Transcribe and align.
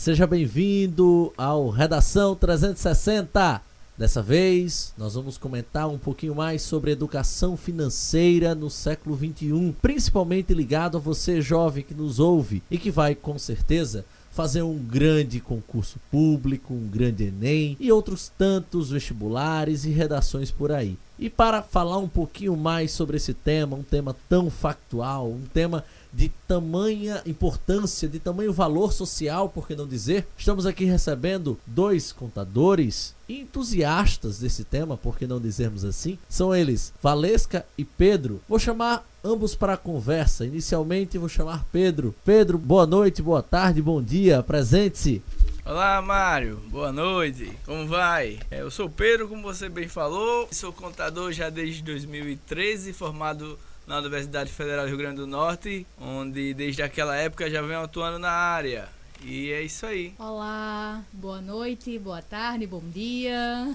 Seja 0.00 0.26
bem-vindo 0.26 1.30
ao 1.36 1.68
Redação 1.68 2.34
360. 2.34 3.60
Dessa 3.98 4.22
vez, 4.22 4.94
nós 4.96 5.12
vamos 5.12 5.36
comentar 5.36 5.90
um 5.90 5.98
pouquinho 5.98 6.34
mais 6.34 6.62
sobre 6.62 6.92
educação 6.92 7.54
financeira 7.54 8.54
no 8.54 8.70
século 8.70 9.14
21, 9.14 9.72
principalmente 9.72 10.54
ligado 10.54 10.96
a 10.96 11.00
você 11.00 11.42
jovem 11.42 11.84
que 11.84 11.92
nos 11.92 12.18
ouve 12.18 12.62
e 12.70 12.78
que 12.78 12.90
vai 12.90 13.14
com 13.14 13.38
certeza 13.38 14.06
fazer 14.30 14.62
um 14.62 14.78
grande 14.78 15.38
concurso 15.38 15.98
público, 16.10 16.72
um 16.72 16.88
grande 16.88 17.24
Enem 17.24 17.76
e 17.78 17.92
outros 17.92 18.32
tantos 18.38 18.90
vestibulares 18.90 19.84
e 19.84 19.90
redações 19.90 20.50
por 20.50 20.72
aí. 20.72 20.96
E 21.18 21.28
para 21.28 21.60
falar 21.60 21.98
um 21.98 22.08
pouquinho 22.08 22.56
mais 22.56 22.90
sobre 22.90 23.18
esse 23.18 23.34
tema, 23.34 23.76
um 23.76 23.82
tema 23.82 24.16
tão 24.30 24.48
factual, 24.48 25.28
um 25.28 25.44
tema 25.52 25.84
de 26.12 26.28
tamanha 26.46 27.22
importância, 27.26 28.08
de 28.08 28.18
tamanho 28.18 28.52
valor 28.52 28.92
social, 28.92 29.48
por 29.48 29.66
que 29.66 29.74
não 29.74 29.86
dizer? 29.86 30.26
Estamos 30.36 30.66
aqui 30.66 30.84
recebendo 30.84 31.58
dois 31.66 32.12
contadores 32.12 33.14
entusiastas 33.28 34.40
desse 34.40 34.64
tema, 34.64 34.96
por 34.96 35.16
que 35.16 35.26
não 35.26 35.40
dizermos 35.40 35.84
assim? 35.84 36.18
São 36.28 36.54
eles 36.54 36.92
Valesca 37.02 37.64
e 37.78 37.84
Pedro. 37.84 38.40
Vou 38.48 38.58
chamar 38.58 39.06
ambos 39.22 39.54
para 39.54 39.74
a 39.74 39.76
conversa. 39.76 40.44
Inicialmente 40.44 41.18
vou 41.18 41.28
chamar 41.28 41.64
Pedro. 41.70 42.14
Pedro, 42.24 42.58
boa 42.58 42.86
noite, 42.86 43.22
boa 43.22 43.42
tarde, 43.42 43.80
bom 43.80 44.02
dia, 44.02 44.42
presente-se. 44.42 45.22
Olá, 45.64 46.02
Mário. 46.02 46.56
Boa 46.68 46.90
noite. 46.90 47.52
Como 47.64 47.86
vai? 47.86 48.40
É, 48.50 48.62
eu 48.62 48.70
sou 48.70 48.88
Pedro, 48.88 49.28
como 49.28 49.42
você 49.42 49.68
bem 49.68 49.86
falou. 49.86 50.48
Sou 50.50 50.72
contador 50.72 51.30
já 51.32 51.48
desde 51.48 51.82
2013, 51.82 52.92
formado 52.92 53.58
na 53.90 53.98
Universidade 53.98 54.52
Federal 54.52 54.84
do 54.84 54.88
Rio 54.88 54.98
Grande 54.98 55.16
do 55.16 55.26
Norte, 55.26 55.84
onde 56.00 56.54
desde 56.54 56.80
aquela 56.80 57.16
época 57.16 57.50
já 57.50 57.60
venho 57.60 57.80
atuando 57.80 58.20
na 58.20 58.30
área. 58.30 58.88
E 59.20 59.50
é 59.50 59.62
isso 59.62 59.84
aí. 59.84 60.14
Olá, 60.16 61.02
boa 61.12 61.40
noite, 61.40 61.98
boa 61.98 62.22
tarde, 62.22 62.68
bom 62.68 62.82
dia. 62.94 63.74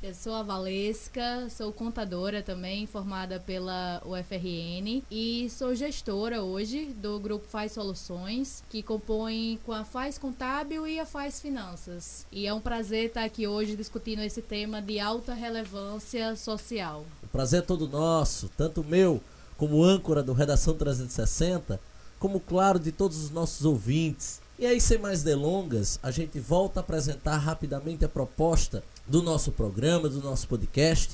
Eu 0.00 0.14
sou 0.14 0.34
a 0.34 0.44
Valesca, 0.44 1.48
sou 1.50 1.72
contadora 1.72 2.44
também, 2.44 2.86
formada 2.86 3.40
pela 3.40 4.00
UFRN 4.06 5.02
e 5.10 5.50
sou 5.50 5.74
gestora 5.74 6.42
hoje 6.42 6.86
do 6.86 7.18
grupo 7.18 7.44
Faz 7.48 7.72
Soluções, 7.72 8.62
que 8.70 8.84
compõe 8.84 9.58
com 9.66 9.72
a 9.72 9.84
Faz 9.84 10.16
Contábil 10.16 10.86
e 10.86 11.00
a 11.00 11.04
Faz 11.04 11.40
Finanças. 11.40 12.24
E 12.30 12.46
é 12.46 12.54
um 12.54 12.60
prazer 12.60 13.06
estar 13.06 13.24
aqui 13.24 13.48
hoje 13.48 13.74
discutindo 13.74 14.22
esse 14.22 14.40
tema 14.40 14.80
de 14.80 15.00
alta 15.00 15.34
relevância 15.34 16.36
social. 16.36 17.04
O 17.24 17.26
prazer 17.26 17.58
é 17.58 17.62
todo 17.62 17.88
nosso, 17.88 18.48
tanto 18.56 18.84
meu 18.84 19.20
como 19.60 19.84
âncora 19.84 20.22
do 20.22 20.32
Redação 20.32 20.72
360, 20.72 21.78
como 22.18 22.40
claro 22.40 22.78
de 22.78 22.90
todos 22.90 23.22
os 23.22 23.30
nossos 23.30 23.66
ouvintes. 23.66 24.40
E 24.58 24.64
aí, 24.64 24.80
sem 24.80 24.96
mais 24.96 25.22
delongas, 25.22 26.00
a 26.02 26.10
gente 26.10 26.40
volta 26.40 26.80
a 26.80 26.82
apresentar 26.82 27.36
rapidamente 27.36 28.02
a 28.02 28.08
proposta 28.08 28.82
do 29.06 29.22
nosso 29.22 29.52
programa, 29.52 30.08
do 30.08 30.22
nosso 30.22 30.48
podcast. 30.48 31.10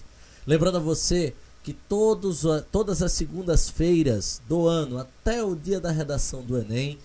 Lembrando 0.46 0.76
a 0.76 0.80
você 0.80 1.34
que 1.64 1.72
todos, 1.72 2.44
todas 2.70 3.02
as 3.02 3.10
segundas-feiras 3.10 4.40
do 4.48 4.68
ano, 4.68 4.98
até 4.98 5.42
o 5.42 5.56
dia 5.56 5.80
da 5.80 5.90
redação 5.90 6.40
do 6.40 6.56
Enem, 6.56 7.00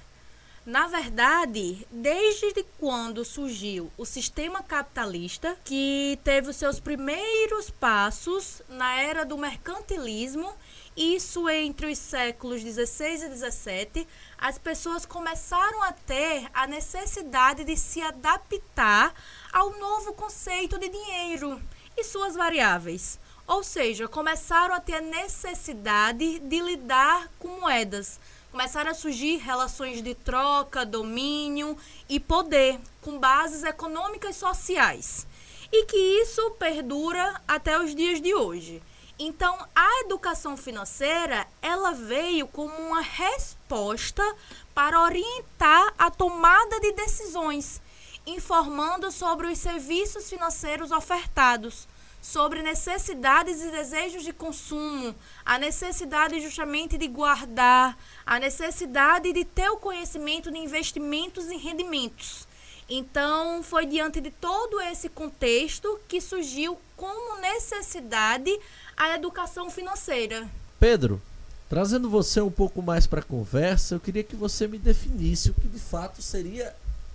Na 0.65 0.87
verdade, 0.87 1.85
desde 1.91 2.63
quando 2.79 3.25
surgiu 3.25 3.91
o 3.97 4.05
sistema 4.05 4.63
capitalista, 4.63 5.57
que 5.65 6.17
teve 6.23 6.51
os 6.51 6.55
seus 6.55 6.79
primeiros 6.79 7.69
passos 7.69 8.61
na 8.69 8.95
era 8.95 9.25
do 9.25 9.37
mercantilismo, 9.37 10.53
isso 10.95 11.49
entre 11.49 11.91
os 11.91 11.97
séculos 11.97 12.63
16 12.63 13.23
e 13.23 13.29
17, 13.29 14.07
as 14.37 14.57
pessoas 14.57 15.05
começaram 15.05 15.83
a 15.83 15.91
ter 15.91 16.49
a 16.53 16.65
necessidade 16.65 17.65
de 17.65 17.75
se 17.75 18.01
adaptar 18.01 19.13
ao 19.51 19.77
novo 19.77 20.13
conceito 20.13 20.79
de 20.79 20.87
dinheiro 20.87 21.61
e 21.97 22.05
suas 22.05 22.35
variáveis. 22.35 23.19
Ou 23.45 23.63
seja, 23.63 24.07
começaram 24.07 24.73
a 24.73 24.79
ter 24.79 24.95
a 24.95 25.01
necessidade 25.01 26.39
de 26.39 26.59
lidar 26.61 27.29
com 27.37 27.59
moedas 27.59 28.17
começaram 28.53 28.91
a 28.91 28.93
surgir 28.93 29.37
relações 29.37 29.99
de 30.03 30.13
troca, 30.13 30.85
domínio 30.85 31.75
e 32.07 32.19
poder, 32.19 32.79
com 33.01 33.17
bases 33.17 33.63
econômicas 33.63 34.35
e 34.35 34.39
sociais. 34.39 35.25
E 35.71 35.85
que 35.85 35.97
isso 35.97 36.51
perdura 36.51 37.41
até 37.47 37.79
os 37.79 37.95
dias 37.95 38.21
de 38.21 38.31
hoje. 38.35 38.79
Então, 39.17 39.57
a 39.75 40.01
educação 40.01 40.55
financeira, 40.55 41.47
ela 41.63 41.93
veio 41.93 42.47
como 42.47 42.75
uma 42.75 43.01
resposta 43.01 44.23
para 44.71 45.01
orientar 45.01 45.91
a 45.97 46.11
tomada 46.11 46.79
de 46.79 46.91
decisões, 46.91 47.81
informando 48.23 49.11
sobre 49.11 49.47
os 49.47 49.57
serviços 49.57 50.29
financeiros 50.29 50.91
ofertados, 50.91 51.87
sobre 52.23 52.63
necessidades 52.63 53.61
e 53.61 53.69
desejos 53.69 54.23
de 54.23 54.31
consumo, 54.31 55.13
a 55.45 55.59
necessidade 55.59 56.39
justamente 56.39 56.97
de 56.97 57.05
guardar, 57.05 57.97
a 58.25 58.39
necessidade 58.39 59.33
de 59.33 59.43
ter 59.43 59.69
o 59.69 59.75
conhecimento 59.75 60.49
de 60.49 60.57
investimentos 60.57 61.51
e 61.51 61.57
rendimentos. 61.57 62.47
Então, 62.89 63.61
foi 63.61 63.85
diante 63.85 64.21
de 64.21 64.31
todo 64.31 64.79
esse 64.79 65.09
contexto 65.09 65.99
que 66.07 66.21
surgiu 66.21 66.77
como 66.95 67.41
necessidade 67.41 68.57
a 68.95 69.15
educação 69.15 69.69
financeira. 69.69 70.49
Pedro, 70.79 71.21
trazendo 71.69 72.09
você 72.09 72.39
um 72.39 72.51
pouco 72.51 72.81
mais 72.81 73.05
para 73.05 73.19
a 73.19 73.23
conversa, 73.23 73.95
eu 73.95 73.99
queria 73.99 74.23
que 74.23 74.35
você 74.35 74.65
me 74.65 74.77
definisse 74.77 75.49
o 75.49 75.53
que 75.53 75.67
de 75.67 75.79
fato 75.79 76.21
seria 76.21 76.73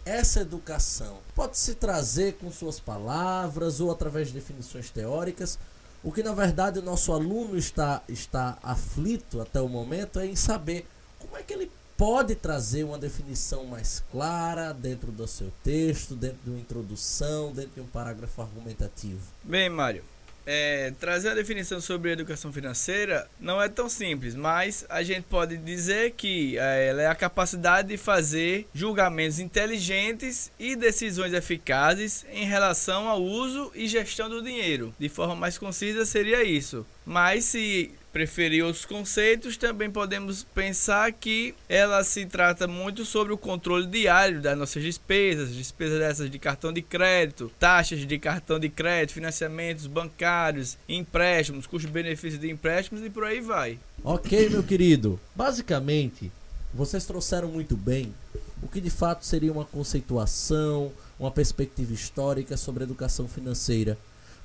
essa 0.09 0.41
educação 0.41 1.19
pode 1.35 1.59
se 1.59 1.75
trazer 1.75 2.35
com 2.35 2.51
suas 2.51 2.81
palavras 2.81 3.79
ou 3.79 3.91
através 3.91 4.29
de 4.29 4.35
definições 4.35 4.89
teóricas. 4.91 5.59
O 6.03 6.11
que 6.11 6.23
na 6.23 6.33
verdade 6.33 6.79
o 6.79 6.83
nosso 6.83 7.13
aluno 7.13 7.57
está, 7.59 8.03
está 8.09 8.57
aflito 8.63 9.41
até 9.41 9.61
o 9.61 9.69
momento 9.69 10.19
é 10.19 10.27
em 10.27 10.37
saber 10.37 10.87
como 11.19 11.37
é 11.37 11.43
que 11.43 11.53
ele 11.53 11.71
pode 11.97 12.35
trazer 12.37 12.85
uma 12.85 12.97
definição 12.97 13.65
mais 13.65 14.03
clara 14.11 14.73
dentro 14.73 15.11
do 15.11 15.27
seu 15.27 15.53
texto, 15.63 16.15
dentro 16.15 16.39
de 16.45 16.51
uma 16.51 16.61
introdução, 16.61 17.53
dentro 17.53 17.73
de 17.75 17.81
um 17.81 17.87
parágrafo 17.87 18.41
argumentativo. 18.41 19.21
Bem, 19.43 19.69
Mário, 19.69 20.05
é, 20.51 20.95
trazer 20.99 21.29
a 21.29 21.35
definição 21.35 21.79
sobre 21.79 22.11
educação 22.11 22.51
financeira 22.51 23.29
não 23.39 23.61
é 23.61 23.69
tão 23.69 23.87
simples, 23.87 24.35
mas 24.35 24.87
a 24.89 25.03
gente 25.03 25.25
pode 25.25 25.59
dizer 25.59 26.13
que 26.13 26.57
é, 26.57 26.89
ela 26.89 27.03
é 27.03 27.07
a 27.07 27.15
capacidade 27.15 27.89
de 27.89 27.99
fazer 27.99 28.67
julgamentos 28.73 29.39
inteligentes 29.39 30.51
e 30.59 30.75
decisões 30.75 31.35
eficazes 31.35 32.25
em 32.33 32.47
relação 32.47 33.09
ao 33.11 33.23
uso 33.23 33.71
e 33.75 33.87
gestão 33.87 34.31
do 34.31 34.43
dinheiro. 34.43 34.95
De 34.99 35.11
forma 35.11 35.37
mais 35.37 35.59
concisa, 35.59 36.07
seria 36.07 36.43
isso. 36.43 36.87
Mas 37.05 37.45
se 37.45 37.91
preferir 38.13 38.65
outros 38.65 38.85
conceitos, 38.85 39.57
também 39.57 39.91
podemos 39.91 40.43
pensar 40.43 41.13
que 41.13 41.55
ela 41.69 42.03
se 42.03 42.27
trata 42.27 42.67
muito 42.67 43.05
sobre 43.05 43.33
o 43.33 43.39
controle 43.39 43.87
diário 43.87 44.41
das 44.41 44.57
nossas 44.57 44.83
despesas, 44.83 45.55
despesas 45.55 45.99
dessas 45.99 46.31
de 46.31 46.39
cartão 46.39 46.73
de 46.73 46.83
crédito, 46.83 47.51
taxas 47.59 48.07
de 48.07 48.19
cartão 48.19 48.59
de 48.59 48.69
crédito, 48.69 49.15
financiamentos 49.15 49.87
bancários, 49.87 50.77
empréstimos, 50.89 51.67
custo-benefício 51.67 52.39
de 52.39 52.51
empréstimos 52.51 53.05
e 53.05 53.11
por 53.11 53.25
aí 53.25 53.41
vai. 53.41 53.79
Ok, 54.03 54.49
meu 54.51 54.63
querido. 54.63 55.21
Basicamente, 55.35 56.33
vocês 56.73 57.05
trouxeram 57.05 57.49
muito 57.49 57.77
bem 57.77 58.15
o 58.63 58.69
que 58.69 58.81
de 58.81 58.91
fato 58.91 59.25
seria 59.25 59.53
uma 59.53 59.65
conceituação, 59.65 60.93
uma 61.19 61.31
perspectiva 61.31 61.93
histórica 61.93 62.57
sobre 62.57 62.85
educação 62.85 63.29
financeira. 63.29 63.97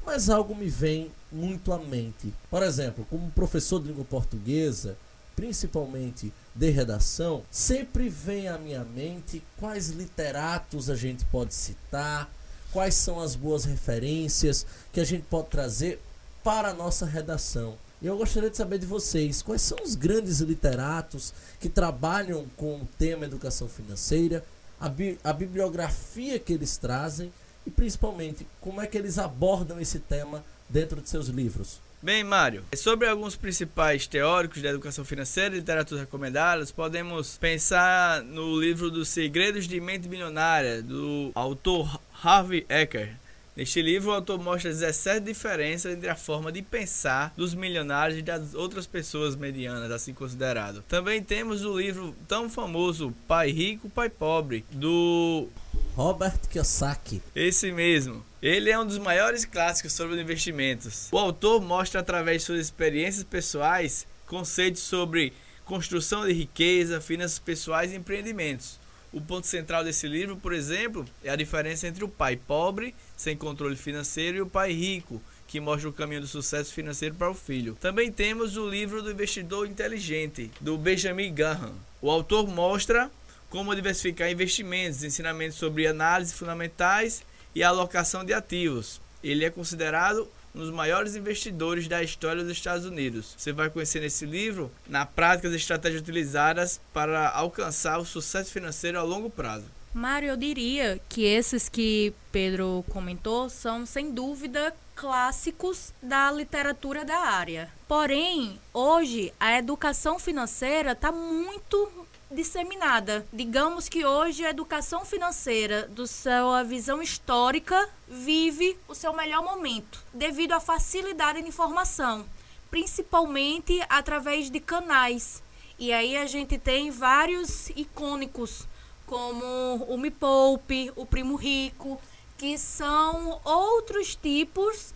Mas 0.06 0.30
algo 0.30 0.54
me 0.56 0.68
vem 0.68 1.12
muito 1.32 1.72
à 1.72 1.80
mente. 1.80 2.34
Por 2.50 2.62
exemplo, 2.62 3.06
como 3.10 3.32
professor 3.32 3.80
de 3.82 3.88
língua 3.88 4.06
portuguesa, 4.06 4.98
principalmente 5.36 6.32
de 6.54 6.70
redação, 6.70 7.44
sempre 7.50 8.10
vem 8.10 8.48
à 8.48 8.58
minha 8.58 8.84
mente 8.84 9.44
quais 9.58 9.90
literatos 9.90 10.90
a 10.90 10.96
gente 10.96 11.26
pode 11.26 11.54
citar, 11.54 12.30
quais 12.72 12.96
são 12.96 13.20
as 13.20 13.36
boas 13.36 13.66
referências 13.66 14.66
que 14.92 15.00
a 15.00 15.06
gente 15.06 15.24
pode 15.24 15.50
trazer 15.50 16.02
para 16.44 16.70
a 16.70 16.74
nossa 16.74 17.06
redação. 17.06 17.78
E 18.02 18.06
eu 18.08 18.18
gostaria 18.18 18.50
de 18.50 18.58
saber 18.58 18.80
de 18.80 18.86
vocês, 18.86 19.42
quais 19.42 19.62
são 19.62 19.78
os 19.82 19.96
grandes 19.96 20.40
literatos 20.40 21.34
que 21.60 21.70
trabalham 21.70 22.46
com 22.58 22.82
o 22.82 22.88
tema 23.00 23.24
educação 23.24 23.70
financeira, 23.70 24.44
a, 24.80 24.90
bi 24.90 25.18
a 25.24 25.32
bibliografia 25.32 26.38
que 26.38 26.52
eles 26.52 26.76
trazem 26.76 27.32
e 27.66 27.72
principalmente 27.72 28.46
como 28.60 28.82
é 28.82 28.88
que 28.88 28.98
eles 28.98 29.18
abordam 29.18 29.80
esse 29.80 30.00
tema 30.00 30.44
dentro 30.70 31.02
de 31.02 31.10
seus 31.10 31.28
livros. 31.28 31.80
Bem, 32.02 32.22
Mário, 32.22 32.66
sobre 32.76 33.08
alguns 33.08 33.38
principais 33.38 34.06
teóricos 34.06 34.62
da 34.62 34.70
educação 34.70 35.06
financeira 35.06 35.56
e 35.56 35.60
literatura 35.60 36.02
recomendadas, 36.02 36.70
podemos 36.70 37.38
pensar 37.38 38.22
no 38.22 38.60
livro 38.60 38.92
dos 38.92 39.08
Segredos 39.08 39.70
de 39.70 39.80
Mente 39.80 40.10
Milionária, 40.10 40.82
do 40.82 41.32
autor 41.34 41.98
Harvey 42.22 42.66
Ecker. 42.68 43.16
Neste 43.56 43.84
livro, 43.84 44.10
o 44.10 44.14
autor 44.14 44.42
mostra 44.42 44.72
17 44.72 45.24
diferenças 45.24 45.94
entre 45.94 46.10
a 46.10 46.16
forma 46.16 46.52
de 46.52 46.64
pensar 46.64 47.32
dos 47.38 47.54
milionários 47.54 48.18
e 48.18 48.22
das 48.24 48.56
outras 48.56 48.88
pessoas 48.88 49.36
medianas, 49.36 49.92
assim 49.92 50.12
considerado. 50.12 50.84
Também 50.88 51.22
temos 51.22 51.64
o 51.64 51.78
livro 51.78 52.16
tão 52.28 52.50
famoso 52.50 53.14
Pai 53.28 53.52
Rico, 53.52 53.90
Pai 53.92 54.10
Pobre, 54.10 54.66
do 54.72 55.48
Robert 55.96 56.40
Kiyosaki. 56.50 57.22
Esse 57.36 57.72
mesmo. 57.72 58.26
Ele 58.42 58.72
é 58.72 58.80
um 58.80 58.88
dos 58.88 58.98
maiores 58.98 59.46
clássicos 59.46 59.94
sobre 59.94 60.20
investimentos. 60.20 61.08
O 61.12 61.18
autor 61.20 61.62
mostra 61.62 62.02
através 62.02 62.42
de 62.42 62.46
suas 62.48 62.60
experiências 62.60 63.24
pessoais 63.24 64.08
conceitos 64.26 64.82
sobre 64.82 65.32
construção 65.64 66.26
de 66.26 66.34
riqueza, 66.34 67.00
finanças 67.00 67.38
pessoais 67.38 67.94
e 67.94 67.96
empreendimentos. 67.96 68.80
O 69.14 69.22
ponto 69.22 69.46
central 69.46 69.84
desse 69.84 70.08
livro, 70.08 70.36
por 70.36 70.52
exemplo, 70.52 71.06
é 71.24 71.30
a 71.30 71.36
diferença 71.36 71.88
entre 71.88 72.04
o 72.04 72.10
pai 72.10 72.36
pobre, 72.36 72.96
sem 73.16 73.38
controle 73.38 73.76
financeiro, 73.76 74.38
e 74.38 74.42
o 74.42 74.48
pai 74.48 74.74
rico, 74.74 75.22
que 75.48 75.60
mostra 75.60 75.88
o 75.88 75.94
caminho 75.94 76.22
do 76.22 76.28
sucesso 76.28 76.74
financeiro 76.74 77.14
para 77.14 77.30
o 77.30 77.36
filho. 77.36 77.78
Também 77.80 78.12
temos 78.12 78.58
o 78.58 78.68
livro 78.68 79.04
do 79.04 79.12
investidor 79.12 79.68
inteligente, 79.68 80.50
do 80.60 80.80
Benjamin 80.80 81.32
Graham. 81.32 81.76
O 82.02 82.10
autor 82.10 82.48
mostra 82.48 83.12
como 83.52 83.76
diversificar 83.76 84.32
investimentos, 84.32 85.04
ensinamentos 85.04 85.60
sobre 85.60 85.86
análise 85.86 86.34
fundamentais 86.34 87.22
e 87.54 87.62
alocação 87.62 88.26
de 88.26 88.34
ativos. 88.34 89.00
Ele 89.24 89.46
é 89.46 89.52
considerado 89.52 90.28
um 90.54 90.60
dos 90.60 90.70
maiores 90.70 91.16
investidores 91.16 91.88
da 91.88 92.04
história 92.04 92.44
dos 92.44 92.52
Estados 92.52 92.86
Unidos. 92.86 93.34
Você 93.38 93.52
vai 93.52 93.70
conhecer 93.70 94.00
nesse 94.00 94.26
livro, 94.26 94.72
na 94.88 95.06
prática, 95.06 95.48
as 95.48 95.54
estratégias 95.54 96.02
utilizadas 96.02 96.80
para 96.94 97.30
alcançar 97.30 98.00
o 98.00 98.06
sucesso 98.06 98.52
financeiro 98.52 99.00
a 99.00 99.04
longo 99.04 99.30
prazo. 99.30 99.66
Mário, 99.94 100.30
eu 100.30 100.38
diria 100.38 101.00
que 101.08 101.24
esses 101.24 101.70
que 101.70 102.14
Pedro 102.32 102.84
comentou 102.90 103.48
são, 103.48 103.86
sem 103.86 104.12
dúvida, 104.12 104.74
clássicos 104.96 105.94
da 106.02 106.32
literatura 106.32 107.06
da 107.06 107.18
área. 107.18 107.70
Porém, 107.88 108.60
hoje 108.74 109.32
a 109.40 109.58
educação 109.58 110.18
financeira 110.18 110.94
está 110.94 111.12
muito 111.12 112.03
disseminada. 112.34 113.26
Digamos 113.32 113.88
que 113.88 114.06
hoje 114.06 114.46
a 114.46 114.50
educação 114.50 115.06
financeira, 115.06 115.88
do 115.88 116.06
sua 116.08 116.64
visão 116.64 117.02
histórica, 117.02 117.90
vive 118.08 118.78
o 118.88 118.96
seu 118.96 119.14
melhor 119.14 119.44
momento, 119.44 120.04
devido 120.14 120.54
à 120.54 120.60
facilidade 120.60 121.42
de 121.42 121.48
informação, 121.48 122.26
principalmente 122.70 123.80
através 123.88 124.50
de 124.50 124.60
canais. 124.60 125.42
E 125.78 125.94
aí 125.94 126.18
a 126.18 126.26
gente 126.26 126.58
tem 126.58 126.92
vários 126.92 127.70
icônicos, 127.70 128.68
como 129.06 129.46
o 129.88 129.98
Me 129.98 130.12
Poupe, 130.12 130.92
o 130.96 131.06
Primo 131.06 131.36
Rico, 131.36 132.00
que 132.38 132.58
são 132.58 133.40
outros 133.44 134.16
tipos 134.16 134.94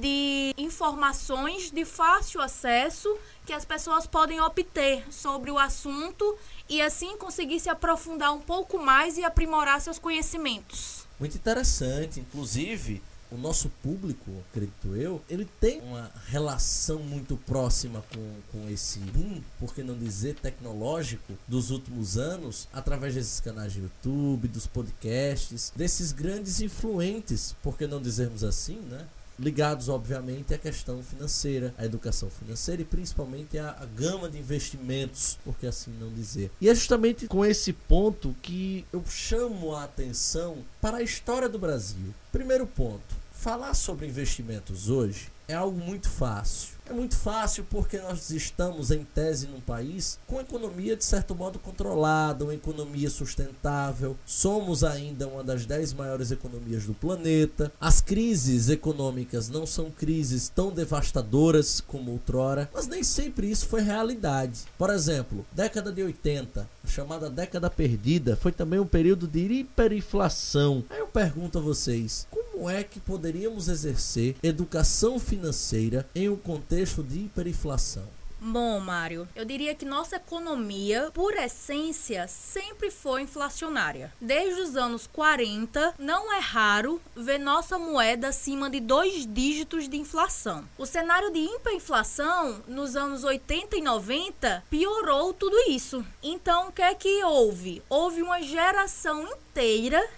de 0.00 0.54
informações 0.56 1.70
de 1.70 1.84
fácil 1.84 2.40
acesso 2.40 3.18
que 3.44 3.52
as 3.52 3.64
pessoas 3.64 4.06
podem 4.06 4.40
obter 4.40 5.04
sobre 5.10 5.50
o 5.50 5.58
assunto 5.58 6.38
e 6.68 6.80
assim 6.80 7.16
conseguir 7.16 7.58
se 7.58 7.68
aprofundar 7.68 8.32
um 8.32 8.40
pouco 8.40 8.78
mais 8.78 9.18
e 9.18 9.24
aprimorar 9.24 9.80
seus 9.80 9.98
conhecimentos. 9.98 11.06
Muito 11.18 11.36
interessante, 11.36 12.20
inclusive 12.20 13.02
o 13.30 13.36
nosso 13.36 13.68
público, 13.82 14.30
acredito 14.50 14.96
eu, 14.96 15.22
ele 15.28 15.48
tem 15.60 15.80
uma 15.80 16.10
relação 16.26 16.98
muito 16.98 17.36
próxima 17.36 18.02
com, 18.12 18.34
com 18.50 18.68
esse 18.68 18.98
boom, 18.98 19.40
por 19.58 19.72
que 19.72 19.82
não 19.84 19.96
dizer 19.96 20.34
tecnológico, 20.34 21.34
dos 21.46 21.70
últimos 21.70 22.18
anos, 22.18 22.68
através 22.72 23.14
desses 23.14 23.38
canais 23.38 23.72
de 23.72 23.80
YouTube, 23.80 24.48
dos 24.48 24.66
podcasts, 24.66 25.72
desses 25.76 26.10
grandes 26.10 26.60
influentes, 26.60 27.54
por 27.62 27.78
que 27.78 27.86
não 27.86 28.02
dizermos 28.02 28.42
assim, 28.42 28.80
né? 28.80 29.06
Ligados, 29.40 29.88
obviamente, 29.88 30.52
à 30.52 30.58
questão 30.58 31.02
financeira, 31.02 31.74
à 31.78 31.84
educação 31.84 32.28
financeira 32.30 32.82
e 32.82 32.84
principalmente 32.84 33.58
à, 33.58 33.86
gama 33.96 34.28
de 34.28 34.38
investimentos, 34.38 35.38
por 35.44 35.56
que 35.56 35.66
assim 35.66 35.90
não 35.98 36.12
dizer. 36.12 36.50
E 36.60 36.68
é 36.68 36.74
justamente 36.74 37.26
com 37.26 37.44
esse 37.44 37.72
ponto 37.72 38.36
que 38.42 38.84
eu 38.92 39.02
chamo 39.06 39.74
a 39.74 39.84
atenção 39.84 40.58
para 40.80 40.98
a 40.98 41.02
história 41.02 41.48
do 41.48 41.58
Brasil. 41.58 42.14
Primeiro 42.30 42.66
ponto: 42.66 43.16
falar 43.32 43.74
sobre 43.74 44.06
investimentos 44.06 44.90
hoje 44.90 45.28
é 45.48 45.54
algo 45.54 45.78
muito 45.78 46.08
fácil. 46.08 46.79
É 46.90 46.92
muito 46.92 47.16
fácil 47.16 47.64
porque 47.70 47.98
nós 47.98 48.30
estamos, 48.30 48.90
em 48.90 49.04
tese, 49.04 49.46
num 49.46 49.60
país 49.60 50.18
com 50.26 50.40
economia 50.40 50.96
de 50.96 51.04
certo 51.04 51.36
modo 51.36 51.56
controlada, 51.56 52.42
uma 52.42 52.52
economia 52.52 53.08
sustentável. 53.08 54.16
Somos 54.26 54.82
ainda 54.82 55.28
uma 55.28 55.44
das 55.44 55.64
dez 55.64 55.92
maiores 55.92 56.32
economias 56.32 56.86
do 56.86 56.92
planeta. 56.92 57.70
As 57.80 58.00
crises 58.00 58.68
econômicas 58.68 59.48
não 59.48 59.66
são 59.66 59.88
crises 59.88 60.48
tão 60.48 60.72
devastadoras 60.72 61.80
como 61.80 62.10
outrora, 62.10 62.68
mas 62.74 62.88
nem 62.88 63.04
sempre 63.04 63.48
isso 63.48 63.68
foi 63.68 63.82
realidade. 63.82 64.62
Por 64.76 64.90
exemplo, 64.90 65.46
década 65.52 65.92
de 65.92 66.02
80, 66.02 66.68
a 66.79 66.79
chamada 66.84 67.30
década 67.30 67.70
perdida, 67.70 68.36
foi 68.36 68.52
também 68.52 68.78
um 68.78 68.86
período 68.86 69.26
de 69.26 69.40
hiperinflação. 69.40 70.84
Aí 70.90 70.98
eu 70.98 71.06
pergunto 71.06 71.58
a 71.58 71.62
vocês, 71.62 72.26
como 72.30 72.68
é 72.68 72.82
que 72.82 73.00
poderíamos 73.00 73.68
exercer 73.68 74.36
educação 74.42 75.18
financeira 75.18 76.06
em 76.14 76.28
um 76.28 76.36
contexto 76.36 77.02
de 77.02 77.20
hiperinflação? 77.20 78.19
Bom, 78.42 78.80
Mário, 78.80 79.28
eu 79.36 79.44
diria 79.44 79.74
que 79.74 79.84
nossa 79.84 80.16
economia, 80.16 81.10
por 81.12 81.34
essência, 81.34 82.26
sempre 82.26 82.90
foi 82.90 83.20
inflacionária. 83.20 84.10
Desde 84.18 84.62
os 84.62 84.76
anos 84.76 85.06
40, 85.06 85.94
não 85.98 86.32
é 86.32 86.38
raro 86.38 87.00
ver 87.14 87.38
nossa 87.38 87.78
moeda 87.78 88.28
acima 88.28 88.70
de 88.70 88.80
dois 88.80 89.26
dígitos 89.26 89.88
de 89.90 89.98
inflação. 89.98 90.64
O 90.78 90.86
cenário 90.86 91.30
de 91.30 91.38
hiperinflação 91.38 92.62
nos 92.66 92.96
anos 92.96 93.24
80 93.24 93.76
e 93.76 93.82
90 93.82 94.64
piorou 94.70 95.34
tudo 95.34 95.56
isso. 95.68 96.02
Então, 96.22 96.68
o 96.68 96.72
que 96.72 96.80
é 96.80 96.94
que 96.94 97.22
houve? 97.22 97.82
Houve 97.90 98.22
uma 98.22 98.40
geração 98.40 99.22
inteira 99.24 99.49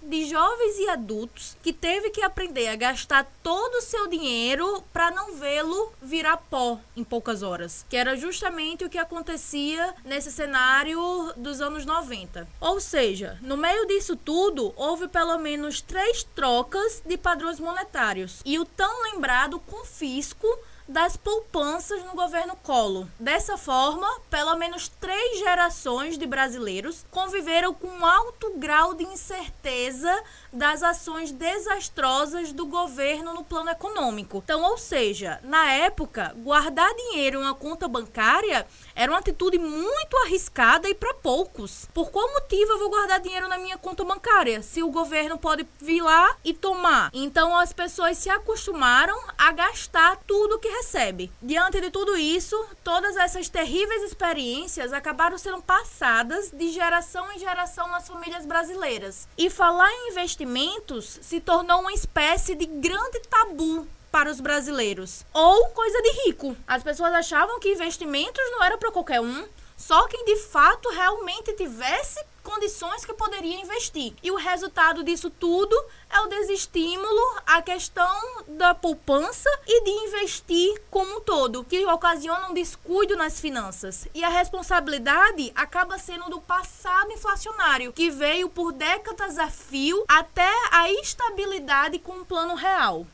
de 0.02 0.24
jovens 0.26 0.78
e 0.78 0.88
adultos 0.88 1.56
que 1.62 1.72
teve 1.72 2.10
que 2.10 2.22
aprender 2.22 2.68
a 2.68 2.76
gastar 2.76 3.26
todo 3.42 3.76
o 3.76 3.80
seu 3.80 4.06
dinheiro 4.06 4.84
para 4.92 5.10
não 5.10 5.34
vê-lo 5.34 5.92
virar 6.00 6.36
pó 6.36 6.78
em 6.94 7.02
poucas 7.02 7.42
horas, 7.42 7.84
que 7.88 7.96
era 7.96 8.16
justamente 8.16 8.84
o 8.84 8.90
que 8.90 8.98
acontecia 8.98 9.94
nesse 10.04 10.30
cenário 10.30 11.32
dos 11.36 11.60
anos 11.60 11.84
90. 11.84 12.46
Ou 12.60 12.80
seja, 12.80 13.38
no 13.42 13.56
meio 13.56 13.86
disso 13.86 14.14
tudo, 14.16 14.72
houve 14.76 15.08
pelo 15.08 15.38
menos 15.38 15.80
três 15.80 16.22
trocas 16.22 17.02
de 17.04 17.16
padrões 17.16 17.58
monetários 17.58 18.42
e 18.44 18.58
o 18.58 18.64
tão 18.64 19.02
lembrado 19.10 19.58
confisco 19.58 20.46
das 20.92 21.16
poupanças 21.16 22.04
no 22.04 22.12
governo 22.12 22.54
Collor. 22.56 23.06
Dessa 23.18 23.56
forma, 23.56 24.06
pelo 24.28 24.54
menos 24.56 24.88
três 24.88 25.38
gerações 25.38 26.18
de 26.18 26.26
brasileiros 26.26 27.06
conviveram 27.10 27.72
com 27.72 27.88
um 27.88 28.04
alto 28.04 28.52
grau 28.58 28.94
de 28.94 29.02
incerteza 29.04 30.22
das 30.52 30.82
ações 30.82 31.32
desastrosas 31.32 32.52
do 32.52 32.66
governo 32.66 33.32
no 33.32 33.44
plano 33.44 33.70
econômico. 33.70 34.42
Então, 34.44 34.62
ou 34.62 34.76
seja, 34.76 35.40
na 35.42 35.72
época, 35.72 36.34
guardar 36.36 36.92
dinheiro 36.94 37.38
em 37.38 37.42
uma 37.42 37.54
conta 37.54 37.88
bancária 37.88 38.66
Era 38.94 39.10
uma 39.10 39.18
atitude 39.18 39.58
muito 39.58 40.16
arriscada 40.24 40.88
e 40.88 40.94
para 40.94 41.14
poucos. 41.14 41.88
Por 41.94 42.10
qual 42.10 42.30
motivo 42.34 42.72
eu 42.72 42.78
vou 42.78 42.90
guardar 42.90 43.20
dinheiro 43.20 43.48
na 43.48 43.56
minha 43.56 43.78
conta 43.78 44.04
bancária 44.04 44.62
se 44.62 44.82
o 44.82 44.90
governo 44.90 45.38
pode 45.38 45.66
vir 45.80 46.02
lá 46.02 46.36
e 46.44 46.52
tomar? 46.52 47.10
Então 47.12 47.56
as 47.56 47.72
pessoas 47.72 48.18
se 48.18 48.28
acostumaram 48.28 49.18
a 49.38 49.50
gastar 49.52 50.16
tudo 50.26 50.58
que 50.58 50.68
recebe. 50.68 51.32
Diante 51.40 51.80
de 51.80 51.90
tudo 51.90 52.16
isso, 52.16 52.56
todas 52.84 53.16
essas 53.16 53.48
terríveis 53.48 54.02
experiências 54.02 54.92
acabaram 54.92 55.38
sendo 55.38 55.62
passadas 55.62 56.50
de 56.50 56.70
geração 56.70 57.32
em 57.32 57.38
geração 57.38 57.88
nas 57.88 58.06
famílias 58.06 58.44
brasileiras. 58.44 59.26
E 59.38 59.48
falar 59.48 59.90
em 59.90 60.08
investimentos 60.42 61.18
se 61.22 61.40
tornou 61.40 61.80
uma 61.80 61.92
espécie 61.92 62.54
de 62.54 62.66
grande 62.66 63.20
tabu 63.30 63.86
para 64.10 64.30
os 64.30 64.40
brasileiros. 64.40 65.24
Ou 65.32 65.68
coisa 65.68 66.02
de 66.02 66.10
rico. 66.24 66.56
As 66.66 66.82
pessoas 66.82 67.12
achavam 67.14 67.58
que 67.60 67.72
investimentos 67.72 68.42
não 68.50 68.62
era 68.62 68.76
para 68.76 68.90
qualquer 68.90 69.20
um, 69.20 69.44
só 69.76 70.06
quem 70.06 70.24
de 70.24 70.36
fato 70.36 70.88
realmente 70.90 71.52
tivesse 71.54 72.22
condições 72.42 73.04
que 73.04 73.14
poderia 73.14 73.60
investir. 73.60 74.14
E 74.22 74.30
o 74.30 74.36
resultado 74.36 75.02
disso 75.02 75.30
tudo 75.30 75.74
é 76.10 76.20
o 76.20 76.26
desestímulo, 76.26 77.20
a 77.46 77.62
questão 77.62 78.44
da 78.48 78.74
poupança 78.74 79.48
e 79.66 79.84
de 79.84 79.90
investir 79.90 80.82
como 80.90 81.16
um 81.16 81.20
todo, 81.20 81.64
que 81.64 81.86
ocasiona 81.86 82.48
um 82.48 82.54
descuido 82.54 83.16
nas 83.16 83.40
finanças. 83.40 84.06
E 84.14 84.22
a 84.22 84.28
responsabilidade 84.28 85.52
acaba 85.54 85.98
sendo 85.98 86.28
do 86.28 86.40
passado 86.40 87.12
inflacionário, 87.12 87.92
que 87.92 88.10
veio 88.10 88.48
por 88.48 88.72
décadas 88.72 89.38
a 89.38 89.48
fio 89.48 90.04
até 90.08 90.50
a 90.70 90.90
estabilidade 90.90 91.98
com 91.98 92.20
o 92.20 92.24
plano 92.24 92.54
real. 92.54 93.06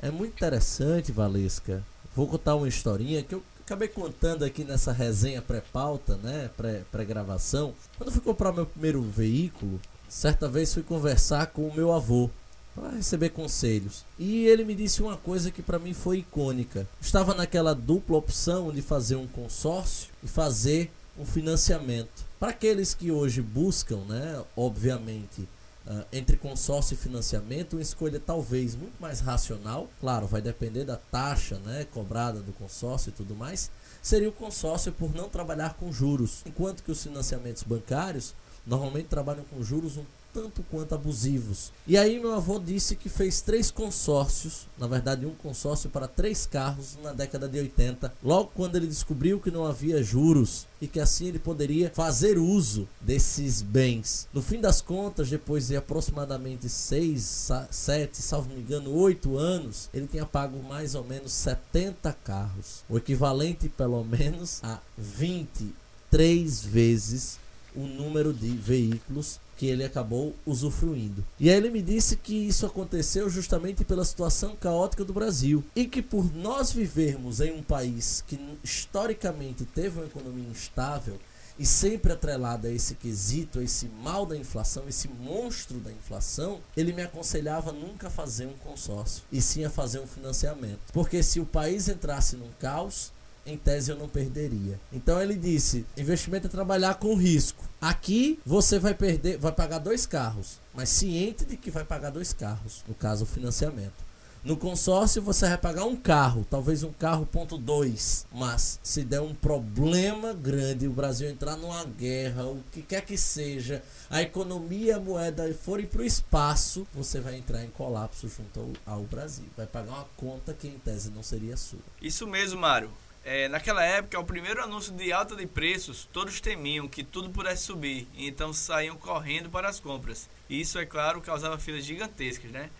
É 0.00 0.10
muito 0.10 0.34
interessante, 0.34 1.10
Valesca. 1.10 1.84
Vou 2.14 2.28
contar 2.28 2.54
uma 2.54 2.68
historinha 2.68 3.22
que 3.22 3.34
eu 3.34 3.42
acabei 3.68 3.88
contando 3.88 4.46
aqui 4.46 4.64
nessa 4.64 4.92
resenha 4.92 5.42
pré-pauta, 5.42 6.16
né? 6.22 6.50
Pré-gravação. 6.90 7.74
Quando 7.98 8.08
eu 8.08 8.12
fui 8.14 8.22
comprar 8.22 8.50
meu 8.50 8.64
primeiro 8.64 9.02
veículo, 9.02 9.78
certa 10.08 10.48
vez 10.48 10.72
fui 10.72 10.82
conversar 10.82 11.48
com 11.48 11.68
o 11.68 11.74
meu 11.74 11.92
avô 11.92 12.30
para 12.74 12.92
receber 12.92 13.28
conselhos. 13.28 14.06
E 14.18 14.46
ele 14.46 14.64
me 14.64 14.74
disse 14.74 15.02
uma 15.02 15.18
coisa 15.18 15.50
que 15.50 15.60
para 15.60 15.78
mim 15.78 15.92
foi 15.92 16.18
icônica. 16.18 16.88
Estava 16.98 17.34
naquela 17.34 17.74
dupla 17.74 18.16
opção 18.16 18.72
de 18.72 18.80
fazer 18.80 19.16
um 19.16 19.26
consórcio 19.26 20.08
e 20.24 20.28
fazer 20.28 20.90
um 21.18 21.26
financiamento. 21.26 22.24
Para 22.40 22.50
aqueles 22.50 22.94
que 22.94 23.10
hoje 23.10 23.42
buscam, 23.42 23.98
né, 24.08 24.42
obviamente, 24.56 25.46
Uh, 25.88 26.04
entre 26.12 26.36
consórcio 26.36 26.92
e 26.92 26.98
financiamento, 26.98 27.72
uma 27.72 27.80
escolha 27.80 28.20
talvez 28.20 28.76
muito 28.76 29.00
mais 29.00 29.20
racional, 29.20 29.88
claro, 29.98 30.26
vai 30.26 30.42
depender 30.42 30.84
da 30.84 30.98
taxa 30.98 31.58
né, 31.60 31.86
cobrada 31.94 32.40
do 32.40 32.52
consórcio 32.52 33.08
e 33.08 33.12
tudo 33.12 33.34
mais, 33.34 33.70
seria 34.02 34.28
o 34.28 34.32
consórcio 34.32 34.92
por 34.92 35.14
não 35.14 35.30
trabalhar 35.30 35.74
com 35.74 35.90
juros, 35.90 36.42
enquanto 36.44 36.82
que 36.82 36.90
os 36.90 37.02
financiamentos 37.02 37.62
bancários 37.62 38.34
normalmente 38.66 39.06
trabalham 39.06 39.44
com 39.44 39.62
juros 39.62 39.96
um 39.96 40.04
tanto 40.32 40.62
quanto 40.70 40.94
abusivos. 40.94 41.72
E 41.86 41.96
aí 41.96 42.18
meu 42.18 42.34
avô 42.34 42.58
disse 42.58 42.96
que 42.96 43.08
fez 43.08 43.40
três 43.40 43.70
consórcios, 43.70 44.66
na 44.78 44.86
verdade 44.86 45.26
um 45.26 45.34
consórcio 45.34 45.90
para 45.90 46.06
três 46.06 46.46
carros 46.46 46.96
na 47.02 47.12
década 47.12 47.48
de 47.48 47.58
80, 47.58 48.12
logo 48.22 48.50
quando 48.54 48.76
ele 48.76 48.86
descobriu 48.86 49.40
que 49.40 49.50
não 49.50 49.64
havia 49.64 50.02
juros 50.02 50.66
e 50.80 50.86
que 50.86 51.00
assim 51.00 51.26
ele 51.26 51.38
poderia 51.38 51.90
fazer 51.94 52.38
uso 52.38 52.88
desses 53.00 53.62
bens. 53.62 54.28
No 54.32 54.42
fim 54.42 54.60
das 54.60 54.80
contas, 54.80 55.28
depois 55.28 55.68
de 55.68 55.76
aproximadamente 55.76 56.68
6, 56.68 57.50
7, 57.70 58.22
salvo 58.22 58.50
me 58.50 58.60
engano, 58.60 58.94
8 58.94 59.36
anos, 59.36 59.88
ele 59.92 60.06
tinha 60.06 60.26
pago 60.26 60.62
mais 60.62 60.94
ou 60.94 61.04
menos 61.04 61.32
70 61.32 62.12
carros, 62.24 62.84
o 62.88 62.96
equivalente 62.96 63.68
pelo 63.68 64.04
menos 64.04 64.60
a 64.62 64.78
23 64.96 66.64
vezes 66.64 67.38
o 67.74 67.86
número 67.86 68.32
de 68.32 68.48
veículos 68.48 69.40
que 69.58 69.66
ele 69.66 69.84
acabou 69.84 70.34
usufruindo. 70.46 71.24
E 71.38 71.50
aí 71.50 71.56
ele 71.56 71.68
me 71.68 71.82
disse 71.82 72.16
que 72.16 72.32
isso 72.32 72.64
aconteceu 72.64 73.28
justamente 73.28 73.84
pela 73.84 74.04
situação 74.04 74.54
caótica 74.54 75.04
do 75.04 75.12
Brasil 75.12 75.64
e 75.74 75.84
que 75.84 76.00
por 76.00 76.32
nós 76.32 76.70
vivermos 76.70 77.40
em 77.40 77.52
um 77.52 77.62
país 77.62 78.22
que 78.26 78.38
historicamente 78.62 79.64
teve 79.64 79.98
uma 79.98 80.06
economia 80.06 80.48
instável 80.48 81.18
e 81.58 81.66
sempre 81.66 82.12
atrelada 82.12 82.68
a 82.68 82.70
esse 82.70 82.94
quesito, 82.94 83.58
a 83.58 83.64
esse 83.64 83.86
mal 84.00 84.24
da 84.24 84.36
inflação, 84.36 84.84
esse 84.88 85.08
monstro 85.08 85.78
da 85.80 85.90
inflação, 85.90 86.60
ele 86.76 86.92
me 86.92 87.02
aconselhava 87.02 87.72
nunca 87.72 88.08
fazer 88.08 88.46
um 88.46 88.56
consórcio 88.58 89.24
e 89.32 89.42
sim 89.42 89.64
a 89.64 89.70
fazer 89.70 89.98
um 89.98 90.06
financiamento. 90.06 90.78
Porque 90.92 91.20
se 91.20 91.40
o 91.40 91.46
país 91.46 91.88
entrasse 91.88 92.36
num 92.36 92.50
caos, 92.60 93.10
em 93.50 93.56
tese 93.56 93.90
eu 93.90 93.96
não 93.96 94.08
perderia. 94.08 94.78
Então 94.92 95.20
ele 95.20 95.34
disse: 95.34 95.84
investimento 95.96 96.46
é 96.46 96.50
trabalhar 96.50 96.94
com 96.94 97.14
risco. 97.14 97.64
Aqui 97.80 98.38
você 98.44 98.78
vai 98.78 98.94
perder, 98.94 99.38
vai 99.38 99.52
pagar 99.52 99.78
dois 99.78 100.06
carros, 100.06 100.58
mas 100.74 100.88
ciente 100.88 101.44
de 101.44 101.56
que 101.56 101.70
vai 101.70 101.84
pagar 101.84 102.10
dois 102.10 102.32
carros, 102.32 102.84
no 102.88 102.94
caso 102.94 103.24
o 103.24 103.26
financiamento. 103.26 104.08
No 104.44 104.56
consórcio 104.56 105.20
você 105.20 105.48
vai 105.48 105.58
pagar 105.58 105.84
um 105.84 105.96
carro, 105.96 106.46
talvez 106.48 106.82
um 106.84 106.92
carro 106.92 107.26
ponto 107.26 107.58
dois, 107.58 108.24
mas 108.32 108.78
se 108.82 109.02
der 109.02 109.20
um 109.20 109.34
problema 109.34 110.32
grande, 110.32 110.86
o 110.86 110.92
Brasil 110.92 111.28
entrar 111.28 111.56
numa 111.56 111.84
guerra, 111.84 112.44
o 112.44 112.62
que 112.72 112.80
quer 112.80 113.04
que 113.04 113.18
seja, 113.18 113.82
a 114.08 114.22
economia, 114.22 114.96
a 114.96 115.00
moeda 115.00 115.52
forem 115.54 115.86
para 115.86 116.02
o 116.02 116.04
espaço, 116.04 116.86
você 116.94 117.20
vai 117.20 117.36
entrar 117.36 117.64
em 117.64 117.70
colapso 117.70 118.28
junto 118.28 118.72
ao, 118.86 118.94
ao 118.94 119.02
Brasil. 119.02 119.44
Vai 119.56 119.66
pagar 119.66 119.92
uma 119.92 120.06
conta 120.16 120.54
que 120.54 120.68
em 120.68 120.78
tese 120.78 121.10
não 121.10 121.22
seria 121.22 121.56
sua. 121.56 121.80
Isso 122.00 122.26
mesmo, 122.26 122.60
Mário. 122.60 122.90
É, 123.30 123.46
naquela 123.46 123.84
época, 123.84 124.18
o 124.18 124.24
primeiro 124.24 124.62
anúncio 124.62 124.90
de 124.90 125.12
alta 125.12 125.36
de 125.36 125.46
preços, 125.46 126.08
todos 126.10 126.40
temiam 126.40 126.88
que 126.88 127.04
tudo 127.04 127.28
pudesse 127.28 127.64
subir, 127.64 128.08
então 128.16 128.54
saíam 128.54 128.96
correndo 128.96 129.50
para 129.50 129.68
as 129.68 129.78
compras. 129.78 130.30
E 130.48 130.58
isso, 130.58 130.78
é 130.78 130.86
claro, 130.86 131.20
causava 131.20 131.58
filas 131.58 131.84
gigantescas, 131.84 132.50
né? 132.50 132.70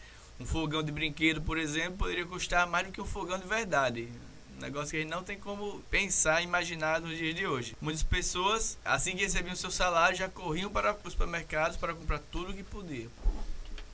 Um 0.41 0.47
fogão 0.47 0.83
de 0.83 0.91
brinquedo, 0.91 1.43
por 1.43 1.59
exemplo, 1.59 1.99
poderia 1.99 2.25
custar 2.25 2.67
mais 2.67 2.87
do 2.87 2.93
que 2.95 2.99
um 2.99 3.05
fogão 3.05 3.39
de 3.39 3.47
verdade. 3.47 4.09
Um 4.57 4.61
negócio 4.63 4.93
que 4.93 4.97
a 4.97 5.01
gente 5.01 5.11
não 5.11 5.23
tem 5.23 5.39
como 5.39 5.81
pensar, 5.91 6.43
imaginar 6.43 6.99
nos 6.99 7.19
dias 7.19 7.35
de 7.35 7.47
hoje. 7.47 7.77
Muitas 7.79 8.03
pessoas, 8.03 8.79
assim 8.83 9.15
que 9.15 9.25
recebiam 9.25 9.55
seu 9.55 9.71
salário, 9.71 10.17
já 10.17 10.31
corriam 10.31 10.71
para 10.71 10.97
os 11.05 11.13
supermercados 11.13 11.77
para 11.77 11.93
comprar 11.93 12.21
tudo 12.33 12.53
o 12.53 12.55
que 12.55 12.63
podiam. 12.63 13.11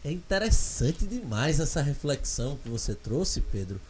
É 0.04 0.12
interessante 0.12 1.04
demais 1.04 1.58
essa 1.58 1.82
reflexão 1.82 2.56
que 2.58 2.68
você 2.68 2.94
trouxe, 2.94 3.40
Pedro 3.40 3.80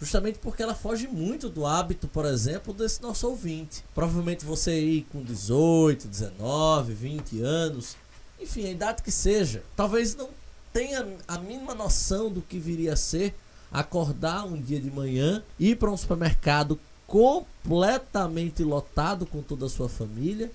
justamente 0.00 0.38
porque 0.38 0.62
ela 0.62 0.74
foge 0.74 1.06
muito 1.06 1.48
do 1.48 1.64
hábito, 1.66 2.06
por 2.08 2.24
exemplo, 2.24 2.74
desse 2.74 3.02
nosso 3.02 3.28
ouvinte. 3.28 3.84
Provavelmente 3.94 4.44
você 4.44 4.70
aí 4.70 5.06
com 5.10 5.22
18, 5.22 6.08
19, 6.08 6.92
20 6.92 7.40
anos, 7.40 7.96
enfim, 8.40 8.66
a 8.66 8.70
idade 8.70 9.02
que 9.02 9.10
seja, 9.10 9.62
talvez 9.74 10.14
não 10.14 10.28
tenha 10.72 11.06
a 11.26 11.38
mínima 11.38 11.74
noção 11.74 12.30
do 12.30 12.42
que 12.42 12.58
viria 12.58 12.92
a 12.92 12.96
ser 12.96 13.34
acordar 13.72 14.44
um 14.44 14.60
dia 14.60 14.80
de 14.80 14.90
manhã, 14.90 15.42
ir 15.58 15.76
para 15.76 15.90
um 15.90 15.96
supermercado 15.96 16.78
completamente 17.06 18.62
lotado 18.62 19.24
com 19.26 19.40
toda 19.40 19.66
a 19.66 19.70
sua 19.70 19.88
família 19.88 20.50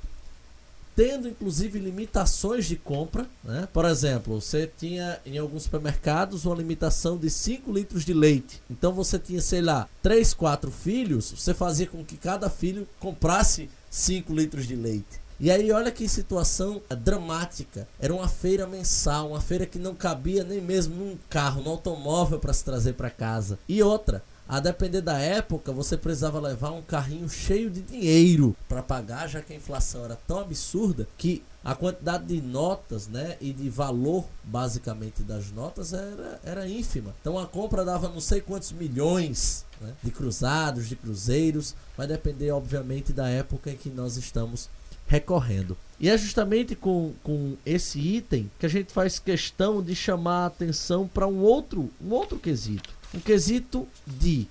tendo 0.96 1.28
inclusive 1.28 1.80
limitações 1.80 2.66
de 2.66 2.76
compra. 2.76 3.26
Né? 3.44 3.68
Por 3.72 3.86
exemplo, 3.86 4.40
você 4.40 4.70
tinha 4.78 5.20
em 5.26 5.38
alguns 5.38 5.64
supermercados 5.64 6.46
uma 6.46 6.56
limitação 6.56 7.18
de 7.18 7.30
5 7.30 7.72
litros 7.72 8.06
de 8.06 8.14
leite. 8.14 8.62
Então 8.70 8.94
você 8.94 9.18
tinha, 9.18 9.42
sei 9.42 9.62
lá, 9.62 9.88
3, 10.02 10.34
4 10.34 10.72
filhos, 10.72 11.32
você 11.32 11.54
fazia 11.54 11.88
com 11.88 12.04
que 12.04 12.18
cada 12.18 12.50
filho 12.50 12.88
comprasse 13.00 13.70
5 13.90 14.34
litros 14.34 14.68
de 14.68 14.76
leite. 14.76 15.22
E 15.44 15.50
aí, 15.50 15.72
olha 15.72 15.90
que 15.90 16.08
situação 16.08 16.84
dramática. 17.00 17.88
Era 18.00 18.14
uma 18.14 18.28
feira 18.28 18.68
mensal, 18.68 19.30
uma 19.30 19.42
feira 19.42 19.66
que 19.66 19.80
não 19.80 19.96
cabia 19.96 20.44
nem 20.44 20.62
mesmo 20.62 20.94
num 20.94 21.18
carro, 21.28 21.64
num 21.64 21.72
automóvel 21.72 22.38
para 22.38 22.54
se 22.54 22.64
trazer 22.64 22.94
para 22.94 23.10
casa. 23.10 23.58
E 23.68 23.82
outra, 23.82 24.24
a 24.52 24.60
depender 24.60 25.00
da 25.00 25.18
época, 25.18 25.72
você 25.72 25.96
precisava 25.96 26.38
levar 26.38 26.72
um 26.72 26.82
carrinho 26.82 27.30
cheio 27.30 27.70
de 27.70 27.80
dinheiro 27.80 28.54
para 28.68 28.84
pagar, 28.84 29.30
já 29.30 29.42
que 29.42 29.54
a 29.54 29.56
inflação 29.56 30.04
era 30.04 30.18
tão 30.28 30.42
absurda 30.42 31.08
que 31.18 31.42
a 31.64 31.74
quantidade 31.74 32.26
de 32.26 32.42
notas 32.42 33.08
né, 33.08 33.38
e 33.40 33.54
de 33.54 33.70
valor, 33.70 34.26
basicamente, 34.44 35.24
das 35.24 35.54
notas 35.54 35.94
era, 35.94 36.38
era 36.44 36.68
ínfima. 36.68 37.16
Então 37.22 37.40
a 37.40 37.48
compra 37.48 37.86
dava 37.86 38.10
não 38.10 38.20
sei 38.20 38.42
quantos 38.42 38.74
milhões 38.74 39.66
né, 39.80 39.94
de 40.04 40.12
cruzados, 40.12 40.90
de 40.90 40.98
cruzeiros, 40.98 41.74
vai 41.96 42.06
depender, 42.06 42.52
obviamente, 42.52 43.14
da 43.14 43.30
época 43.30 43.72
em 43.72 43.78
que 43.78 43.90
nós 43.90 44.18
estamos 44.18 44.70
recorrendo. 45.08 45.78
E 45.98 46.10
é 46.10 46.18
justamente 46.18 46.76
com, 46.76 47.14
com 47.24 47.56
esse 47.66 48.00
item 48.00 48.52
que 48.60 48.66
a 48.66 48.70
gente 48.70 48.92
faz 48.92 49.18
questão 49.18 49.82
de 49.82 49.96
chamar 49.96 50.44
a 50.44 50.48
atenção 50.48 51.08
para 51.08 51.26
um 51.26 51.40
outro, 51.40 51.90
um 52.04 52.12
outro 52.12 52.38
quesito 52.38 53.00
um 53.14 53.20
quesito 53.20 53.88
de 54.06 54.48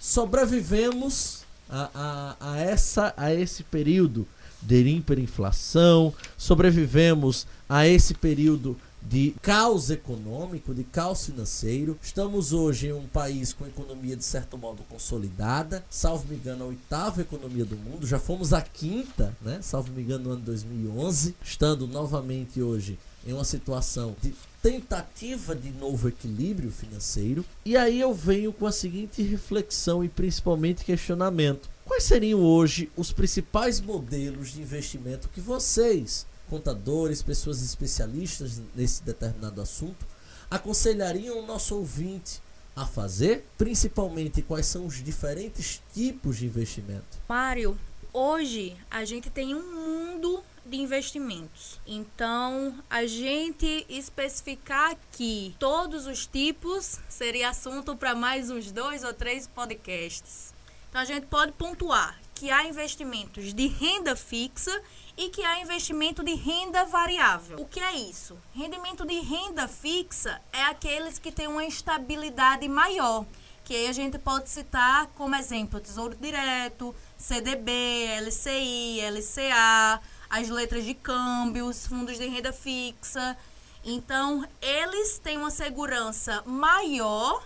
sobrevivemos 0.00 1.44
a, 1.68 1.90
a, 1.94 2.52
a, 2.52 2.58
essa, 2.60 3.12
a 3.16 3.34
esse 3.34 3.64
período 3.64 4.26
de 4.62 4.80
hiperinflação, 4.82 6.12
sobrevivemos 6.36 7.46
a 7.68 7.86
esse 7.86 8.14
período 8.14 8.76
de 9.02 9.34
caos 9.40 9.90
econômico, 9.90 10.74
de 10.74 10.82
caos 10.82 11.26
financeiro. 11.26 11.96
Estamos 12.02 12.52
hoje 12.52 12.88
em 12.88 12.92
um 12.92 13.06
país 13.06 13.52
com 13.52 13.66
economia 13.66 14.16
de 14.16 14.24
certo 14.24 14.58
modo 14.58 14.82
consolidada, 14.88 15.84
salvo 15.88 16.26
me 16.28 16.36
engano, 16.36 16.64
a 16.64 16.68
oitava 16.68 17.20
economia 17.20 17.64
do 17.64 17.76
mundo, 17.76 18.06
já 18.06 18.18
fomos 18.18 18.52
a 18.52 18.60
quinta, 18.60 19.36
né? 19.40 19.60
Salvo 19.62 19.92
me 19.92 20.02
engano, 20.02 20.24
no 20.24 20.30
ano 20.32 20.42
2011, 20.42 21.36
estando 21.44 21.86
novamente 21.86 22.60
hoje 22.60 22.98
em 23.24 23.32
uma 23.32 23.44
situação 23.44 24.16
de 24.22 24.34
tentativa 24.62 25.54
de 25.54 25.70
novo 25.70 26.08
equilíbrio 26.08 26.70
financeiro. 26.70 27.44
E 27.64 27.76
aí 27.76 28.00
eu 28.00 28.12
venho 28.12 28.52
com 28.52 28.66
a 28.66 28.72
seguinte 28.72 29.22
reflexão 29.22 30.04
e 30.04 30.08
principalmente 30.08 30.84
questionamento: 30.84 31.68
quais 31.84 32.04
seriam 32.04 32.40
hoje 32.40 32.90
os 32.96 33.12
principais 33.12 33.80
modelos 33.80 34.52
de 34.52 34.60
investimento 34.60 35.28
que 35.28 35.40
vocês, 35.40 36.26
contadores, 36.48 37.22
pessoas 37.22 37.62
especialistas 37.62 38.60
nesse 38.74 39.02
determinado 39.02 39.60
assunto, 39.60 40.06
aconselhariam 40.50 41.38
o 41.38 41.46
nosso 41.46 41.76
ouvinte 41.76 42.40
a 42.74 42.86
fazer? 42.86 43.46
Principalmente 43.56 44.42
quais 44.42 44.66
são 44.66 44.86
os 44.86 45.02
diferentes 45.02 45.80
tipos 45.94 46.36
de 46.36 46.46
investimento? 46.46 47.18
Mário, 47.28 47.78
hoje 48.12 48.76
a 48.90 49.04
gente 49.04 49.30
tem 49.30 49.54
um 49.54 49.74
mundo 49.74 50.42
de 50.66 50.76
investimentos. 50.76 51.80
Então, 51.86 52.74
a 52.90 53.06
gente 53.06 53.86
especificar 53.88 54.90
aqui 54.90 55.54
todos 55.58 56.06
os 56.06 56.26
tipos 56.26 56.98
seria 57.08 57.50
assunto 57.50 57.96
para 57.96 58.14
mais 58.14 58.50
uns 58.50 58.70
dois 58.70 59.04
ou 59.04 59.14
três 59.14 59.46
podcasts. 59.46 60.54
Então, 60.88 61.00
a 61.00 61.04
gente 61.04 61.26
pode 61.26 61.52
pontuar 61.52 62.18
que 62.34 62.50
há 62.50 62.66
investimentos 62.66 63.54
de 63.54 63.66
renda 63.66 64.14
fixa 64.14 64.82
e 65.16 65.30
que 65.30 65.42
há 65.42 65.60
investimento 65.60 66.22
de 66.22 66.34
renda 66.34 66.84
variável. 66.84 67.58
O 67.58 67.64
que 67.64 67.80
é 67.80 67.94
isso? 67.94 68.36
Rendimento 68.54 69.06
de 69.06 69.18
renda 69.20 69.66
fixa 69.66 70.40
é 70.52 70.62
aqueles 70.64 71.18
que 71.18 71.32
têm 71.32 71.48
uma 71.48 71.64
estabilidade 71.64 72.68
maior, 72.68 73.24
que 73.64 73.74
aí 73.74 73.88
a 73.88 73.92
gente 73.92 74.18
pode 74.18 74.50
citar 74.50 75.06
como 75.16 75.34
exemplo 75.34 75.80
Tesouro 75.80 76.14
Direto, 76.14 76.94
CDB, 77.16 77.72
LCI, 78.20 79.00
LCA, 79.00 80.00
as 80.28 80.48
letras 80.48 80.84
de 80.84 80.94
câmbio, 80.94 81.66
os 81.66 81.86
fundos 81.86 82.18
de 82.18 82.26
renda 82.26 82.52
fixa. 82.52 83.36
Então, 83.84 84.46
eles 84.60 85.18
têm 85.18 85.38
uma 85.38 85.50
segurança 85.50 86.42
maior 86.44 87.42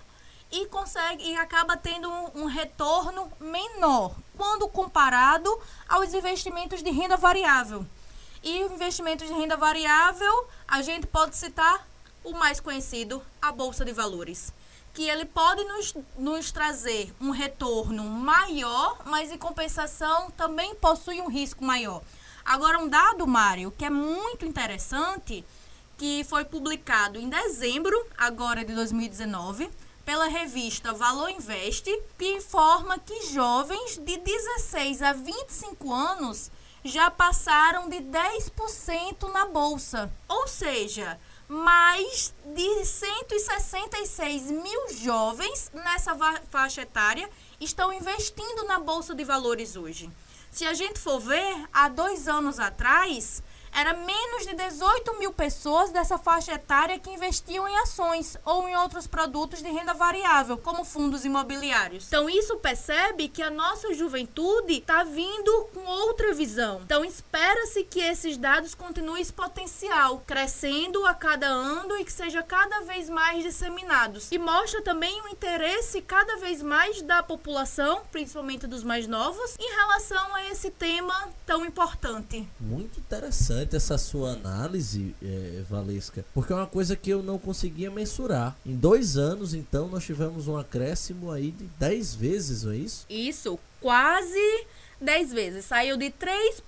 e 0.50 0.66
consegue 0.66 1.22
e 1.22 1.36
acaba 1.36 1.76
tendo 1.76 2.10
um, 2.10 2.42
um, 2.42 2.44
retorno 2.46 3.30
menor 3.38 4.14
quando 4.36 4.66
comparado 4.68 5.56
aos 5.88 6.12
investimentos 6.12 6.82
de 6.82 6.90
renda 6.90 7.16
variável. 7.16 7.86
E 8.42 8.58
investimentos 8.60 9.28
de 9.28 9.34
renda 9.34 9.56
variável, 9.56 10.48
a 10.66 10.82
gente 10.82 11.06
pode 11.06 11.36
citar 11.36 11.86
o 12.24 12.32
mais 12.32 12.58
conhecido, 12.58 13.22
a 13.40 13.52
bolsa 13.52 13.84
de 13.84 13.92
valores, 13.92 14.52
que 14.92 15.08
ele 15.08 15.24
pode 15.24 15.62
nos, 15.64 15.94
nos 16.18 16.50
trazer 16.50 17.14
um 17.20 17.30
retorno 17.30 18.02
maior, 18.04 18.98
mas 19.04 19.30
em 19.30 19.38
compensação 19.38 20.30
também 20.32 20.74
possui 20.74 21.20
um 21.20 21.28
risco 21.28 21.64
maior. 21.64 22.02
Agora, 22.50 22.80
um 22.80 22.88
dado, 22.88 23.28
Mário, 23.28 23.70
que 23.70 23.84
é 23.84 23.90
muito 23.90 24.44
interessante, 24.44 25.44
que 25.96 26.24
foi 26.24 26.44
publicado 26.44 27.16
em 27.16 27.28
dezembro, 27.28 27.96
agora 28.18 28.64
de 28.64 28.74
2019, 28.74 29.70
pela 30.04 30.26
revista 30.26 30.92
Valor 30.92 31.30
Investe, 31.30 31.96
que 32.18 32.32
informa 32.32 32.98
que 32.98 33.32
jovens 33.32 33.98
de 33.98 34.16
16 34.16 35.00
a 35.00 35.12
25 35.12 35.94
anos 35.94 36.50
já 36.84 37.08
passaram 37.08 37.88
de 37.88 37.98
10% 37.98 39.32
na 39.32 39.46
bolsa. 39.46 40.12
Ou 40.26 40.48
seja, 40.48 41.20
mais 41.46 42.34
de 42.46 42.84
166 42.84 44.50
mil 44.50 44.92
jovens 44.94 45.70
nessa 45.72 46.16
faixa 46.50 46.82
etária 46.82 47.30
estão 47.60 47.92
investindo 47.92 48.64
na 48.64 48.80
bolsa 48.80 49.14
de 49.14 49.22
valores 49.22 49.76
hoje. 49.76 50.10
Se 50.50 50.66
a 50.66 50.74
gente 50.74 50.98
for 50.98 51.20
ver, 51.20 51.68
há 51.72 51.88
dois 51.88 52.26
anos 52.26 52.58
atrás, 52.58 53.42
era 53.72 53.94
menos 53.94 54.46
de 54.46 54.54
18 54.54 55.18
mil 55.18 55.32
pessoas 55.32 55.90
dessa 55.90 56.18
faixa 56.18 56.52
etária 56.52 56.98
que 56.98 57.10
investiam 57.10 57.68
em 57.68 57.76
ações 57.78 58.36
ou 58.44 58.68
em 58.68 58.76
outros 58.76 59.06
produtos 59.06 59.62
de 59.62 59.70
renda 59.70 59.94
variável, 59.94 60.58
como 60.58 60.84
fundos 60.84 61.24
imobiliários. 61.24 62.06
Então, 62.06 62.28
isso 62.28 62.56
percebe 62.56 63.28
que 63.28 63.42
a 63.42 63.50
nossa 63.50 63.94
juventude 63.94 64.74
está 64.74 65.04
vindo 65.04 65.68
com 65.72 65.80
outra 65.84 66.32
visão. 66.34 66.80
Então, 66.84 67.04
espera-se 67.04 67.84
que 67.84 68.00
esses 68.00 68.36
dados 68.36 68.74
continuem 68.74 69.22
esse 69.22 69.32
potencial, 69.32 70.22
crescendo 70.26 71.06
a 71.06 71.14
cada 71.14 71.46
ano 71.46 71.96
e 71.98 72.04
que 72.04 72.12
seja 72.12 72.42
cada 72.42 72.80
vez 72.80 73.08
mais 73.08 73.42
disseminados. 73.42 74.30
E 74.32 74.38
mostra 74.38 74.82
também 74.82 75.20
o 75.22 75.28
interesse 75.28 76.00
cada 76.02 76.36
vez 76.36 76.62
mais 76.62 77.02
da 77.02 77.22
população, 77.22 78.02
principalmente 78.10 78.66
dos 78.66 78.82
mais 78.82 79.06
novos, 79.06 79.56
em 79.58 79.74
relação 79.76 80.34
a 80.34 80.44
esse 80.46 80.70
tema 80.70 81.28
tão 81.46 81.64
importante. 81.64 82.48
Muito 82.58 82.98
interessante 82.98 83.59
interessante 83.60 83.76
essa 83.76 83.98
sua 83.98 84.32
análise, 84.32 85.14
é, 85.22 85.62
Valesca, 85.68 86.24
porque 86.32 86.52
é 86.52 86.56
uma 86.56 86.66
coisa 86.66 86.96
que 86.96 87.10
eu 87.10 87.22
não 87.22 87.38
conseguia 87.38 87.90
mensurar. 87.90 88.56
Em 88.64 88.74
dois 88.74 89.16
anos, 89.16 89.54
então, 89.54 89.88
nós 89.88 90.04
tivemos 90.04 90.48
um 90.48 90.56
acréscimo 90.56 91.30
aí 91.30 91.50
de 91.50 91.64
10 91.78 92.14
vezes, 92.14 92.62
não 92.64 92.72
é 92.72 92.76
isso? 92.76 93.06
Isso, 93.08 93.58
quase 93.80 94.66
10 95.00 95.32
vezes. 95.32 95.64
Saiu 95.64 95.96
de 95.96 96.06
3% 96.06 96.62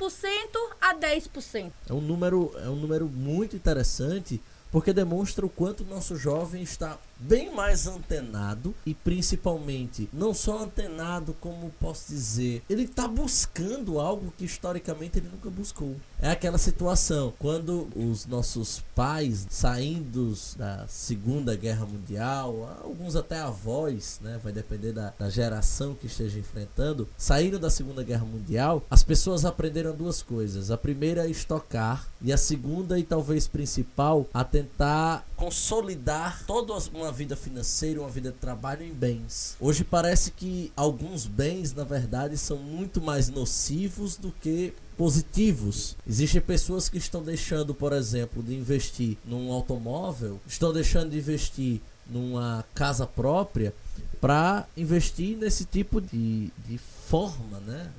a 0.81 0.95
10%. 0.95 1.71
É 1.89 1.93
um 1.93 2.01
número, 2.01 2.53
é 2.63 2.69
um 2.69 2.77
número 2.77 3.07
muito 3.07 3.57
interessante 3.57 4.41
porque 4.71 4.93
demonstra 4.93 5.45
o 5.45 5.51
quanto 5.51 5.83
o 5.83 5.87
nosso 5.87 6.17
jovem 6.17 6.63
está 6.63 6.99
bem 7.23 7.55
mais 7.55 7.87
antenado 7.87 8.75
e 8.85 8.95
principalmente 8.95 10.09
não 10.13 10.35
só 10.35 10.63
antenado, 10.63 11.35
como 11.41 11.73
posso 11.81 12.09
dizer, 12.09 12.63
ele 12.69 12.85
está 12.85 13.07
buscando 13.07 14.01
algo 14.01 14.33
que 14.37 14.45
historicamente 14.45 15.19
ele 15.19 15.29
nunca 15.29 15.51
buscou. 15.51 15.97
É 16.21 16.31
aquela 16.31 16.59
situação 16.59 17.33
quando 17.39 17.89
os 17.97 18.27
nossos 18.27 18.83
pais 18.95 19.47
saindo 19.51 20.33
da 20.57 20.87
Segunda 20.89 21.57
Guerra 21.57 21.87
Mundial, 21.87 22.79
alguns 22.83 23.17
até 23.17 23.41
avós, 23.41 24.21
né, 24.23 24.39
vai 24.43 24.53
depender 24.53 24.93
da, 24.93 25.13
da 25.19 25.29
geração 25.29 25.95
que 25.95 26.07
esteja 26.07 26.39
enfrentando, 26.39 27.09
saíram 27.17 27.59
da 27.59 27.71
Segunda 27.71 28.03
Guerra 28.03 28.25
Mundial, 28.25 28.85
as 28.91 29.03
pessoas 29.03 29.45
aprenderam 29.45 29.95
duas 29.95 30.23
coisas. 30.23 30.71
A 30.71 30.79
primeira 30.79 31.27
é 31.27 31.31
estocar 31.31 32.07
e 32.21 32.33
a 32.33 32.37
segunda 32.37 32.99
e 32.99 33.03
talvez 33.03 33.47
principal 33.47 34.27
a 34.33 34.45
tentar 34.45 35.27
consolidar 35.37 36.45
toda 36.47 36.73
uma 36.95 37.12
vida 37.13 37.37
financeira, 37.37 38.01
uma 38.01 38.09
vida 38.09 38.31
de 38.31 38.39
trabalho 38.39 38.85
em 38.85 38.93
bens. 38.93 39.57
Hoje 39.61 39.85
parece 39.85 40.31
que 40.31 40.73
alguns 40.77 41.27
bens, 41.27 41.75
na 41.75 41.85
verdade, 41.85 42.37
são 42.37 42.57
muito 42.59 43.01
mais 43.01 43.29
nocivos 43.29 44.17
do 44.17 44.33
que 44.33 44.75
positivos. 44.97 45.97
Existem 46.07 46.41
pessoas 46.41 46.89
que 46.89 46.99
estão 46.99 47.23
deixando, 47.23 47.75
por 47.75 47.93
exemplo, 47.93 48.43
de 48.43 48.55
investir 48.55 49.17
num 49.25 49.53
automóvel, 49.53 50.41
estão 50.47 50.73
deixando 50.73 51.11
de 51.11 51.19
investir 51.19 51.81
numa 52.07 52.65
casa 52.75 53.07
própria 53.07 53.73
para 54.21 54.67
investir 54.77 55.37
nesse 55.37 55.65
tipo 55.65 56.01
de, 56.01 56.51
de 56.69 56.79
forma, 56.79 57.59
né? 57.67 57.91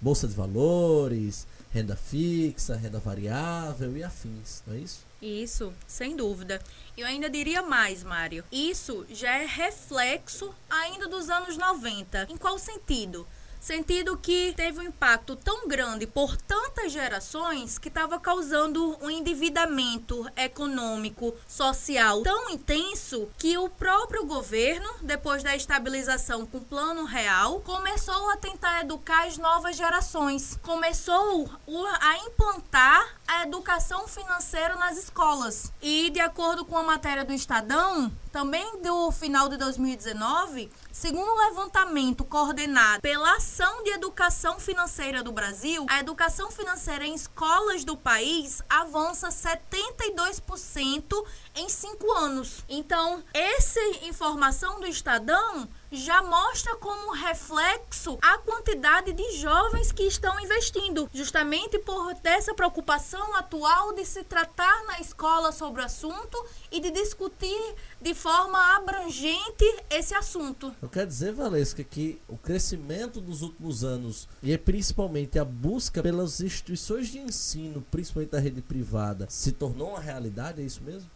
Bolsa 0.00 0.28
de 0.28 0.34
valores, 0.34 1.46
renda 1.74 1.96
fixa, 1.96 2.76
renda 2.76 3.00
variável 3.00 3.96
e 3.96 4.04
afins, 4.04 4.62
não 4.64 4.74
é 4.74 4.78
isso? 4.78 5.04
Isso, 5.20 5.74
sem 5.88 6.14
dúvida. 6.14 6.62
Eu 6.96 7.04
ainda 7.04 7.28
diria 7.28 7.62
mais, 7.62 8.04
Mário. 8.04 8.44
Isso 8.52 9.04
já 9.10 9.38
é 9.38 9.44
reflexo 9.44 10.54
ainda 10.70 11.08
dos 11.08 11.28
anos 11.28 11.56
90. 11.56 12.28
Em 12.30 12.36
qual 12.36 12.60
sentido? 12.60 13.26
Sentido 13.64 14.18
que 14.18 14.52
teve 14.54 14.78
um 14.78 14.82
impacto 14.82 15.34
tão 15.34 15.66
grande 15.66 16.06
por 16.06 16.36
tantas 16.36 16.92
gerações 16.92 17.78
que 17.78 17.88
estava 17.88 18.20
causando 18.20 18.98
um 19.02 19.08
endividamento 19.08 20.30
econômico, 20.36 21.34
social 21.48 22.20
tão 22.22 22.50
intenso 22.50 23.26
que 23.38 23.56
o 23.56 23.70
próprio 23.70 24.26
governo, 24.26 24.86
depois 25.00 25.42
da 25.42 25.56
estabilização 25.56 26.44
com 26.44 26.58
o 26.58 26.60
plano 26.60 27.06
real, 27.06 27.60
começou 27.60 28.28
a 28.32 28.36
tentar 28.36 28.82
educar 28.82 29.26
as 29.26 29.38
novas 29.38 29.76
gerações. 29.76 30.58
Começou 30.60 31.48
a 32.02 32.18
implantar 32.18 33.14
a 33.26 33.44
educação 33.44 34.06
financeira 34.06 34.74
nas 34.74 34.98
escolas. 34.98 35.72
E 35.80 36.10
de 36.10 36.20
acordo 36.20 36.66
com 36.66 36.76
a 36.76 36.82
matéria 36.82 37.24
do 37.24 37.32
Estadão, 37.32 38.12
também 38.30 38.82
do 38.82 39.10
final 39.10 39.48
de 39.48 39.56
2019, 39.56 40.70
segundo 40.94 41.28
o 41.28 41.48
levantamento 41.48 42.24
coordenado 42.24 43.02
pela 43.02 43.34
Ação 43.34 43.82
de 43.82 43.90
Educação 43.90 44.60
Financeira 44.60 45.24
do 45.24 45.32
Brasil, 45.32 45.84
a 45.90 45.98
educação 45.98 46.52
financeira 46.52 47.04
em 47.04 47.14
escolas 47.14 47.84
do 47.84 47.96
país 47.96 48.62
avança 48.70 49.28
72% 49.28 51.26
em 51.56 51.68
cinco 51.68 52.12
anos. 52.12 52.64
Então, 52.68 53.24
essa 53.34 53.80
informação 54.04 54.78
do 54.78 54.86
Estadão 54.86 55.68
já 55.96 56.22
mostra 56.22 56.76
como 56.76 57.12
reflexo 57.12 58.18
a 58.20 58.38
quantidade 58.38 59.12
de 59.12 59.36
jovens 59.36 59.92
que 59.92 60.02
estão 60.04 60.38
investindo, 60.40 61.08
justamente 61.12 61.78
por 61.78 62.14
dessa 62.14 62.54
preocupação 62.54 63.34
atual 63.36 63.92
de 63.92 64.04
se 64.04 64.24
tratar 64.24 64.84
na 64.86 65.00
escola 65.00 65.52
sobre 65.52 65.82
o 65.82 65.84
assunto 65.84 66.36
e 66.70 66.80
de 66.80 66.90
discutir 66.90 67.74
de 68.00 68.14
forma 68.14 68.76
abrangente 68.76 69.64
esse 69.90 70.14
assunto. 70.14 70.74
Eu 70.82 70.88
quero 70.88 71.06
dizer, 71.06 71.32
Valesca, 71.32 71.84
que 71.84 72.20
o 72.28 72.36
crescimento 72.36 73.20
dos 73.20 73.42
últimos 73.42 73.84
anos 73.84 74.28
e 74.42 74.52
é 74.52 74.58
principalmente 74.58 75.38
a 75.38 75.44
busca 75.44 76.02
pelas 76.02 76.40
instituições 76.40 77.08
de 77.08 77.18
ensino, 77.18 77.84
principalmente 77.90 78.30
da 78.30 78.38
rede 78.38 78.60
privada, 78.60 79.26
se 79.30 79.52
tornou 79.52 79.90
uma 79.90 80.00
realidade, 80.00 80.60
é 80.60 80.64
isso 80.64 80.82
mesmo? 80.82 81.10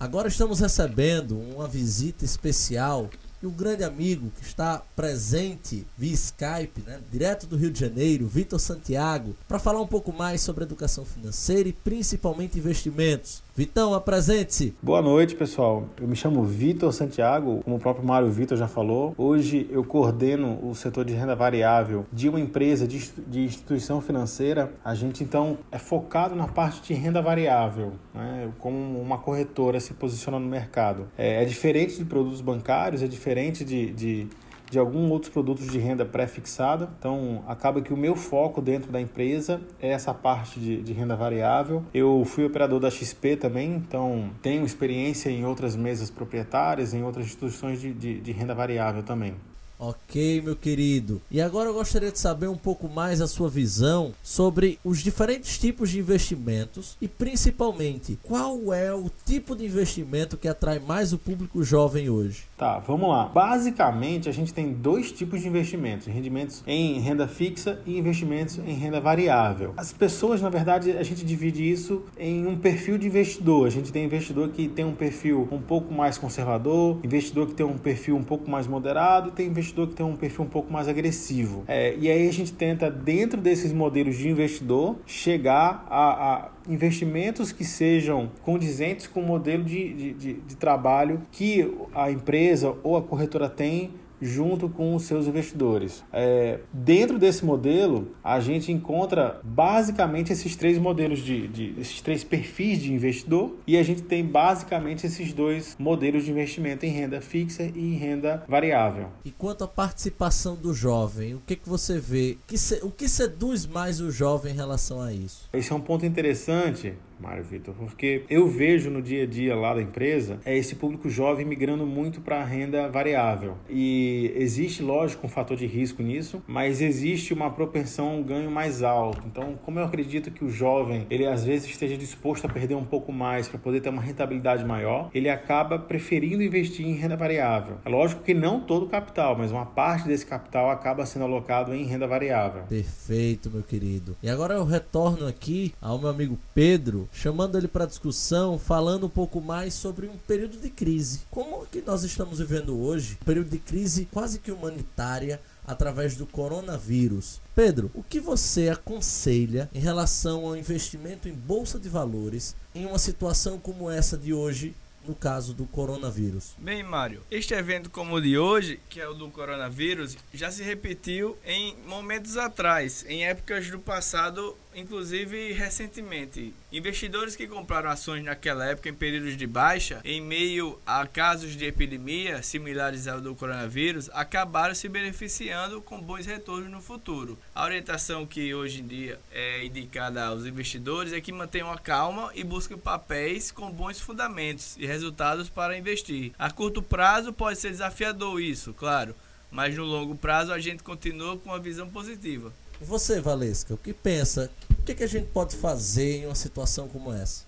Agora 0.00 0.28
estamos 0.28 0.60
recebendo 0.60 1.38
uma 1.38 1.68
visita 1.68 2.24
especial 2.24 3.10
e 3.42 3.46
um 3.46 3.50
grande 3.50 3.84
amigo 3.84 4.32
que 4.34 4.42
está 4.42 4.82
presente 4.96 5.86
via 5.94 6.14
Skype, 6.14 6.80
né, 6.86 7.00
direto 7.12 7.46
do 7.46 7.54
Rio 7.54 7.70
de 7.70 7.80
Janeiro, 7.80 8.26
Vitor 8.26 8.58
Santiago, 8.58 9.36
para 9.46 9.58
falar 9.58 9.82
um 9.82 9.86
pouco 9.86 10.10
mais 10.10 10.40
sobre 10.40 10.64
educação 10.64 11.04
financeira 11.04 11.68
e 11.68 11.74
principalmente 11.74 12.58
investimentos. 12.58 13.42
Vitão, 13.60 13.92
apresente-se. 13.92 14.74
Boa 14.82 15.02
noite, 15.02 15.34
pessoal. 15.34 15.86
Eu 16.00 16.08
me 16.08 16.16
chamo 16.16 16.42
Vitor 16.42 16.94
Santiago, 16.94 17.60
como 17.62 17.76
o 17.76 17.78
próprio 17.78 18.02
Mário 18.02 18.30
Vitor 18.30 18.56
já 18.56 18.66
falou. 18.66 19.14
Hoje 19.18 19.68
eu 19.70 19.84
coordeno 19.84 20.58
o 20.66 20.74
setor 20.74 21.04
de 21.04 21.12
renda 21.12 21.36
variável 21.36 22.06
de 22.10 22.30
uma 22.30 22.40
empresa 22.40 22.88
de, 22.88 22.96
instituição 23.44 24.00
financeira. 24.00 24.72
A 24.82 24.94
gente 24.94 25.22
então 25.22 25.58
é 25.70 25.78
focado 25.78 26.34
na 26.34 26.48
parte 26.48 26.80
de 26.80 26.94
renda 26.94 27.20
variável, 27.20 27.92
né? 28.14 28.50
como 28.60 28.98
uma 28.98 29.18
corretora 29.18 29.78
se 29.78 29.92
posiciona 29.92 30.38
no 30.38 30.46
mercado. 30.46 31.06
É, 31.18 31.42
é 31.42 31.44
diferente 31.44 31.98
de 31.98 32.06
produtos 32.06 32.40
bancários, 32.40 33.02
é 33.02 33.06
diferente 33.06 33.62
de, 33.62 33.90
de 33.90 34.28
de 34.70 34.78
alguns 34.78 35.10
outros 35.10 35.32
produtos 35.32 35.66
de 35.66 35.78
renda 35.78 36.04
pré-fixada. 36.04 36.88
Então, 36.98 37.42
acaba 37.48 37.82
que 37.82 37.92
o 37.92 37.96
meu 37.96 38.14
foco 38.14 38.62
dentro 38.62 38.92
da 38.92 39.00
empresa 39.00 39.60
é 39.80 39.90
essa 39.90 40.14
parte 40.14 40.60
de, 40.60 40.80
de, 40.80 40.92
renda 40.92 41.16
variável. 41.16 41.82
Eu 41.92 42.24
fui 42.24 42.44
operador 42.44 42.78
da 42.78 42.90
XP 42.90 43.36
também, 43.36 43.74
então 43.74 44.30
tenho 44.40 44.64
experiência 44.64 45.28
em 45.28 45.44
outras 45.44 45.74
mesas 45.74 46.10
proprietárias, 46.10 46.94
em 46.94 47.02
outras 47.02 47.26
instituições 47.26 47.80
de, 47.80 47.92
de, 47.92 48.20
de 48.20 48.32
renda 48.32 48.54
variável 48.54 49.02
também. 49.02 49.34
Ok, 49.82 50.42
meu 50.42 50.54
querido. 50.54 51.22
E 51.30 51.40
agora 51.40 51.70
eu 51.70 51.72
gostaria 51.72 52.12
de 52.12 52.18
saber 52.18 52.48
um 52.48 52.56
pouco 52.56 52.86
mais 52.86 53.22
a 53.22 53.26
sua 53.26 53.48
visão 53.48 54.12
sobre 54.22 54.78
os 54.84 54.98
diferentes 54.98 55.56
tipos 55.56 55.88
de 55.88 55.98
investimentos 55.98 56.98
e 57.00 57.08
principalmente 57.08 58.18
qual 58.22 58.74
é 58.74 58.92
o 58.92 59.10
tipo 59.24 59.56
de 59.56 59.64
investimento 59.64 60.36
que 60.36 60.48
atrai 60.48 60.78
mais 60.78 61.14
o 61.14 61.18
público 61.18 61.64
jovem 61.64 62.10
hoje. 62.10 62.44
Tá, 62.60 62.78
vamos 62.78 63.08
lá. 63.08 63.24
Basicamente, 63.24 64.28
a 64.28 64.32
gente 64.32 64.52
tem 64.52 64.70
dois 64.70 65.10
tipos 65.10 65.40
de 65.40 65.48
investimentos: 65.48 66.06
rendimentos 66.06 66.62
em 66.66 67.00
renda 67.00 67.26
fixa 67.26 67.80
e 67.86 67.98
investimentos 67.98 68.58
em 68.58 68.74
renda 68.74 69.00
variável. 69.00 69.72
As 69.78 69.94
pessoas, 69.94 70.42
na 70.42 70.50
verdade, 70.50 70.90
a 70.90 71.02
gente 71.02 71.24
divide 71.24 71.66
isso 71.66 72.04
em 72.18 72.46
um 72.46 72.58
perfil 72.58 72.98
de 72.98 73.06
investidor. 73.06 73.66
A 73.66 73.70
gente 73.70 73.90
tem 73.90 74.04
investidor 74.04 74.50
que 74.50 74.68
tem 74.68 74.84
um 74.84 74.92
perfil 74.92 75.48
um 75.50 75.58
pouco 75.58 75.94
mais 75.94 76.18
conservador, 76.18 76.98
investidor 77.02 77.46
que 77.46 77.54
tem 77.54 77.64
um 77.64 77.78
perfil 77.78 78.14
um 78.14 78.22
pouco 78.22 78.50
mais 78.50 78.66
moderado 78.66 79.30
e 79.30 79.32
tem 79.32 79.46
investidor 79.46 79.88
que 79.88 79.94
tem 79.94 80.04
um 80.04 80.14
perfil 80.14 80.44
um 80.44 80.48
pouco 80.48 80.70
mais 80.70 80.86
agressivo. 80.86 81.64
É, 81.66 81.96
e 81.96 82.10
aí 82.10 82.28
a 82.28 82.32
gente 82.32 82.52
tenta, 82.52 82.90
dentro 82.90 83.40
desses 83.40 83.72
modelos 83.72 84.18
de 84.18 84.28
investidor, 84.28 84.96
chegar 85.06 85.86
a, 85.88 86.34
a 86.34 86.48
investimentos 86.70 87.50
que 87.50 87.64
sejam 87.64 88.30
condizentes 88.42 89.08
com 89.08 89.20
o 89.20 89.26
modelo 89.26 89.64
de, 89.64 89.92
de, 89.92 90.12
de, 90.14 90.32
de 90.34 90.56
trabalho 90.56 91.20
que 91.32 91.68
a 91.92 92.10
empresa 92.10 92.74
ou 92.84 92.96
a 92.96 93.02
corretora 93.02 93.48
tem 93.48 93.90
junto 94.20 94.68
com 94.68 94.94
os 94.94 95.04
seus 95.04 95.26
investidores. 95.26 96.04
É, 96.12 96.60
dentro 96.72 97.18
desse 97.18 97.44
modelo, 97.44 98.14
a 98.22 98.40
gente 98.40 98.70
encontra 98.72 99.40
basicamente 99.42 100.32
esses 100.32 100.56
três 100.56 100.78
modelos 100.78 101.20
de, 101.20 101.48
de, 101.48 101.74
esses 101.78 102.00
três 102.00 102.24
perfis 102.24 102.80
de 102.80 102.92
investidor 102.92 103.56
e 103.66 103.76
a 103.76 103.82
gente 103.82 104.02
tem 104.02 104.24
basicamente 104.24 105.06
esses 105.06 105.32
dois 105.32 105.76
modelos 105.78 106.24
de 106.24 106.30
investimento 106.30 106.84
em 106.84 106.90
renda 106.90 107.20
fixa 107.20 107.64
e 107.64 107.78
em 107.78 107.94
renda 107.94 108.44
variável. 108.48 109.08
E 109.24 109.30
quanto 109.30 109.64
à 109.64 109.68
participação 109.68 110.54
do 110.54 110.74
jovem, 110.74 111.34
o 111.34 111.42
que, 111.46 111.56
que 111.56 111.68
você 111.68 111.98
vê? 111.98 112.38
O 112.82 112.90
que 112.90 113.08
seduz 113.08 113.66
mais 113.66 114.00
o 114.00 114.10
jovem 114.10 114.52
em 114.52 114.56
relação 114.56 115.00
a 115.00 115.12
isso? 115.12 115.48
Esse 115.52 115.72
é 115.72 115.74
um 115.74 115.80
ponto 115.80 116.04
interessante 116.04 116.94
Mário 117.20 117.44
Vitor, 117.44 117.74
porque 117.74 118.24
eu 118.28 118.48
vejo 118.48 118.90
no 118.90 119.02
dia 119.02 119.24
a 119.24 119.26
dia 119.26 119.54
lá 119.54 119.74
da 119.74 119.82
empresa 119.82 120.40
é 120.44 120.56
esse 120.56 120.74
público 120.74 121.08
jovem 121.08 121.44
migrando 121.44 121.86
muito 121.86 122.20
para 122.20 122.40
a 122.40 122.44
renda 122.44 122.88
variável. 122.88 123.56
E 123.68 124.32
existe, 124.36 124.82
lógico, 124.82 125.26
um 125.26 125.30
fator 125.30 125.56
de 125.56 125.66
risco 125.66 126.02
nisso, 126.02 126.42
mas 126.46 126.80
existe 126.80 127.32
uma 127.32 127.50
propensão 127.50 128.08
a 128.08 128.12
um 128.12 128.22
ganho 128.22 128.50
mais 128.50 128.82
alto. 128.82 129.22
Então, 129.26 129.58
como 129.62 129.78
eu 129.78 129.84
acredito 129.84 130.30
que 130.30 130.44
o 130.44 130.50
jovem, 130.50 131.06
ele 131.10 131.26
às 131.26 131.44
vezes 131.44 131.68
esteja 131.68 131.96
disposto 131.96 132.46
a 132.46 132.48
perder 132.48 132.74
um 132.74 132.84
pouco 132.84 133.12
mais 133.12 133.48
para 133.48 133.58
poder 133.58 133.80
ter 133.80 133.90
uma 133.90 134.02
rentabilidade 134.02 134.64
maior, 134.64 135.10
ele 135.14 135.28
acaba 135.28 135.78
preferindo 135.78 136.42
investir 136.42 136.86
em 136.86 136.94
renda 136.94 137.16
variável. 137.16 137.78
É 137.84 137.88
lógico 137.88 138.22
que 138.22 138.34
não 138.34 138.60
todo 138.60 138.86
o 138.86 138.88
capital, 138.88 139.36
mas 139.36 139.52
uma 139.52 139.66
parte 139.66 140.06
desse 140.08 140.24
capital 140.24 140.70
acaba 140.70 141.04
sendo 141.04 141.24
alocado 141.24 141.74
em 141.74 141.84
renda 141.84 142.06
variável. 142.06 142.62
Perfeito, 142.68 143.50
meu 143.50 143.62
querido. 143.62 144.16
E 144.22 144.28
agora 144.28 144.54
eu 144.54 144.64
retorno 144.64 145.26
aqui 145.26 145.74
ao 145.80 145.98
meu 145.98 146.08
amigo 146.08 146.38
Pedro 146.54 147.08
chamando 147.12 147.56
ele 147.56 147.68
para 147.68 147.86
discussão, 147.86 148.58
falando 148.58 149.06
um 149.06 149.10
pouco 149.10 149.40
mais 149.40 149.74
sobre 149.74 150.06
um 150.06 150.16
período 150.16 150.58
de 150.58 150.70
crise. 150.70 151.20
Como 151.30 151.66
que 151.66 151.82
nós 151.82 152.02
estamos 152.02 152.38
vivendo 152.38 152.80
hoje? 152.80 153.18
Um 153.22 153.24
período 153.24 153.50
de 153.50 153.58
crise 153.58 154.08
quase 154.12 154.38
que 154.38 154.52
humanitária 154.52 155.40
através 155.66 156.16
do 156.16 156.26
coronavírus. 156.26 157.40
Pedro, 157.54 157.90
o 157.94 158.02
que 158.02 158.18
você 158.18 158.68
aconselha 158.68 159.70
em 159.74 159.78
relação 159.78 160.46
ao 160.46 160.56
investimento 160.56 161.28
em 161.28 161.32
bolsa 161.32 161.78
de 161.78 161.88
valores 161.88 162.56
em 162.74 162.86
uma 162.86 162.98
situação 162.98 163.58
como 163.58 163.90
essa 163.90 164.16
de 164.16 164.32
hoje 164.32 164.74
no 165.06 165.14
caso 165.14 165.54
do 165.54 165.66
coronavírus? 165.66 166.54
Bem, 166.58 166.82
Mário, 166.82 167.22
este 167.30 167.54
evento 167.54 167.90
como 167.90 168.16
o 168.16 168.20
de 168.20 168.38
hoje, 168.38 168.80
que 168.88 169.00
é 169.00 169.08
o 169.08 169.14
do 169.14 169.30
coronavírus, 169.30 170.16
já 170.32 170.50
se 170.50 170.62
repetiu 170.62 171.36
em 171.44 171.76
momentos 171.86 172.36
atrás, 172.36 173.04
em 173.08 173.24
épocas 173.24 173.70
do 173.70 173.78
passado 173.78 174.56
inclusive 174.74 175.52
recentemente. 175.52 176.54
Investidores 176.72 177.36
que 177.36 177.46
compraram 177.46 177.90
ações 177.90 178.24
naquela 178.24 178.66
época 178.66 178.88
em 178.88 178.94
períodos 178.94 179.36
de 179.36 179.46
baixa, 179.46 180.00
em 180.04 180.20
meio 180.20 180.78
a 180.86 181.06
casos 181.06 181.56
de 181.56 181.64
epidemia 181.64 182.42
similares 182.42 183.06
ao 183.06 183.20
do 183.20 183.34
coronavírus, 183.34 184.08
acabaram 184.12 184.74
se 184.74 184.88
beneficiando 184.88 185.80
com 185.82 186.00
bons 186.00 186.26
retornos 186.26 186.70
no 186.70 186.80
futuro. 186.80 187.38
A 187.54 187.64
orientação 187.64 188.26
que 188.26 188.54
hoje 188.54 188.80
em 188.80 188.86
dia 188.86 189.18
é 189.30 189.64
indicada 189.64 190.24
aos 190.24 190.46
investidores 190.46 191.12
é 191.12 191.20
que 191.20 191.32
mantenham 191.32 191.70
a 191.70 191.78
calma 191.78 192.30
e 192.34 192.44
busquem 192.44 192.78
papéis 192.78 193.50
com 193.50 193.70
bons 193.70 194.00
fundamentos 194.00 194.76
e 194.78 194.86
resultados 194.86 195.48
para 195.48 195.76
investir. 195.76 196.32
A 196.38 196.50
curto 196.50 196.82
prazo 196.82 197.32
pode 197.32 197.58
ser 197.58 197.70
desafiador 197.70 198.40
isso, 198.40 198.72
claro, 198.72 199.14
mas 199.50 199.76
no 199.76 199.84
longo 199.84 200.14
prazo 200.14 200.52
a 200.52 200.58
gente 200.58 200.82
continua 200.82 201.36
com 201.36 201.50
uma 201.50 201.58
visão 201.58 201.88
positiva. 201.88 202.52
Você, 202.80 203.20
Valesca, 203.20 203.74
o 203.74 203.78
que 203.78 203.92
pensa? 203.92 204.50
O 204.70 204.82
que, 204.82 204.94
que 204.94 205.04
a 205.04 205.06
gente 205.06 205.26
pode 205.26 205.54
fazer 205.54 206.22
em 206.22 206.26
uma 206.26 206.34
situação 206.34 206.88
como 206.88 207.12
essa? 207.12 207.44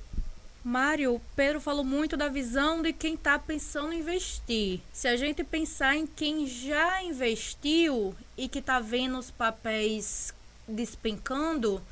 Mário, 0.63 1.21
Pedro 1.35 1.61
falou 1.61 1.83
muito 1.83 2.17
da 2.17 2.29
visão 2.29 2.83
de 2.83 2.93
quem 2.93 3.15
está 3.15 3.39
pensando 3.39 3.93
em 3.93 4.01
investir. 4.01 4.81
Se 4.93 5.09
a 5.09 5.17
gente 5.17 5.43
pensar 5.43 5.97
em 5.97 6.07
quem 6.07 6.47
já 6.47 7.03
investiu 7.03 8.15
e 8.37 8.47
que 8.47 8.61
está 8.61 8.79
vendo 8.79 9.19
os 9.19 9.31
papéis 9.31 10.33
despencando, 10.69 11.83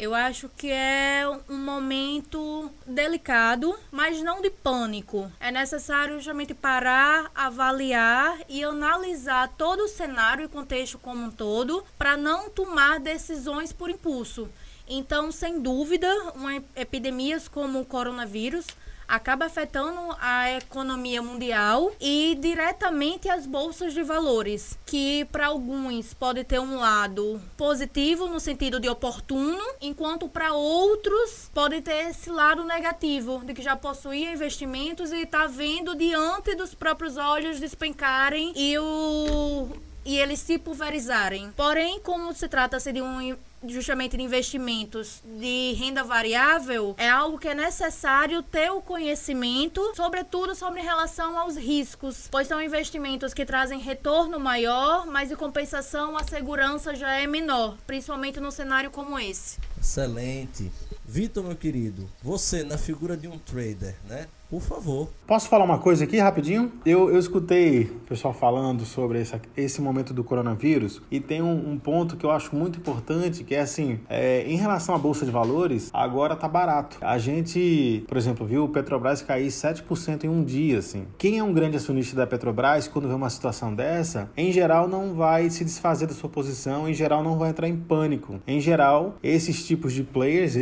eu 0.00 0.14
acho 0.14 0.48
que 0.56 0.70
é 0.72 1.24
um 1.46 1.58
momento 1.58 2.70
delicado, 2.86 3.78
mas 3.90 4.22
não 4.22 4.40
de 4.40 4.48
pânico. 4.48 5.30
É 5.38 5.52
necessário 5.52 6.14
justamente 6.14 6.54
parar, 6.54 7.30
avaliar 7.34 8.38
e 8.48 8.64
analisar 8.64 9.52
todo 9.58 9.80
o 9.80 9.88
cenário 9.88 10.46
e 10.46 10.48
contexto 10.48 10.98
como 10.98 11.26
um 11.26 11.30
todo 11.30 11.84
para 11.98 12.16
não 12.16 12.48
tomar 12.48 12.98
decisões 12.98 13.74
por 13.74 13.90
impulso. 13.90 14.48
Então, 14.88 15.30
sem 15.30 15.60
dúvida, 15.60 16.10
uma 16.34 16.56
epidemias 16.74 17.46
como 17.46 17.80
o 17.80 17.84
coronavírus 17.84 18.66
acaba 19.10 19.46
afetando 19.46 20.16
a 20.20 20.52
economia 20.52 21.20
mundial 21.20 21.92
e 22.00 22.38
diretamente 22.40 23.28
as 23.28 23.44
bolsas 23.44 23.92
de 23.92 24.02
valores, 24.04 24.78
que 24.86 25.24
para 25.26 25.48
alguns 25.48 26.14
pode 26.14 26.44
ter 26.44 26.60
um 26.60 26.78
lado 26.78 27.40
positivo 27.56 28.28
no 28.28 28.38
sentido 28.38 28.78
de 28.78 28.88
oportuno, 28.88 29.62
enquanto 29.80 30.28
para 30.28 30.52
outros 30.52 31.50
pode 31.52 31.82
ter 31.82 32.10
esse 32.10 32.30
lado 32.30 32.64
negativo, 32.64 33.42
de 33.44 33.52
que 33.52 33.62
já 33.62 33.76
possuía 33.76 34.32
investimentos 34.32 35.10
e 35.10 35.22
está 35.22 35.46
vendo 35.46 35.96
diante 35.96 36.54
dos 36.54 36.74
próprios 36.74 37.16
olhos 37.16 37.58
despencarem 37.58 38.52
e 38.54 38.78
o 38.78 39.68
e 40.04 40.18
eles 40.18 40.40
se 40.40 40.58
pulverizarem. 40.58 41.52
Porém, 41.56 42.00
como 42.00 42.32
se 42.32 42.48
trata 42.48 42.78
de 42.78 43.02
um 43.02 43.36
justamente 43.66 44.16
de 44.16 44.22
investimentos 44.22 45.22
de 45.24 45.72
renda 45.74 46.02
variável, 46.02 46.94
é 46.96 47.08
algo 47.08 47.38
que 47.38 47.48
é 47.48 47.54
necessário 47.54 48.42
ter 48.42 48.70
o 48.70 48.80
conhecimento, 48.80 49.94
sobretudo 49.94 50.54
sobre 50.54 50.80
relação 50.80 51.38
aos 51.38 51.56
riscos, 51.56 52.28
pois 52.30 52.46
são 52.46 52.60
investimentos 52.62 53.34
que 53.34 53.44
trazem 53.44 53.78
retorno 53.78 54.40
maior, 54.40 55.06
mas 55.06 55.30
em 55.30 55.36
compensação 55.36 56.16
a 56.16 56.24
segurança 56.24 56.94
já 56.94 57.12
é 57.12 57.26
menor, 57.26 57.76
principalmente 57.86 58.40
num 58.40 58.50
cenário 58.50 58.90
como 58.90 59.18
esse. 59.18 59.58
Excelente. 59.78 60.70
Vitor, 61.12 61.42
meu 61.42 61.56
querido, 61.56 62.08
você 62.22 62.62
na 62.62 62.78
figura 62.78 63.16
de 63.16 63.26
um 63.26 63.36
trader, 63.36 63.96
né? 64.08 64.28
Por 64.50 64.60
favor. 64.60 65.08
Posso 65.28 65.48
falar 65.48 65.64
uma 65.64 65.78
coisa 65.78 66.02
aqui 66.02 66.18
rapidinho? 66.18 66.72
Eu, 66.84 67.08
eu 67.08 67.20
escutei 67.20 67.82
o 67.82 68.00
pessoal 68.00 68.34
falando 68.34 68.84
sobre 68.84 69.20
esse, 69.20 69.40
esse 69.56 69.80
momento 69.80 70.12
do 70.12 70.24
coronavírus 70.24 71.00
e 71.08 71.20
tem 71.20 71.40
um, 71.40 71.70
um, 71.70 71.78
ponto 71.78 72.16
que 72.16 72.26
eu 72.26 72.32
acho 72.32 72.56
muito 72.56 72.80
importante, 72.80 73.44
que 73.44 73.54
é 73.54 73.60
assim, 73.60 74.00
é, 74.08 74.42
em 74.48 74.56
relação 74.56 74.92
à 74.92 74.98
Bolsa 74.98 75.24
de 75.24 75.30
Valores, 75.30 75.88
agora 75.92 76.34
tá 76.34 76.48
barato. 76.48 76.96
A 77.00 77.16
gente, 77.16 78.04
por 78.08 78.16
exemplo, 78.16 78.44
viu 78.44 78.64
o 78.64 78.68
Petrobras 78.68 79.22
cair 79.22 79.46
7% 79.46 80.24
em 80.24 80.28
um 80.28 80.42
dia, 80.42 80.80
assim. 80.80 81.06
Quem 81.16 81.38
é 81.38 81.44
um 81.44 81.52
grande 81.52 81.76
acionista 81.76 82.16
da 82.16 82.26
Petrobras, 82.26 82.88
quando 82.88 83.06
vê 83.06 83.14
uma 83.14 83.30
situação 83.30 83.72
dessa, 83.72 84.28
em 84.36 84.50
geral 84.50 84.88
não 84.88 85.14
vai 85.14 85.48
se 85.48 85.64
desfazer 85.64 86.08
da 86.08 86.14
sua 86.14 86.28
posição, 86.28 86.88
em 86.88 86.94
geral 86.94 87.22
não 87.22 87.38
vai 87.38 87.50
entrar 87.50 87.68
em 87.68 87.76
pânico. 87.76 88.40
Em 88.48 88.60
geral, 88.60 89.14
esses 89.22 89.64
tipos 89.64 89.92
de 89.92 90.02
players, 90.02 90.56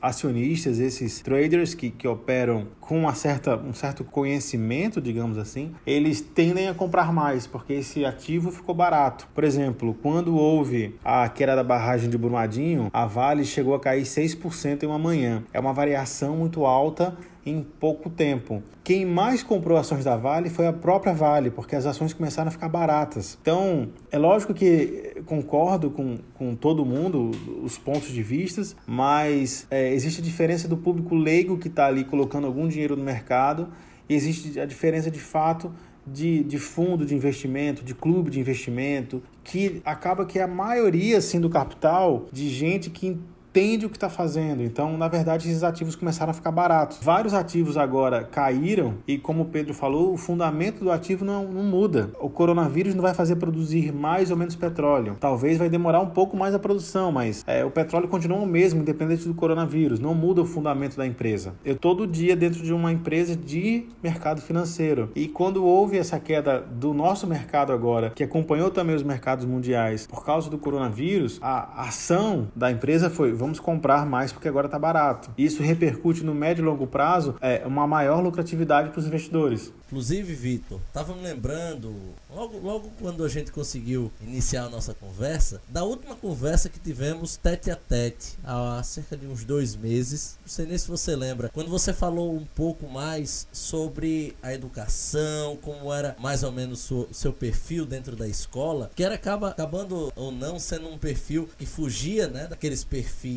acionistas, 0.00 0.78
esses 0.78 1.20
traders 1.20 1.74
que, 1.74 1.90
que 1.90 2.06
operam 2.06 2.68
com 2.80 2.98
uma 2.98 3.14
certa, 3.14 3.56
um 3.56 3.74
certo 3.74 4.04
conhecimento, 4.04 5.00
digamos 5.00 5.36
assim, 5.36 5.74
eles 5.86 6.20
tendem 6.20 6.68
a 6.68 6.74
comprar 6.74 7.12
mais, 7.12 7.46
porque 7.46 7.74
esse 7.74 8.04
ativo 8.04 8.50
ficou 8.50 8.74
barato. 8.74 9.28
Por 9.34 9.44
exemplo, 9.44 9.94
quando 10.02 10.36
houve 10.36 10.94
a 11.04 11.28
queda 11.28 11.54
da 11.54 11.64
barragem 11.64 12.08
de 12.08 12.16
Brumadinho, 12.16 12.88
a 12.92 13.06
Vale 13.06 13.44
chegou 13.44 13.74
a 13.74 13.80
cair 13.80 14.02
6% 14.02 14.82
em 14.82 14.86
uma 14.86 14.98
manhã. 14.98 15.42
É 15.52 15.60
uma 15.60 15.72
variação 15.72 16.36
muito 16.36 16.64
alta 16.64 17.16
em 17.44 17.62
pouco 17.62 18.10
tempo. 18.10 18.62
Quem 18.84 19.04
mais 19.04 19.42
comprou 19.42 19.78
ações 19.78 20.04
da 20.04 20.16
Vale 20.16 20.50
foi 20.50 20.66
a 20.66 20.72
própria 20.72 21.14
Vale, 21.14 21.50
porque 21.50 21.76
as 21.76 21.86
ações 21.86 22.12
começaram 22.12 22.48
a 22.48 22.50
ficar 22.50 22.68
baratas. 22.68 23.38
Então, 23.40 23.88
é 24.10 24.18
lógico 24.18 24.52
que 24.52 25.22
concordo 25.26 25.90
com, 25.90 26.18
com 26.34 26.54
todo 26.54 26.84
mundo, 26.84 27.30
os 27.62 27.78
pontos 27.78 28.08
de 28.08 28.22
vistas, 28.22 28.76
mas 28.86 29.66
é, 29.70 29.92
existe 29.92 30.20
a 30.20 30.24
diferença 30.24 30.68
do 30.68 30.76
público 30.76 31.14
leigo 31.14 31.58
que 31.58 31.68
está 31.68 31.86
ali 31.86 32.04
colocando 32.04 32.46
algum 32.46 32.68
dinheiro 32.68 32.96
no 32.96 33.04
mercado 33.04 33.68
e 34.08 34.14
existe 34.14 34.58
a 34.58 34.64
diferença 34.64 35.10
de 35.10 35.20
fato 35.20 35.72
de, 36.06 36.42
de 36.44 36.58
fundo 36.58 37.04
de 37.04 37.14
investimento, 37.14 37.84
de 37.84 37.94
clube 37.94 38.30
de 38.30 38.40
investimento, 38.40 39.22
que 39.44 39.82
acaba 39.84 40.24
que 40.24 40.38
a 40.38 40.46
maioria 40.46 41.18
assim, 41.18 41.40
do 41.40 41.50
capital 41.50 42.26
de 42.32 42.48
gente 42.48 42.90
que 42.90 43.18
entende 43.58 43.86
o 43.86 43.90
que 43.90 43.96
está 43.96 44.08
fazendo. 44.08 44.62
Então, 44.62 44.96
na 44.96 45.08
verdade, 45.08 45.48
esses 45.48 45.64
ativos 45.64 45.96
começaram 45.96 46.30
a 46.30 46.34
ficar 46.34 46.52
baratos. 46.52 46.98
Vários 47.02 47.34
ativos 47.34 47.76
agora 47.76 48.22
caíram 48.22 48.94
e, 49.06 49.18
como 49.18 49.42
o 49.42 49.46
Pedro 49.46 49.74
falou, 49.74 50.12
o 50.12 50.16
fundamento 50.16 50.84
do 50.84 50.92
ativo 50.92 51.24
não, 51.24 51.44
não 51.44 51.64
muda. 51.64 52.10
O 52.20 52.30
coronavírus 52.30 52.94
não 52.94 53.02
vai 53.02 53.14
fazer 53.14 53.36
produzir 53.36 53.92
mais 53.92 54.30
ou 54.30 54.36
menos 54.36 54.54
petróleo. 54.54 55.16
Talvez 55.18 55.58
vai 55.58 55.68
demorar 55.68 56.00
um 56.00 56.10
pouco 56.10 56.36
mais 56.36 56.54
a 56.54 56.58
produção, 56.58 57.10
mas 57.10 57.42
é, 57.46 57.64
o 57.64 57.70
petróleo 57.70 58.06
continua 58.06 58.38
o 58.38 58.46
mesmo, 58.46 58.80
independente 58.80 59.26
do 59.26 59.34
coronavírus. 59.34 59.98
Não 59.98 60.14
muda 60.14 60.42
o 60.42 60.44
fundamento 60.44 60.96
da 60.96 61.06
empresa. 61.06 61.54
Eu 61.64 61.76
todo 61.76 62.06
dia 62.06 62.36
dentro 62.36 62.62
de 62.62 62.72
uma 62.72 62.92
empresa 62.92 63.34
de 63.34 63.86
mercado 64.02 64.40
financeiro. 64.40 65.10
E 65.16 65.26
quando 65.26 65.64
houve 65.64 65.98
essa 65.98 66.20
queda 66.20 66.60
do 66.60 66.94
nosso 66.94 67.26
mercado 67.26 67.72
agora, 67.72 68.10
que 68.10 68.22
acompanhou 68.22 68.70
também 68.70 68.94
os 68.94 69.02
mercados 69.02 69.44
mundiais 69.44 70.06
por 70.06 70.24
causa 70.24 70.48
do 70.48 70.58
coronavírus, 70.58 71.38
a 71.42 71.88
ação 71.88 72.48
da 72.54 72.70
empresa 72.70 73.10
foi 73.10 73.32
vamos 73.32 73.47
comprar 73.58 74.04
mais 74.04 74.32
porque 74.32 74.48
agora 74.48 74.66
está 74.66 74.78
barato. 74.78 75.30
Isso 75.38 75.62
repercute 75.62 76.24
no 76.24 76.34
médio 76.34 76.62
e 76.62 76.64
longo 76.64 76.86
prazo 76.86 77.36
é, 77.40 77.66
uma 77.66 77.86
maior 77.86 78.20
lucratividade 78.20 78.90
para 78.90 79.00
os 79.00 79.06
investidores. 79.06 79.72
Inclusive, 79.86 80.34
Vitor, 80.34 80.78
estava 80.86 81.14
me 81.14 81.22
lembrando, 81.22 81.94
logo, 82.30 82.58
logo 82.58 82.90
quando 83.00 83.24
a 83.24 83.28
gente 83.28 83.50
conseguiu 83.50 84.12
iniciar 84.20 84.64
a 84.64 84.68
nossa 84.68 84.92
conversa, 84.92 85.62
da 85.66 85.82
última 85.82 86.14
conversa 86.14 86.68
que 86.68 86.78
tivemos 86.78 87.38
tete 87.38 87.70
a 87.70 87.76
tete, 87.76 88.36
há 88.44 88.82
cerca 88.82 89.16
de 89.16 89.26
uns 89.26 89.44
dois 89.44 89.74
meses. 89.74 90.36
Não 90.42 90.48
sei 90.48 90.66
nem 90.66 90.76
se 90.76 90.86
você 90.86 91.16
lembra, 91.16 91.48
quando 91.48 91.70
você 91.70 91.94
falou 91.94 92.34
um 92.34 92.44
pouco 92.44 92.86
mais 92.86 93.48
sobre 93.50 94.36
a 94.42 94.52
educação, 94.52 95.56
como 95.62 95.90
era 95.90 96.14
mais 96.18 96.42
ou 96.42 96.52
menos 96.52 96.90
o 96.90 97.08
seu 97.10 97.32
perfil 97.32 97.86
dentro 97.86 98.14
da 98.14 98.28
escola, 98.28 98.90
que 98.94 99.02
era 99.02 99.14
acaba, 99.14 99.48
acabando 99.48 100.12
ou 100.14 100.30
não 100.30 100.58
sendo 100.58 100.88
um 100.88 100.98
perfil 100.98 101.48
que 101.56 101.64
fugia 101.64 102.28
né, 102.28 102.46
daqueles 102.46 102.84
perfis 102.84 103.27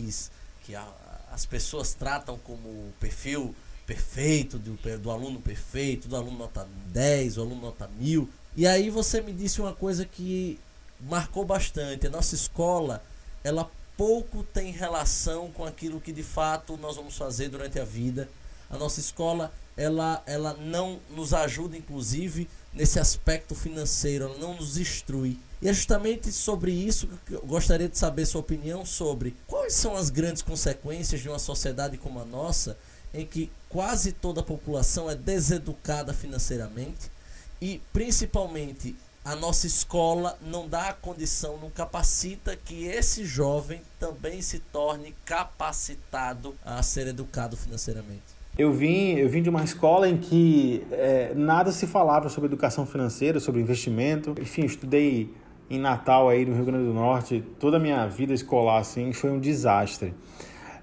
que 0.64 0.76
a, 0.76 0.88
as 1.32 1.46
pessoas 1.46 1.94
tratam 1.94 2.38
como 2.40 2.94
perfil 3.00 3.56
perfeito, 3.86 4.58
do, 4.58 4.78
do 5.00 5.12
aluno 5.12 5.42
perfeito, 5.42 6.08
do 6.08 6.16
aluno 6.16 6.38
nota 6.38 6.68
10, 6.88 7.36
do 7.36 7.42
aluno 7.42 7.62
nota 7.62 7.90
1000. 8.00 8.30
E 8.56 8.68
aí 8.68 8.90
você 8.90 9.22
me 9.22 9.34
disse 9.34 9.60
uma 9.60 9.74
coisa 9.74 10.06
que 10.06 10.60
marcou 11.00 11.44
bastante. 11.44 12.08
A 12.08 12.10
nossa 12.10 12.36
escola, 12.36 13.04
ela 13.44 13.70
pouco 13.98 14.44
tem 14.44 14.72
relação 14.72 15.52
com 15.52 15.66
aquilo 15.66 16.02
que 16.02 16.12
de 16.12 16.24
fato 16.24 16.78
nós 16.78 16.96
vamos 16.96 17.18
fazer 17.18 17.50
durante 17.50 17.80
a 17.80 17.86
vida. 17.86 18.30
A 18.70 18.78
nossa 18.78 19.00
escola, 19.00 19.52
ela, 19.76 20.24
ela 20.26 20.54
não 20.54 21.00
nos 21.10 21.34
ajuda, 21.34 21.76
inclusive, 21.76 22.50
nesse 22.74 23.00
aspecto 23.00 23.54
financeiro, 23.54 24.26
ela 24.26 24.38
não 24.38 24.56
nos 24.56 24.78
instrui. 24.78 25.38
E 25.62 25.70
é 25.70 25.74
justamente 25.74 26.32
sobre 26.32 26.72
isso 26.72 27.08
que 27.26 27.34
eu 27.34 27.42
gostaria 27.46 27.88
de 27.88 27.98
saber 27.98 28.26
sua 28.26 28.42
opinião 28.42 28.84
sobre 28.84 29.36
quais 29.46 29.74
são 29.74 29.96
as 29.96 30.10
grandes 30.10 30.42
consequências 30.42 31.22
de 31.22 31.30
uma 31.30 31.38
sociedade 31.38 31.98
como 31.98 32.20
a 32.20 32.26
nossa 32.26 32.78
em 33.14 33.26
que 33.26 33.52
quase 33.70 34.12
toda 34.12 34.42
a 34.42 34.44
população 34.44 35.10
é 35.10 35.16
deseducada 35.16 36.14
financeiramente 36.14 37.12
e 37.62 37.80
principalmente 37.94 38.96
a 39.24 39.36
nossa 39.36 39.68
escola 39.68 40.36
não 40.42 40.68
dá 40.68 40.90
a 40.90 40.94
condição, 40.94 41.60
não 41.62 41.70
capacita 41.70 42.56
que 42.56 42.86
esse 42.86 43.24
jovem 43.24 43.82
também 44.00 44.42
se 44.42 44.58
torne 44.58 45.14
capacitado 45.24 46.56
a 46.66 46.82
ser 46.82 47.06
educado 47.06 47.56
financeiramente. 47.56 48.42
Eu 48.58 48.74
vim, 48.74 49.14
eu 49.14 49.30
vim 49.30 49.42
de 49.42 49.50
uma 49.50 49.64
escola 49.64 50.10
em 50.10 50.18
que 50.18 50.84
é, 50.92 51.34
nada 51.36 51.72
se 51.72 51.88
falava 51.88 52.30
sobre 52.30 52.48
educação 52.48 52.86
financeira, 52.86 53.40
sobre 53.40 53.62
investimento. 53.62 54.36
Enfim, 54.40 54.66
estudei 54.66 55.34
em 55.72 55.80
Natal 55.80 56.30
aí 56.30 56.46
no 56.46 56.56
Rio 56.56 56.66
Grande 56.66 56.86
do 56.86 56.94
Norte. 56.94 57.44
Toda 57.60 57.78
a 57.78 57.80
minha 57.80 58.06
vida 58.08 58.34
escolar 58.34 58.80
assim 58.80 59.14
foi 59.14 59.32
um 59.32 59.40
desastre. 59.40 60.14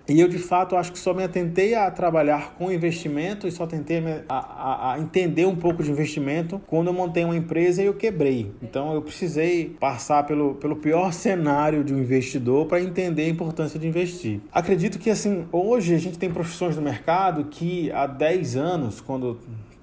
E 0.09 0.19
eu, 0.19 0.27
de 0.27 0.39
fato, 0.39 0.75
acho 0.75 0.91
que 0.91 0.99
só 0.99 1.13
me 1.13 1.23
atentei 1.23 1.75
a 1.75 1.91
trabalhar 1.91 2.55
com 2.55 2.73
investimento 2.73 3.47
e 3.47 3.53
só 3.53 3.67
tentei 3.67 4.03
a, 4.27 4.35
a, 4.35 4.93
a, 4.95 4.99
entender 4.99 5.45
um 5.45 5.55
pouco 5.55 5.83
de 5.83 5.91
investimento 5.91 6.59
quando 6.67 6.87
eu 6.87 6.95
montei 6.95 7.25
uma 7.25 7.37
empresa 7.37 7.83
e 7.83 7.87
eu 7.87 7.93
quebrei. 7.93 8.51
Então, 8.63 8.95
eu 8.95 9.03
precisei 9.03 9.77
passar 9.79 10.25
pelo, 10.25 10.55
pelo 10.55 10.77
pior 10.77 11.13
cenário 11.13 11.85
de 11.85 11.93
um 11.93 11.99
investidor 11.99 12.65
para 12.65 12.81
entender 12.81 13.25
a 13.25 13.29
importância 13.29 13.79
de 13.79 13.87
investir. 13.87 14.41
Acredito 14.51 14.99
que, 14.99 15.11
assim, 15.11 15.45
hoje 15.53 15.95
a 15.95 15.99
gente 15.99 16.19
tem 16.19 16.31
profissões 16.31 16.75
no 16.75 16.81
mercado 16.81 17.45
que 17.45 17.93
há 17.93 18.07
10 18.07 18.57
anos, 18.57 19.03
quando 19.03 19.39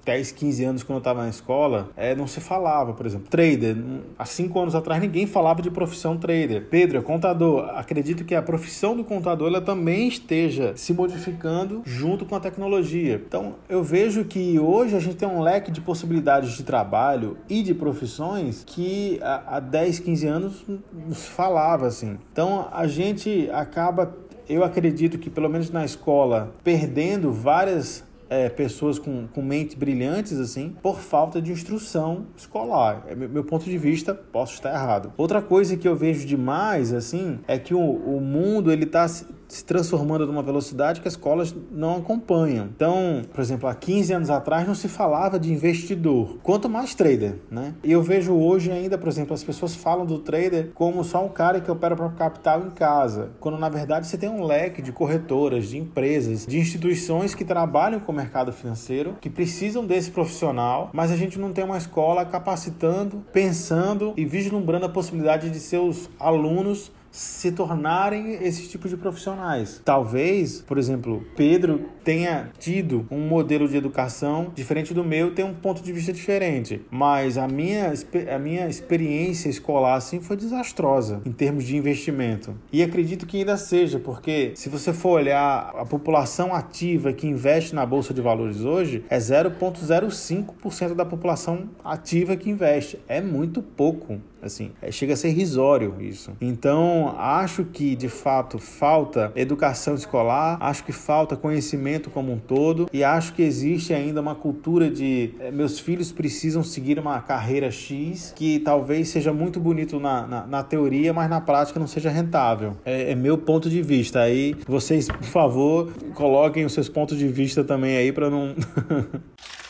10, 0.06 0.30
15 0.30 0.64
anos, 0.64 0.82
quando 0.84 0.98
eu 0.98 1.00
estava 1.00 1.22
na 1.22 1.28
escola, 1.28 1.90
é, 1.96 2.14
não 2.14 2.28
se 2.28 2.40
falava, 2.40 2.94
por 2.94 3.04
exemplo, 3.04 3.26
trader. 3.28 3.76
Há 4.16 4.24
5 4.24 4.58
anos 4.60 4.74
atrás 4.76 5.02
ninguém 5.02 5.26
falava 5.26 5.60
de 5.60 5.68
profissão 5.68 6.16
trader. 6.16 6.68
Pedro, 6.70 6.98
é 6.98 7.02
contador. 7.02 7.68
Acredito 7.74 8.24
que 8.24 8.34
a 8.34 8.40
profissão 8.40 8.96
do 8.96 9.02
contador 9.02 9.48
ela 9.48 9.60
também 9.60 10.06
esteja 10.06 10.76
se 10.76 10.94
modificando 10.94 11.82
junto 11.84 12.24
com 12.24 12.36
a 12.36 12.40
tecnologia. 12.40 13.20
Então, 13.26 13.56
eu 13.68 13.82
vejo 13.82 14.24
que 14.24 14.60
hoje 14.60 14.94
a 14.94 15.00
gente 15.00 15.16
tem 15.16 15.28
um 15.28 15.40
leque 15.40 15.72
de 15.72 15.80
possibilidades 15.80 16.52
de 16.52 16.62
trabalho 16.62 17.36
e 17.48 17.60
de 17.60 17.74
profissões 17.74 18.62
que 18.64 19.18
há 19.22 19.58
10, 19.58 19.98
15 19.98 20.26
anos 20.28 20.64
não 20.68 21.14
se 21.14 21.28
falava 21.28 21.86
assim. 21.86 22.16
Então, 22.32 22.68
a 22.72 22.86
gente 22.86 23.50
acaba 23.52 24.14
eu 24.48 24.62
acredito 24.62 25.18
que, 25.18 25.28
pelo 25.28 25.48
menos 25.48 25.70
na 25.70 25.84
escola, 25.84 26.54
perdendo 26.62 27.32
várias 27.32 28.04
é, 28.28 28.48
pessoas 28.48 28.98
com, 28.98 29.26
com 29.28 29.42
mentes 29.42 29.74
brilhantes 29.74 30.38
assim 30.38 30.74
por 30.82 31.00
falta 31.00 31.40
de 31.40 31.52
instrução 31.52 32.26
escolar. 32.36 33.04
É 33.08 33.14
meu, 33.14 33.44
ponto 33.44 33.64
de 33.64 33.78
vista, 33.78 34.14
posso 34.14 34.54
estar 34.54 34.72
errado. 34.72 35.12
Outra 35.16 35.40
coisa 35.40 35.76
que 35.76 35.86
eu 35.86 35.96
vejo 35.96 36.26
demais 36.26 36.92
assim 36.92 37.38
é 37.46 37.58
que 37.58 37.74
o, 37.74 37.80
o 37.80 38.20
mundo 38.20 38.72
ele 38.72 38.84
está 38.84 39.06
se 39.48 39.64
transformando 39.64 40.26
numa 40.26 40.42
velocidade 40.42 41.00
que 41.00 41.08
as 41.08 41.14
escolas 41.14 41.54
não 41.70 41.96
acompanham. 41.96 42.68
Então, 42.74 43.22
por 43.32 43.40
exemplo, 43.40 43.68
há 43.68 43.74
15 43.74 44.12
anos 44.12 44.30
atrás 44.30 44.66
não 44.66 44.74
se 44.74 44.88
falava 44.88 45.38
de 45.38 45.52
investidor, 45.52 46.38
quanto 46.42 46.68
mais 46.68 46.94
trader, 46.94 47.36
né? 47.50 47.74
E 47.82 47.92
eu 47.92 48.02
vejo 48.02 48.34
hoje 48.34 48.70
ainda, 48.70 48.98
por 48.98 49.08
exemplo, 49.08 49.34
as 49.34 49.44
pessoas 49.44 49.74
falam 49.74 50.04
do 50.04 50.18
trader 50.18 50.70
como 50.74 51.04
só 51.04 51.24
um 51.24 51.28
cara 51.28 51.60
que 51.60 51.70
opera 51.70 51.94
para 51.96 52.08
capital 52.10 52.66
em 52.66 52.70
casa, 52.70 53.30
quando 53.40 53.58
na 53.58 53.68
verdade 53.68 54.06
você 54.06 54.16
tem 54.16 54.28
um 54.28 54.44
leque 54.44 54.82
de 54.82 54.92
corretoras, 54.92 55.68
de 55.68 55.78
empresas, 55.78 56.46
de 56.46 56.58
instituições 56.58 57.34
que 57.34 57.44
trabalham 57.44 58.00
com 58.00 58.12
o 58.12 58.14
mercado 58.14 58.52
financeiro, 58.52 59.16
que 59.20 59.30
precisam 59.30 59.86
desse 59.86 60.10
profissional, 60.10 60.90
mas 60.92 61.10
a 61.10 61.16
gente 61.16 61.38
não 61.38 61.52
tem 61.52 61.64
uma 61.64 61.78
escola 61.78 62.24
capacitando, 62.24 63.24
pensando 63.32 64.12
e 64.16 64.24
vislumbrando 64.24 64.86
a 64.86 64.88
possibilidade 64.88 65.50
de 65.50 65.60
seus 65.60 66.08
alunos 66.18 66.90
se 67.16 67.50
tornarem 67.50 68.34
esse 68.44 68.68
tipo 68.68 68.88
de 68.88 68.96
profissionais. 68.96 69.80
Talvez, 69.82 70.60
por 70.60 70.76
exemplo, 70.76 71.24
Pedro 71.34 71.80
tenha 72.04 72.50
tido 72.58 73.06
um 73.10 73.20
modelo 73.20 73.66
de 73.66 73.76
educação 73.76 74.52
diferente 74.54 74.92
do 74.92 75.02
meu, 75.02 75.34
tem 75.34 75.44
um 75.44 75.54
ponto 75.54 75.82
de 75.82 75.92
vista 75.92 76.12
diferente, 76.12 76.82
mas 76.90 77.38
a 77.38 77.48
minha, 77.48 77.92
a 78.34 78.38
minha 78.38 78.68
experiência 78.68 79.48
escolar 79.48 79.94
assim 79.94 80.20
foi 80.20 80.36
desastrosa 80.36 81.22
em 81.24 81.32
termos 81.32 81.64
de 81.64 81.74
investimento. 81.74 82.54
E 82.70 82.82
acredito 82.82 83.26
que 83.26 83.38
ainda 83.38 83.56
seja, 83.56 83.98
porque 83.98 84.52
se 84.54 84.68
você 84.68 84.92
for 84.92 85.12
olhar 85.12 85.74
a 85.74 85.86
população 85.86 86.54
ativa 86.54 87.14
que 87.14 87.26
investe 87.26 87.74
na 87.74 87.86
bolsa 87.86 88.12
de 88.12 88.20
valores 88.20 88.60
hoje 88.60 89.02
é 89.08 89.16
0,05% 89.16 90.94
da 90.94 91.04
população 91.04 91.70
ativa 91.82 92.36
que 92.36 92.50
investe. 92.50 92.98
É 93.08 93.22
muito 93.22 93.62
pouco. 93.62 94.20
Assim, 94.42 94.70
é, 94.80 94.90
chega 94.90 95.14
a 95.14 95.16
ser 95.16 95.30
risório 95.30 95.96
isso. 96.00 96.32
Então, 96.40 97.14
acho 97.18 97.64
que 97.64 97.96
de 97.96 98.08
fato 98.08 98.58
falta 98.58 99.32
educação 99.34 99.94
escolar, 99.94 100.58
acho 100.60 100.84
que 100.84 100.92
falta 100.92 101.36
conhecimento 101.36 102.10
como 102.10 102.32
um 102.32 102.38
todo 102.38 102.88
e 102.92 103.02
acho 103.02 103.32
que 103.32 103.42
existe 103.42 103.92
ainda 103.92 104.20
uma 104.20 104.34
cultura 104.34 104.90
de 104.90 105.34
é, 105.40 105.50
meus 105.50 105.78
filhos 105.78 106.12
precisam 106.12 106.62
seguir 106.62 106.98
uma 106.98 107.20
carreira 107.20 107.70
X 107.70 108.32
que 108.36 108.58
talvez 108.60 109.08
seja 109.08 109.32
muito 109.32 109.58
bonito 109.58 109.98
na, 109.98 110.26
na, 110.26 110.46
na 110.46 110.62
teoria, 110.62 111.12
mas 111.12 111.28
na 111.28 111.40
prática 111.40 111.80
não 111.80 111.86
seja 111.86 112.10
rentável. 112.10 112.76
É, 112.84 113.12
é 113.12 113.14
meu 113.14 113.38
ponto 113.38 113.68
de 113.68 113.82
vista. 113.82 114.20
Aí, 114.20 114.54
vocês, 114.66 115.08
por 115.08 115.24
favor, 115.24 115.92
coloquem 116.14 116.64
os 116.64 116.72
seus 116.72 116.88
pontos 116.88 117.18
de 117.18 117.28
vista 117.28 117.64
também 117.64 117.96
aí 117.96 118.12
para 118.12 118.30
não. 118.30 118.54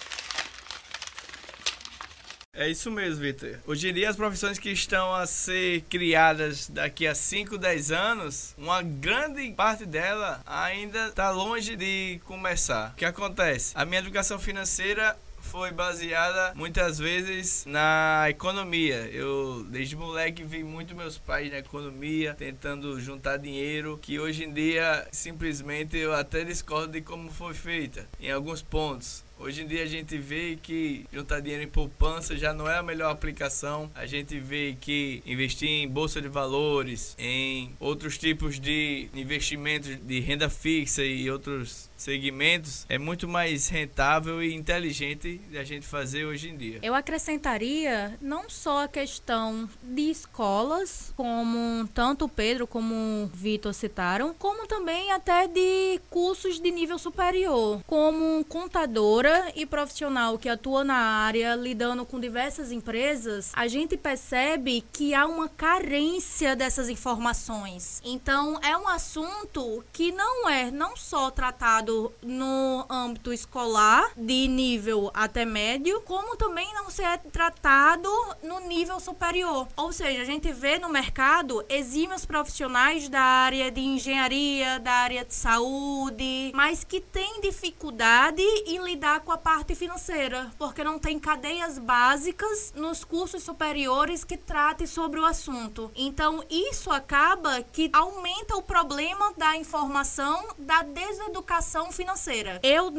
É 2.59 2.71
isso 2.71 2.91
mesmo, 2.91 3.21
Vitor. 3.21 3.59
Hoje 3.67 3.91
em 3.91 3.93
dia, 3.93 4.09
as 4.09 4.17
profissões 4.17 4.59
que 4.59 4.71
estão 4.71 5.15
a 5.15 5.27
ser 5.27 5.83
criadas 5.91 6.69
daqui 6.69 7.07
a 7.07 7.15
5, 7.15 7.59
10 7.59 7.93
anos, 7.93 8.55
uma 8.57 8.81
grande 8.81 9.51
parte 9.53 9.85
dela 9.85 10.41
ainda 10.47 11.09
está 11.09 11.31
longe 11.31 11.77
de 11.77 12.19
começar. 12.25 12.93
O 12.93 12.97
que 12.97 13.05
acontece? 13.05 13.73
A 13.75 13.85
minha 13.85 14.01
educação 14.01 14.39
financeira 14.39 15.15
foi 15.47 15.71
baseada 15.71 16.55
muitas 16.55 16.99
vezes 16.99 17.65
na 17.67 18.25
economia. 18.29 19.09
Eu, 19.13 19.65
desde 19.69 19.95
moleque, 19.95 20.43
vi 20.43 20.65
muito 20.65 20.95
meus 20.95 21.19
pais 21.19 21.51
na 21.51 21.59
economia, 21.59 22.35
tentando 22.35 22.99
juntar 22.99 23.37
dinheiro, 23.37 23.99
que 24.01 24.19
hoje 24.19 24.45
em 24.45 24.53
dia 24.53 25.07
simplesmente 25.13 25.97
eu 25.97 26.15
até 26.15 26.43
discordo 26.43 26.93
de 26.95 27.03
como 27.03 27.31
foi 27.31 27.53
feita 27.53 28.07
em 28.19 28.31
alguns 28.31 28.63
pontos. 28.63 29.26
Hoje 29.47 29.63
em 29.63 29.67
dia 29.69 29.85
a 29.85 29.87
gente 29.87 30.19
vê 30.19 30.59
que 30.61 31.07
juntar 31.13 31.39
dinheiro 31.39 31.63
em 31.63 31.69
poupança 31.69 32.37
já 32.37 32.53
não 32.53 32.69
é 32.69 32.79
a 32.79 32.83
melhor 32.83 33.13
aplicação. 33.13 33.89
A 33.95 34.05
gente 34.05 34.41
vê 34.41 34.77
que 34.81 35.23
investir 35.25 35.69
em 35.69 35.89
bolsa 35.89 36.21
de 36.21 36.27
valores, 36.27 37.15
em 37.17 37.73
outros 37.79 38.19
tipos 38.19 38.59
de 38.59 39.09
investimentos 39.15 39.97
de 40.03 40.19
renda 40.19 40.51
fixa 40.51 41.05
e 41.05 41.31
outros 41.31 41.89
segmentos 41.97 42.85
é 42.89 42.99
muito 42.99 43.27
mais 43.27 43.69
rentável 43.69 44.43
e 44.43 44.55
inteligente 44.55 45.41
a 45.59 45.65
gente 45.65 45.87
fazer 45.87 46.25
hoje 46.25 46.51
em 46.51 46.57
dia. 46.57 46.79
Eu 46.83 46.95
acrescentaria 46.95 48.17
não 48.21 48.49
só 48.51 48.85
a 48.85 48.89
questão 48.89 49.69
de 49.83 50.11
escolas, 50.11 51.13
como 51.17 51.89
tanto 51.89 52.27
o 52.27 52.29
Pedro 52.29 52.67
como 52.67 52.95
o 52.95 53.31
Vitor 53.33 53.73
citaram, 53.73 54.35
como 54.39 54.67
também 54.67 55.13
até 55.13 55.47
de 55.47 56.01
cursos 56.11 56.61
de 56.61 56.71
nível 56.71 56.99
superior, 56.99 57.81
como 57.87 58.45
contadora 58.45 59.53
e 59.55 59.65
profissional 59.65 60.39
que 60.39 60.49
atua 60.49 60.85
na 60.85 60.97
área 60.97 61.55
lidando 61.55 62.05
com 62.05 62.21
diversas 62.21 62.71
empresas, 62.73 63.53
a 63.55 63.67
gente 63.67 63.97
percebe 63.97 64.85
que 64.93 65.15
há 65.15 65.27
uma 65.27 65.49
carência 65.49 66.55
dessas 66.55 66.89
informações. 66.89 68.01
Então, 68.05 68.59
é 68.63 68.77
um 68.77 68.89
assunto 68.89 69.85
que 69.93 70.13
não 70.13 70.49
é 70.49 70.71
não 70.71 70.97
só 70.97 71.31
tratado 71.31 71.86
no 72.23 72.85
âmbito 72.89 73.33
escolar, 73.33 74.11
de 74.17 74.49
nível 74.49 75.11
até 75.15 75.45
médio, 75.45 76.01
como 76.03 76.37
também 76.37 76.73
não 76.75 76.91
ser 76.91 77.19
tratado 77.33 78.11
no 78.43 78.61
nível 78.61 78.99
superior. 79.01 79.69
Ou 79.77 79.93
seja, 79.93 80.23
a 80.23 80.25
gente 80.25 80.53
vê 80.53 80.79
no 80.79 80.89
mercado 80.89 81.65
exímios 81.69 82.25
profissionais 82.25 83.09
da 83.09 83.21
área 83.21 83.71
de 83.71 83.81
engenharia, 83.81 84.79
da 84.81 84.93
área 84.93 85.25
de 85.25 85.35
saúde, 85.35 86.53
mas 86.55 86.85
que 86.85 87.01
têm 87.01 87.41
dificuldade 87.41 88.43
em 88.67 88.83
lidar 88.83 89.21
com 89.21 89.33
a 89.33 89.39
parte 89.39 89.75
financeira, 89.75 90.51
porque 90.59 90.83
não 90.83 90.99
tem 90.99 91.19
cadeias 91.19 91.79
básicas 91.79 92.73
nos 92.75 93.05
cursos 93.05 93.43
superiores 93.43 94.25
que 94.25 94.37
tratem 94.37 94.87
sobre 94.87 95.21
o 95.21 95.25
assunto. 95.25 95.91
Então, 95.95 96.43
isso 96.51 96.91
acaba 96.91 97.63
que 97.63 97.91
aumenta 97.93 98.57
o 98.57 98.63
problema 98.63 99.33
da 99.37 99.57
informação 99.57 100.49
da 100.59 100.83
deseducação 100.83 101.76
educação 101.77 101.93
financeira. 101.93 102.59
Eu, 102.63 102.91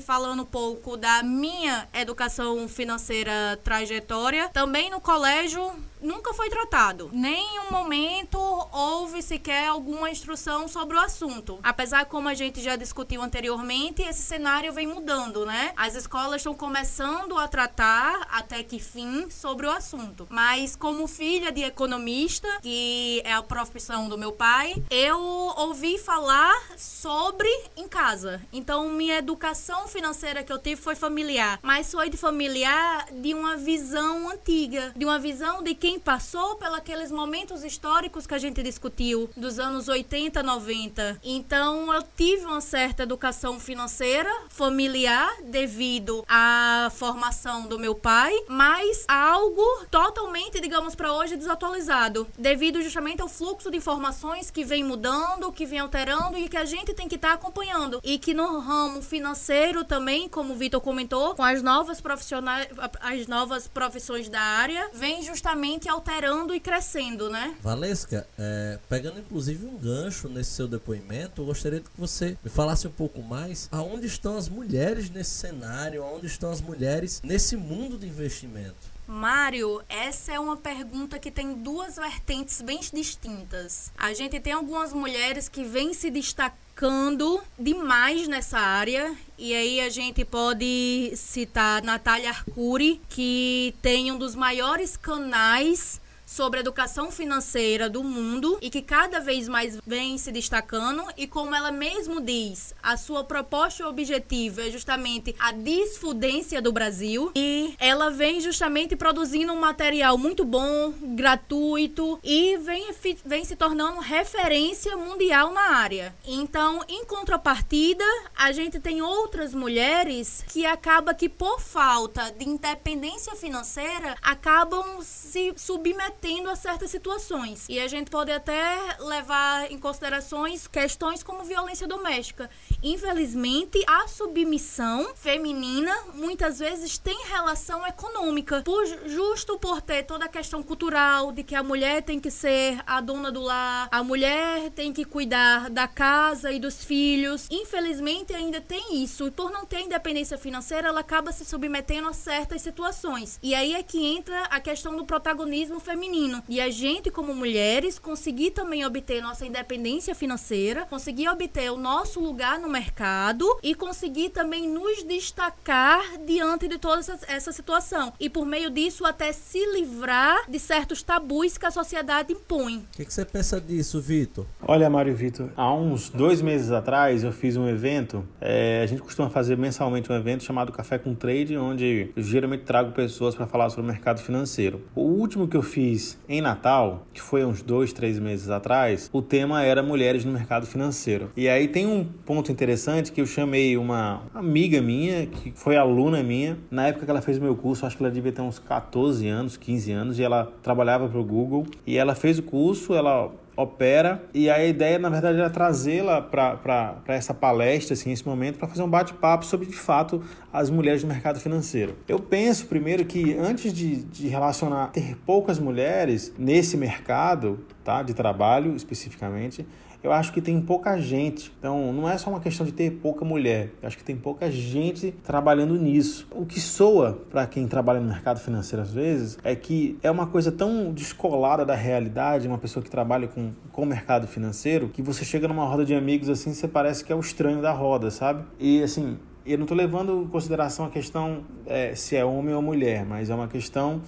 falando 0.00 0.42
um 0.42 0.46
pouco 0.46 0.96
da 0.96 1.22
minha 1.22 1.88
educação 1.92 2.68
financeira 2.68 3.58
trajetória, 3.64 4.48
também 4.50 4.90
no 4.90 5.00
colégio 5.00 5.72
nunca 6.02 6.34
foi 6.34 6.50
tratado. 6.50 7.10
Nem 7.12 7.56
em 7.56 7.60
um 7.60 7.70
momento 7.70 8.38
houve 8.72 9.22
sequer 9.22 9.68
alguma 9.68 10.10
instrução 10.10 10.68
sobre 10.68 10.96
o 10.96 11.00
assunto. 11.00 11.58
Apesar, 11.62 12.06
como 12.06 12.28
a 12.28 12.34
gente 12.34 12.60
já 12.60 12.76
discutiu 12.76 13.22
anteriormente, 13.22 14.02
esse 14.02 14.22
cenário 14.22 14.72
vem 14.72 14.86
mudando, 14.86 15.46
né? 15.46 15.72
As 15.76 15.94
escolas 15.94 16.36
estão 16.36 16.54
começando 16.54 17.38
a 17.38 17.48
tratar, 17.48 18.26
até 18.30 18.62
que 18.62 18.78
fim, 18.78 19.30
sobre 19.30 19.66
o 19.66 19.70
assunto. 19.70 20.26
Mas, 20.30 20.76
como 20.76 21.06
filha 21.06 21.52
de 21.52 21.62
economista, 21.62 22.48
que 22.60 23.22
é 23.24 23.32
a 23.32 23.42
profissão 23.42 24.08
do 24.08 24.18
meu 24.18 24.32
pai, 24.32 24.82
eu 24.90 25.18
ouvi 25.18 25.98
falar 25.98 26.54
sobre 26.76 27.48
em 27.76 27.88
casa. 27.88 28.42
Então, 28.52 28.88
minha 28.88 29.18
educação 29.18 29.86
financeira 29.86 30.42
que 30.42 30.52
eu 30.52 30.58
tive 30.58 30.80
foi 30.80 30.94
familiar, 30.94 31.58
mas 31.62 31.90
foi 31.90 32.10
de 32.10 32.16
familiar 32.16 33.06
de 33.12 33.34
uma 33.34 33.56
visão 33.56 34.28
antiga, 34.30 34.92
de 34.96 35.04
uma 35.04 35.18
visão 35.18 35.62
de 35.62 35.74
quem 35.74 35.91
quem 35.92 36.00
passou 36.00 36.58
pelos 36.82 37.10
momentos 37.10 37.62
históricos 37.62 38.26
que 38.26 38.34
a 38.34 38.38
gente 38.38 38.62
discutiu, 38.62 39.28
dos 39.36 39.58
anos 39.58 39.88
80, 39.88 40.42
90. 40.42 41.20
Então, 41.22 41.92
eu 41.92 42.02
tive 42.02 42.46
uma 42.46 42.62
certa 42.62 43.02
educação 43.02 43.60
financeira, 43.60 44.30
familiar, 44.48 45.30
devido 45.44 46.24
à 46.26 46.90
formação 46.94 47.66
do 47.66 47.78
meu 47.78 47.94
pai, 47.94 48.32
mas 48.48 49.04
algo 49.06 49.62
totalmente, 49.90 50.60
digamos, 50.60 50.94
para 50.94 51.12
hoje 51.12 51.36
desatualizado, 51.36 52.26
devido 52.38 52.80
justamente 52.80 53.20
ao 53.20 53.28
fluxo 53.28 53.70
de 53.70 53.76
informações 53.76 54.50
que 54.50 54.64
vem 54.64 54.82
mudando, 54.82 55.52
que 55.52 55.66
vem 55.66 55.78
alterando 55.78 56.38
e 56.38 56.48
que 56.48 56.56
a 56.56 56.64
gente 56.64 56.94
tem 56.94 57.06
que 57.06 57.16
estar 57.16 57.28
tá 57.28 57.34
acompanhando. 57.34 58.00
E 58.02 58.18
que 58.18 58.32
no 58.32 58.60
ramo 58.60 59.02
financeiro 59.02 59.84
também, 59.84 60.26
como 60.26 60.54
o 60.54 60.56
Vitor 60.56 60.80
comentou, 60.80 61.34
com 61.34 61.44
as 61.44 61.62
novas 61.62 62.00
profissionais, 62.00 62.68
as 63.00 63.26
novas 63.26 63.68
profissões 63.68 64.28
da 64.28 64.40
área, 64.40 64.90
vem 64.94 65.22
justamente 65.22 65.81
alterando 65.88 66.54
e 66.54 66.60
crescendo, 66.60 67.30
né? 67.30 67.56
Valesca, 67.62 68.26
é, 68.38 68.78
pegando 68.88 69.18
inclusive 69.18 69.66
um 69.66 69.76
gancho 69.76 70.28
nesse 70.28 70.50
seu 70.50 70.68
depoimento, 70.68 71.42
eu 71.42 71.46
gostaria 71.46 71.80
que 71.80 71.90
você 71.96 72.36
me 72.44 72.50
falasse 72.50 72.86
um 72.86 72.92
pouco 72.92 73.22
mais 73.22 73.68
aonde 73.70 74.06
estão 74.06 74.36
as 74.36 74.48
mulheres 74.48 75.10
nesse 75.10 75.30
cenário, 75.30 76.02
aonde 76.02 76.26
estão 76.26 76.50
as 76.50 76.60
mulheres 76.60 77.20
nesse 77.24 77.56
mundo 77.56 77.98
de 77.98 78.06
investimento. 78.06 78.91
Mário, 79.06 79.82
essa 79.88 80.32
é 80.32 80.38
uma 80.38 80.56
pergunta 80.56 81.18
que 81.18 81.30
tem 81.30 81.54
duas 81.54 81.96
vertentes 81.96 82.62
bem 82.62 82.80
distintas. 82.92 83.92
A 83.98 84.12
gente 84.14 84.38
tem 84.40 84.52
algumas 84.52 84.92
mulheres 84.92 85.48
que 85.48 85.64
vêm 85.64 85.92
se 85.92 86.10
destacando 86.10 87.42
demais 87.58 88.28
nessa 88.28 88.58
área. 88.58 89.14
E 89.36 89.54
aí 89.54 89.80
a 89.80 89.88
gente 89.88 90.24
pode 90.24 91.12
citar 91.16 91.82
Natália 91.82 92.30
Arcuri, 92.30 93.00
que 93.08 93.74
tem 93.82 94.12
um 94.12 94.18
dos 94.18 94.34
maiores 94.34 94.96
canais 94.96 96.00
sobre 96.32 96.60
educação 96.60 97.10
financeira 97.10 97.90
do 97.90 98.02
mundo 98.02 98.58
e 98.62 98.70
que 98.70 98.80
cada 98.80 99.20
vez 99.20 99.46
mais 99.48 99.78
vem 99.86 100.16
se 100.16 100.32
destacando 100.32 101.04
e 101.14 101.26
como 101.26 101.54
ela 101.54 101.70
mesmo 101.70 102.22
diz, 102.22 102.74
a 102.82 102.96
sua 102.96 103.22
proposta 103.22 103.82
e 103.82 103.86
objetivo 103.86 104.62
é 104.62 104.70
justamente 104.70 105.36
a 105.38 105.52
desfudência 105.52 106.62
do 106.62 106.72
Brasil 106.72 107.30
e 107.36 107.74
ela 107.78 108.10
vem 108.10 108.40
justamente 108.40 108.96
produzindo 108.96 109.52
um 109.52 109.60
material 109.60 110.16
muito 110.16 110.42
bom, 110.42 110.94
gratuito 111.02 112.18
e 112.24 112.56
vem, 112.56 112.88
vem 113.26 113.44
se 113.44 113.54
tornando 113.54 114.00
referência 114.00 114.96
mundial 114.96 115.52
na 115.52 115.76
área. 115.76 116.14
Então, 116.24 116.82
em 116.88 117.04
contrapartida, 117.04 118.04
a 118.34 118.52
gente 118.52 118.80
tem 118.80 119.02
outras 119.02 119.52
mulheres 119.52 120.42
que 120.48 120.64
acaba 120.64 121.12
que 121.12 121.28
por 121.28 121.60
falta 121.60 122.30
de 122.30 122.48
independência 122.48 123.36
financeira 123.36 124.16
acabam 124.22 125.02
se 125.02 125.52
submetendo 125.56 126.21
submetendo 126.22 126.48
a 126.48 126.56
certas 126.56 126.90
situações. 126.90 127.66
E 127.68 127.80
a 127.80 127.88
gente 127.88 128.10
pode 128.10 128.30
até 128.30 128.96
levar 129.00 129.70
em 129.70 129.78
considerações 129.78 130.68
questões 130.68 131.22
como 131.22 131.42
violência 131.42 131.86
doméstica. 131.86 132.48
Infelizmente, 132.82 133.82
a 133.88 134.06
submissão 134.06 135.12
feminina 135.16 135.92
muitas 136.14 136.60
vezes 136.60 136.96
tem 136.96 137.26
relação 137.26 137.84
econômica, 137.86 138.62
por, 138.62 138.86
justo 139.06 139.58
por 139.58 139.82
ter 139.82 140.04
toda 140.04 140.26
a 140.26 140.28
questão 140.28 140.62
cultural 140.62 141.32
de 141.32 141.42
que 141.42 141.56
a 141.56 141.62
mulher 141.62 142.02
tem 142.02 142.20
que 142.20 142.30
ser 142.30 142.80
a 142.86 143.00
dona 143.00 143.32
do 143.32 143.40
lar, 143.40 143.88
a 143.90 144.02
mulher 144.02 144.70
tem 144.70 144.92
que 144.92 145.04
cuidar 145.04 145.68
da 145.70 145.88
casa 145.88 146.52
e 146.52 146.60
dos 146.60 146.84
filhos. 146.84 147.48
Infelizmente, 147.50 148.32
ainda 148.32 148.60
tem 148.60 149.02
isso. 149.02 149.26
E 149.26 149.30
por 149.30 149.50
não 149.50 149.66
ter 149.66 149.80
independência 149.80 150.38
financeira, 150.38 150.88
ela 150.88 151.00
acaba 151.00 151.32
se 151.32 151.44
submetendo 151.44 152.08
a 152.08 152.12
certas 152.12 152.62
situações. 152.62 153.40
E 153.42 153.54
aí 153.54 153.74
é 153.74 153.82
que 153.82 154.04
entra 154.04 154.44
a 154.44 154.60
questão 154.60 154.96
do 154.96 155.04
protagonismo 155.04 155.80
feminino. 155.80 156.11
E 156.48 156.60
a 156.60 156.70
gente, 156.70 157.10
como 157.10 157.34
mulheres, 157.34 157.98
conseguir 157.98 158.50
também 158.50 158.84
obter 158.84 159.22
nossa 159.22 159.46
independência 159.46 160.14
financeira, 160.14 160.84
conseguir 160.84 161.28
obter 161.28 161.70
o 161.72 161.78
nosso 161.78 162.20
lugar 162.20 162.58
no 162.58 162.68
mercado 162.68 163.46
e 163.62 163.74
conseguir 163.74 164.28
também 164.28 164.68
nos 164.68 165.02
destacar 165.04 166.18
diante 166.26 166.68
de 166.68 166.78
toda 166.78 167.00
essa, 167.00 167.18
essa 167.26 167.52
situação. 167.52 168.12
E 168.20 168.28
por 168.28 168.44
meio 168.44 168.70
disso, 168.70 169.06
até 169.06 169.32
se 169.32 169.64
livrar 169.72 170.50
de 170.50 170.58
certos 170.58 171.02
tabus 171.02 171.56
que 171.56 171.64
a 171.64 171.70
sociedade 171.70 172.34
impõe. 172.34 172.78
O 172.78 172.96
que, 172.96 173.06
que 173.06 173.14
você 173.14 173.24
pensa 173.24 173.58
disso, 173.58 173.98
Vitor? 173.98 174.44
Olha, 174.60 174.90
Mário 174.90 175.16
Vitor, 175.16 175.48
há 175.56 175.72
uns 175.72 176.10
dois 176.10 176.42
meses 176.42 176.70
atrás 176.70 177.24
eu 177.24 177.32
fiz 177.32 177.56
um 177.56 177.66
evento. 177.66 178.22
É, 178.38 178.82
a 178.82 178.86
gente 178.86 179.00
costuma 179.00 179.30
fazer 179.30 179.56
mensalmente 179.56 180.12
um 180.12 180.14
evento 180.14 180.44
chamado 180.44 180.72
Café 180.72 180.98
com 180.98 181.14
Trade, 181.14 181.56
onde 181.56 182.10
eu 182.14 182.22
geralmente 182.22 182.64
trago 182.64 182.92
pessoas 182.92 183.34
para 183.34 183.46
falar 183.46 183.70
sobre 183.70 183.82
o 183.82 183.86
mercado 183.86 184.20
financeiro. 184.20 184.82
O 184.94 185.02
último 185.02 185.48
que 185.48 185.56
eu 185.56 185.62
fiz 185.62 186.01
em 186.28 186.40
Natal, 186.40 187.06
que 187.12 187.20
foi 187.20 187.44
uns 187.44 187.62
dois, 187.62 187.92
três 187.92 188.18
meses 188.18 188.48
atrás, 188.50 189.08
o 189.12 189.20
tema 189.20 189.62
era 189.62 189.82
mulheres 189.82 190.24
no 190.24 190.32
mercado 190.32 190.66
financeiro. 190.66 191.30
E 191.36 191.48
aí 191.48 191.68
tem 191.68 191.86
um 191.86 192.04
ponto 192.04 192.50
interessante 192.50 193.12
que 193.12 193.20
eu 193.20 193.26
chamei 193.26 193.76
uma 193.76 194.22
amiga 194.34 194.80
minha, 194.80 195.26
que 195.26 195.52
foi 195.54 195.76
aluna 195.76 196.22
minha, 196.22 196.58
na 196.70 196.88
época 196.88 197.04
que 197.04 197.10
ela 197.10 197.22
fez 197.22 197.38
o 197.38 197.42
meu 197.42 197.54
curso, 197.54 197.86
acho 197.86 197.96
que 197.96 198.02
ela 198.02 198.12
devia 198.12 198.32
ter 198.32 198.42
uns 198.42 198.58
14 198.58 199.26
anos, 199.28 199.56
15 199.56 199.92
anos, 199.92 200.18
e 200.18 200.22
ela 200.22 200.52
trabalhava 200.62 201.08
para 201.08 201.18
o 201.18 201.24
Google. 201.24 201.66
E 201.86 201.96
ela 201.96 202.14
fez 202.14 202.38
o 202.38 202.42
curso, 202.42 202.94
ela 202.94 203.30
opera. 203.62 204.22
E 204.34 204.50
a 204.50 204.64
ideia 204.64 204.98
na 204.98 205.08
verdade 205.08 205.38
era 205.38 205.50
trazê-la 205.50 206.20
para 206.20 207.02
essa 207.08 207.32
palestra 207.32 207.94
assim 207.94 208.12
esse 208.12 208.26
momento 208.26 208.58
para 208.58 208.68
fazer 208.68 208.82
um 208.82 208.88
bate-papo 208.88 209.44
sobre 209.44 209.66
de 209.66 209.76
fato 209.76 210.22
as 210.52 210.70
mulheres 210.70 211.02
no 211.02 211.08
mercado 211.08 211.40
financeiro. 211.40 211.96
Eu 212.06 212.18
penso 212.18 212.66
primeiro 212.66 213.04
que 213.04 213.34
antes 213.34 213.72
de, 213.72 214.02
de 214.02 214.28
relacionar 214.28 214.88
ter 214.88 215.16
poucas 215.24 215.58
mulheres 215.58 216.32
nesse 216.38 216.76
mercado 216.76 217.60
tá 217.84 218.02
de 218.02 218.14
trabalho 218.14 218.76
especificamente 218.76 219.66
eu 220.02 220.12
acho 220.12 220.32
que 220.32 220.40
tem 220.40 220.60
pouca 220.60 220.98
gente. 221.00 221.52
Então, 221.58 221.92
não 221.92 222.08
é 222.08 222.18
só 222.18 222.30
uma 222.30 222.40
questão 222.40 222.66
de 222.66 222.72
ter 222.72 222.90
pouca 222.90 223.24
mulher. 223.24 223.70
Eu 223.80 223.86
acho 223.86 223.96
que 223.96 224.04
tem 224.04 224.16
pouca 224.16 224.50
gente 224.50 225.12
trabalhando 225.22 225.76
nisso. 225.76 226.26
O 226.30 226.44
que 226.44 226.60
soa 226.60 227.18
para 227.30 227.46
quem 227.46 227.66
trabalha 227.68 228.00
no 228.00 228.08
mercado 228.08 228.40
financeiro 228.40 228.82
às 228.82 228.92
vezes 228.92 229.38
é 229.44 229.54
que 229.54 229.98
é 230.02 230.10
uma 230.10 230.26
coisa 230.26 230.50
tão 230.50 230.92
descolada 230.92 231.64
da 231.64 231.74
realidade, 231.74 232.48
uma 232.48 232.58
pessoa 232.58 232.82
que 232.82 232.90
trabalha 232.90 233.28
com, 233.28 233.52
com 233.70 233.82
o 233.82 233.86
mercado 233.86 234.26
financeiro, 234.26 234.88
que 234.88 235.02
você 235.02 235.24
chega 235.24 235.46
numa 235.46 235.64
roda 235.64 235.84
de 235.84 235.94
amigos 235.94 236.28
assim, 236.28 236.52
você 236.52 236.66
parece 236.66 237.04
que 237.04 237.12
é 237.12 237.16
o 237.16 237.20
estranho 237.20 237.62
da 237.62 237.72
roda, 237.72 238.10
sabe? 238.10 238.44
E 238.58 238.82
assim, 238.82 239.18
eu 239.44 239.58
não 239.58 239.64
estou 239.64 239.76
levando 239.76 240.22
em 240.22 240.28
consideração 240.28 240.86
a 240.86 240.90
questão 240.90 241.42
é, 241.66 241.94
se 241.94 242.16
é 242.16 242.24
homem 242.24 242.54
ou 242.54 242.62
mulher, 242.62 243.04
mas 243.04 243.30
é 243.30 243.34
uma 243.34 243.48
questão 243.48 244.00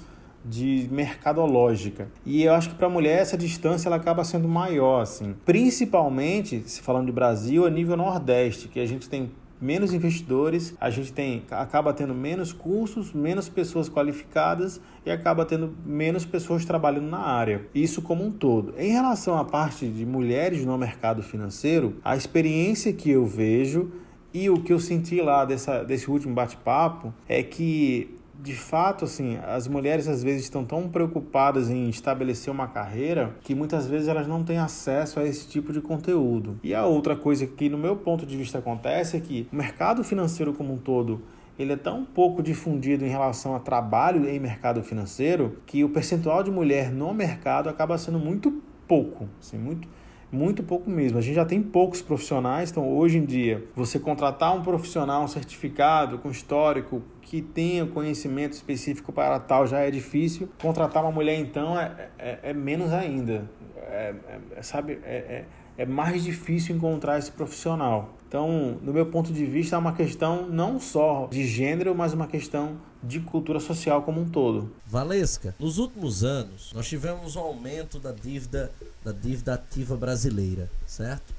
de 0.44 0.88
mercadológica. 0.90 2.08
E 2.26 2.42
eu 2.42 2.52
acho 2.52 2.70
que 2.70 2.74
para 2.74 2.86
a 2.86 2.90
mulher 2.90 3.20
essa 3.20 3.36
distância 3.36 3.88
ela 3.88 3.96
acaba 3.96 4.22
sendo 4.24 4.48
maior, 4.48 5.00
assim. 5.00 5.34
Principalmente, 5.44 6.62
se 6.66 6.82
falando 6.82 7.06
de 7.06 7.12
Brasil, 7.12 7.64
a 7.66 7.70
nível 7.70 7.96
Nordeste, 7.96 8.68
que 8.68 8.80
a 8.80 8.86
gente 8.86 9.08
tem 9.08 9.30
menos 9.60 9.94
investidores, 9.94 10.74
a 10.78 10.90
gente 10.90 11.12
tem 11.12 11.42
acaba 11.50 11.94
tendo 11.94 12.14
menos 12.14 12.52
cursos, 12.52 13.12
menos 13.12 13.48
pessoas 13.48 13.88
qualificadas 13.88 14.80
e 15.06 15.10
acaba 15.10 15.46
tendo 15.46 15.74
menos 15.86 16.26
pessoas 16.26 16.64
trabalhando 16.64 17.08
na 17.08 17.20
área. 17.20 17.66
Isso 17.74 18.02
como 18.02 18.24
um 18.24 18.30
todo. 18.30 18.74
Em 18.76 18.90
relação 18.90 19.38
à 19.38 19.44
parte 19.44 19.86
de 19.88 20.04
mulheres 20.04 20.64
no 20.66 20.76
mercado 20.76 21.22
financeiro, 21.22 21.96
a 22.04 22.14
experiência 22.14 22.92
que 22.92 23.10
eu 23.10 23.24
vejo 23.24 23.90
e 24.34 24.50
o 24.50 24.60
que 24.60 24.72
eu 24.72 24.80
senti 24.80 25.20
lá 25.20 25.44
dessa, 25.44 25.82
desse 25.82 26.10
último 26.10 26.34
bate-papo 26.34 27.14
é 27.28 27.42
que 27.42 28.16
de 28.44 28.54
fato, 28.54 29.06
assim, 29.06 29.38
as 29.38 29.66
mulheres 29.66 30.06
às 30.06 30.22
vezes 30.22 30.42
estão 30.42 30.66
tão 30.66 30.86
preocupadas 30.86 31.70
em 31.70 31.88
estabelecer 31.88 32.52
uma 32.52 32.68
carreira 32.68 33.34
que 33.40 33.54
muitas 33.54 33.86
vezes 33.86 34.06
elas 34.06 34.28
não 34.28 34.44
têm 34.44 34.58
acesso 34.58 35.18
a 35.18 35.24
esse 35.24 35.48
tipo 35.48 35.72
de 35.72 35.80
conteúdo. 35.80 36.60
E 36.62 36.74
a 36.74 36.84
outra 36.84 37.16
coisa 37.16 37.46
que, 37.46 37.70
no 37.70 37.78
meu 37.78 37.96
ponto 37.96 38.26
de 38.26 38.36
vista, 38.36 38.58
acontece 38.58 39.16
é 39.16 39.20
que 39.20 39.48
o 39.50 39.56
mercado 39.56 40.04
financeiro 40.04 40.52
como 40.52 40.74
um 40.74 40.76
todo 40.76 41.22
ele 41.58 41.72
é 41.72 41.76
tão 41.76 42.04
pouco 42.04 42.42
difundido 42.42 43.02
em 43.02 43.08
relação 43.08 43.54
a 43.54 43.60
trabalho 43.60 44.28
em 44.28 44.38
mercado 44.38 44.82
financeiro 44.82 45.56
que 45.64 45.82
o 45.82 45.88
percentual 45.88 46.42
de 46.42 46.50
mulher 46.50 46.92
no 46.92 47.14
mercado 47.14 47.70
acaba 47.70 47.96
sendo 47.96 48.18
muito 48.18 48.62
pouco, 48.86 49.26
assim, 49.40 49.56
muito 49.56 49.88
muito 50.34 50.62
pouco 50.62 50.90
mesmo. 50.90 51.18
A 51.18 51.20
gente 51.20 51.34
já 51.34 51.44
tem 51.44 51.62
poucos 51.62 52.02
profissionais, 52.02 52.70
então 52.70 52.88
hoje 52.88 53.18
em 53.18 53.24
dia, 53.24 53.64
você 53.74 53.98
contratar 53.98 54.54
um 54.54 54.62
profissional 54.62 55.24
um 55.24 55.28
certificado 55.28 56.18
com 56.18 56.30
histórico 56.30 57.02
que 57.22 57.40
tenha 57.40 57.86
conhecimento 57.86 58.52
específico 58.52 59.12
para 59.12 59.38
tal 59.38 59.66
já 59.66 59.80
é 59.80 59.90
difícil. 59.90 60.48
Contratar 60.60 61.02
uma 61.02 61.12
mulher, 61.12 61.38
então, 61.38 61.78
é, 61.78 62.10
é, 62.18 62.38
é 62.42 62.52
menos 62.52 62.92
ainda. 62.92 63.48
É, 63.76 64.14
é 64.56 64.62
sabe, 64.62 64.98
é, 65.04 65.14
é, 65.16 65.44
é 65.78 65.86
mais 65.86 66.24
difícil 66.24 66.76
encontrar 66.76 67.18
esse 67.18 67.30
profissional. 67.30 68.14
Então, 68.34 68.80
no 68.82 68.92
meu 68.92 69.06
ponto 69.06 69.32
de 69.32 69.46
vista, 69.46 69.76
é 69.76 69.78
uma 69.78 69.92
questão 69.92 70.48
não 70.48 70.80
só 70.80 71.28
de 71.30 71.46
gênero, 71.46 71.94
mas 71.94 72.12
uma 72.12 72.26
questão 72.26 72.76
de 73.00 73.20
cultura 73.20 73.60
social 73.60 74.02
como 74.02 74.20
um 74.20 74.28
todo. 74.28 74.72
Valesca, 74.84 75.54
nos 75.56 75.78
últimos 75.78 76.24
anos, 76.24 76.72
nós 76.74 76.88
tivemos 76.88 77.36
um 77.36 77.40
aumento 77.40 78.00
da 78.00 78.10
dívida, 78.10 78.72
da 79.04 79.12
dívida 79.12 79.54
ativa 79.54 79.96
brasileira, 79.96 80.68
certo? 80.84 81.32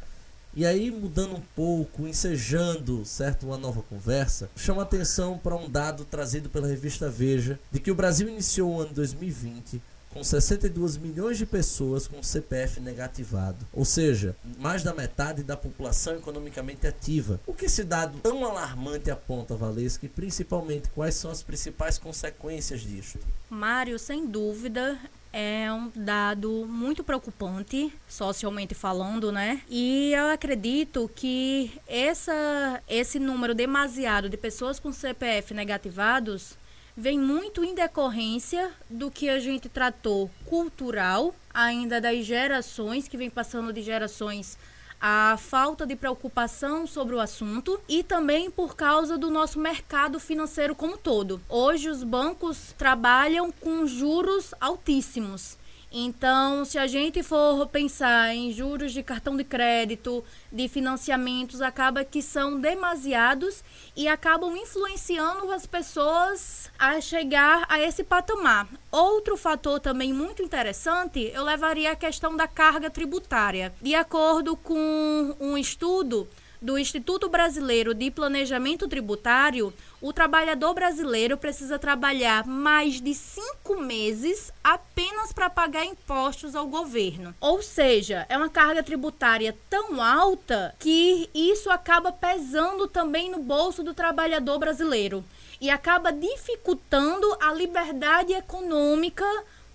E 0.56 0.66
aí, 0.66 0.90
mudando 0.90 1.36
um 1.36 1.42
pouco, 1.54 2.08
ensejando, 2.08 3.04
certo, 3.04 3.48
uma 3.48 3.58
nova 3.58 3.82
conversa, 3.82 4.50
chama 4.56 4.82
atenção 4.82 5.38
para 5.38 5.54
um 5.54 5.70
dado 5.70 6.06
trazido 6.06 6.48
pela 6.48 6.66
revista 6.66 7.10
Veja, 7.10 7.60
de 7.70 7.82
que 7.82 7.92
o 7.92 7.96
Brasil 7.96 8.30
iniciou 8.30 8.74
o 8.74 8.80
ano 8.80 8.94
2020 8.94 9.82
com 10.16 10.24
62 10.24 10.96
milhões 10.96 11.38
de 11.38 11.46
pessoas 11.46 12.08
com 12.08 12.24
CPF 12.24 12.80
negativado, 12.80 13.68
ou 13.74 13.84
seja, 13.84 14.34
mais 14.58 14.82
da 14.82 14.94
metade 14.94 15.44
da 15.44 15.58
população 15.58 16.16
economicamente 16.16 16.88
ativa. 16.88 17.38
O 17.46 17.54
que 17.54 17.66
esse 17.66 17.84
dado 17.84 18.18
tão 18.20 18.46
alarmante 18.46 19.12
aponta, 19.12 19.58
Valesca, 19.58 20.06
e 20.06 20.10
principalmente 20.10 20.88
quais 20.92 21.16
são 21.16 21.30
as 21.30 21.44
principais 21.44 21.98
consequências 21.98 22.80
disto? 22.80 23.20
Mário, 23.50 24.00
sem 24.00 24.26
dúvida, 24.26 24.98
é 25.34 25.70
um 25.74 25.92
dado 25.94 26.66
muito 26.66 27.04
preocupante, 27.04 27.92
socialmente 28.08 28.74
falando, 28.74 29.34
né? 29.34 29.64
E 29.70 30.14
eu 30.14 30.30
acredito 30.30 31.12
que 31.14 31.74
essa, 31.86 32.82
esse 32.88 33.20
número 33.20 33.54
demasiado 33.54 34.30
de 34.30 34.38
pessoas 34.38 34.80
com 34.80 34.94
CPF 34.94 35.54
negativados 35.54 36.58
vem 36.96 37.20
muito 37.20 37.64
em 37.64 37.76
decorrência 37.76 38.72
do 38.90 39.12
que 39.12 39.30
a 39.30 39.40
gente 39.40 39.68
tratou 39.68 40.30
cultural, 40.46 41.36
ainda 41.54 42.00
das 42.00 42.26
gerações, 42.26 43.08
que 43.08 43.18
vem 43.18 43.30
passando 43.30 43.74
de 43.74 43.82
gerações 43.82 44.58
a 45.00 45.38
falta 45.38 45.86
de 45.86 45.96
preocupação 45.96 46.88
sobre 46.88 47.16
o 47.16 47.20
assunto 47.20 47.80
e 47.88 48.02
também 48.02 48.50
por 48.50 48.76
causa 48.76 49.18
do 49.18 49.30
nosso 49.30 49.60
mercado 49.60 50.20
financeiro 50.20 50.74
como 50.74 50.98
todo. 50.98 51.42
Hoje 51.50 51.90
os 51.90 52.02
bancos 52.04 52.74
trabalham 52.78 53.52
com 53.52 53.86
juros 53.86 54.54
altíssimos. 54.60 55.58
Então, 55.92 56.66
se 56.66 56.78
a 56.78 56.88
gente 56.88 57.24
for 57.24 57.68
pensar 57.68 58.36
em 58.36 58.52
juros 58.52 58.92
de 58.92 59.02
cartão 59.02 59.38
de 59.38 59.44
crédito, 59.44 60.24
de 60.52 60.68
financiamentos, 60.68 61.62
acaba 61.62 62.04
que 62.04 62.22
são 62.22 62.60
demasiados 62.60 63.64
e 63.96 64.08
acabam 64.08 64.56
influenciando 64.58 65.52
as 65.52 65.66
pessoas 65.66 66.70
a 66.78 67.00
chegar 67.00 67.66
a 67.70 67.80
esse 67.80 68.04
patamar. 68.04 68.68
Outro 68.92 69.38
fator 69.38 69.80
também 69.80 70.12
muito 70.12 70.42
interessante, 70.42 71.32
eu 71.34 71.44
levaria 71.44 71.92
a 71.92 71.96
questão 71.96 72.36
da 72.36 72.48
carga 72.48 72.90
tributária. 72.90 73.74
De 73.82 73.96
acordo 73.96 74.56
com 74.58 75.36
um 75.40 75.58
estudo 75.58 76.28
do 76.66 76.80
Instituto 76.80 77.30
Brasileiro 77.30 77.94
de 77.94 78.10
Planejamento 78.10 78.88
Tributário, 78.88 79.72
o 80.02 80.12
trabalhador 80.12 80.74
brasileiro 80.74 81.38
precisa 81.38 81.78
trabalhar 81.78 82.48
mais 82.48 83.00
de 83.00 83.14
cinco 83.14 83.80
meses 83.80 84.52
apenas 84.64 85.32
para 85.32 85.48
pagar 85.48 85.86
impostos 85.86 86.56
ao 86.56 86.66
governo. 86.66 87.36
Ou 87.40 87.62
seja, 87.62 88.26
é 88.28 88.36
uma 88.36 88.50
carga 88.50 88.82
tributária 88.82 89.56
tão 89.70 90.02
alta 90.02 90.74
que 90.80 91.30
isso 91.36 91.70
acaba 91.70 92.12
pesando 92.12 92.88
também 92.88 93.30
no 93.30 93.38
bolso 93.38 93.84
do 93.84 93.94
trabalhador 93.94 94.58
brasileiro 94.58 95.24
e 95.62 95.70
acaba 95.70 96.12
dificultando 96.12 97.28
a 97.40 97.54
liberdade 97.54 98.34
econômica 98.34 99.26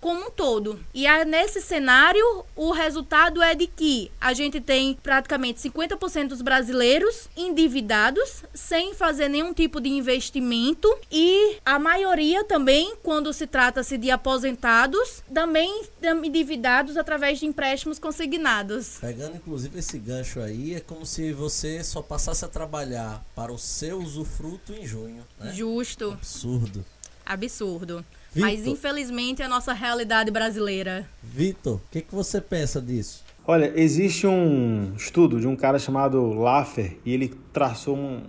como 0.01 0.27
um 0.27 0.31
todo. 0.31 0.79
E 0.93 1.05
aí, 1.05 1.23
nesse 1.23 1.61
cenário, 1.61 2.43
o 2.55 2.71
resultado 2.71 3.41
é 3.41 3.53
de 3.53 3.67
que 3.67 4.11
a 4.19 4.33
gente 4.33 4.59
tem 4.59 4.95
praticamente 4.95 5.61
50% 5.69 6.29
dos 6.29 6.41
brasileiros 6.41 7.29
endividados, 7.37 8.43
sem 8.53 8.95
fazer 8.95 9.29
nenhum 9.29 9.53
tipo 9.53 9.79
de 9.79 9.89
investimento, 9.89 10.91
e 11.11 11.57
a 11.63 11.77
maioria 11.77 12.43
também, 12.43 12.95
quando 13.03 13.31
se 13.31 13.45
trata-se 13.45 13.97
de 13.97 14.09
aposentados, 14.09 15.23
também 15.31 15.83
endividados 16.23 16.97
através 16.97 17.39
de 17.39 17.45
empréstimos 17.45 17.99
consignados. 17.99 18.97
Pegando 18.99 19.37
inclusive 19.37 19.77
esse 19.77 19.99
gancho 19.99 20.39
aí, 20.39 20.73
é 20.73 20.79
como 20.79 21.05
se 21.05 21.31
você 21.31 21.83
só 21.83 22.01
passasse 22.01 22.43
a 22.43 22.47
trabalhar 22.47 23.23
para 23.35 23.53
o 23.53 23.57
seu 23.59 23.99
usufruto 23.99 24.73
em 24.73 24.87
junho. 24.87 25.23
Né? 25.39 25.53
Justo. 25.53 26.11
Absurdo. 26.11 26.83
Absurdo. 27.23 28.03
Victor. 28.33 28.49
Mas 28.49 28.65
infelizmente 28.65 29.41
é 29.41 29.45
a 29.45 29.49
nossa 29.49 29.73
realidade 29.73 30.31
brasileira. 30.31 31.07
Vitor, 31.21 31.75
o 31.75 31.81
que, 31.91 32.01
que 32.01 32.15
você 32.15 32.39
pensa 32.39 32.81
disso? 32.81 33.23
Olha, 33.45 33.73
existe 33.75 34.25
um 34.25 34.93
estudo 34.95 35.39
de 35.39 35.47
um 35.47 35.55
cara 35.55 35.77
chamado 35.77 36.33
Laffer 36.33 36.97
e 37.05 37.13
ele 37.13 37.33
traçou 37.51 37.97
um, 37.97 38.21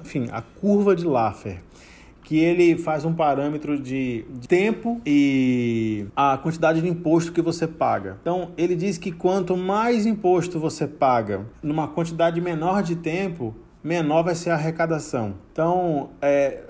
enfim, 0.00 0.28
a 0.30 0.40
curva 0.40 0.94
de 0.94 1.04
Laffer 1.04 1.60
que 2.30 2.38
ele 2.38 2.78
faz 2.78 3.04
um 3.04 3.12
parâmetro 3.12 3.76
de, 3.76 4.24
tempo 4.46 5.00
e 5.04 6.06
a 6.14 6.38
quantidade 6.38 6.80
de 6.80 6.88
imposto 6.88 7.32
que 7.32 7.42
você 7.42 7.66
paga. 7.66 8.18
Então, 8.20 8.52
ele 8.56 8.76
diz 8.76 8.96
que 8.98 9.10
quanto 9.10 9.56
mais 9.56 10.06
imposto 10.06 10.60
você 10.60 10.86
paga 10.86 11.44
numa 11.60 11.88
quantidade 11.88 12.40
menor 12.40 12.84
de 12.84 12.94
tempo, 12.94 13.52
menor 13.82 14.22
vai 14.22 14.34
ser 14.34 14.50
a 14.50 14.54
arrecadação. 14.54 15.34
Então, 15.52 16.10
é, 16.20 16.60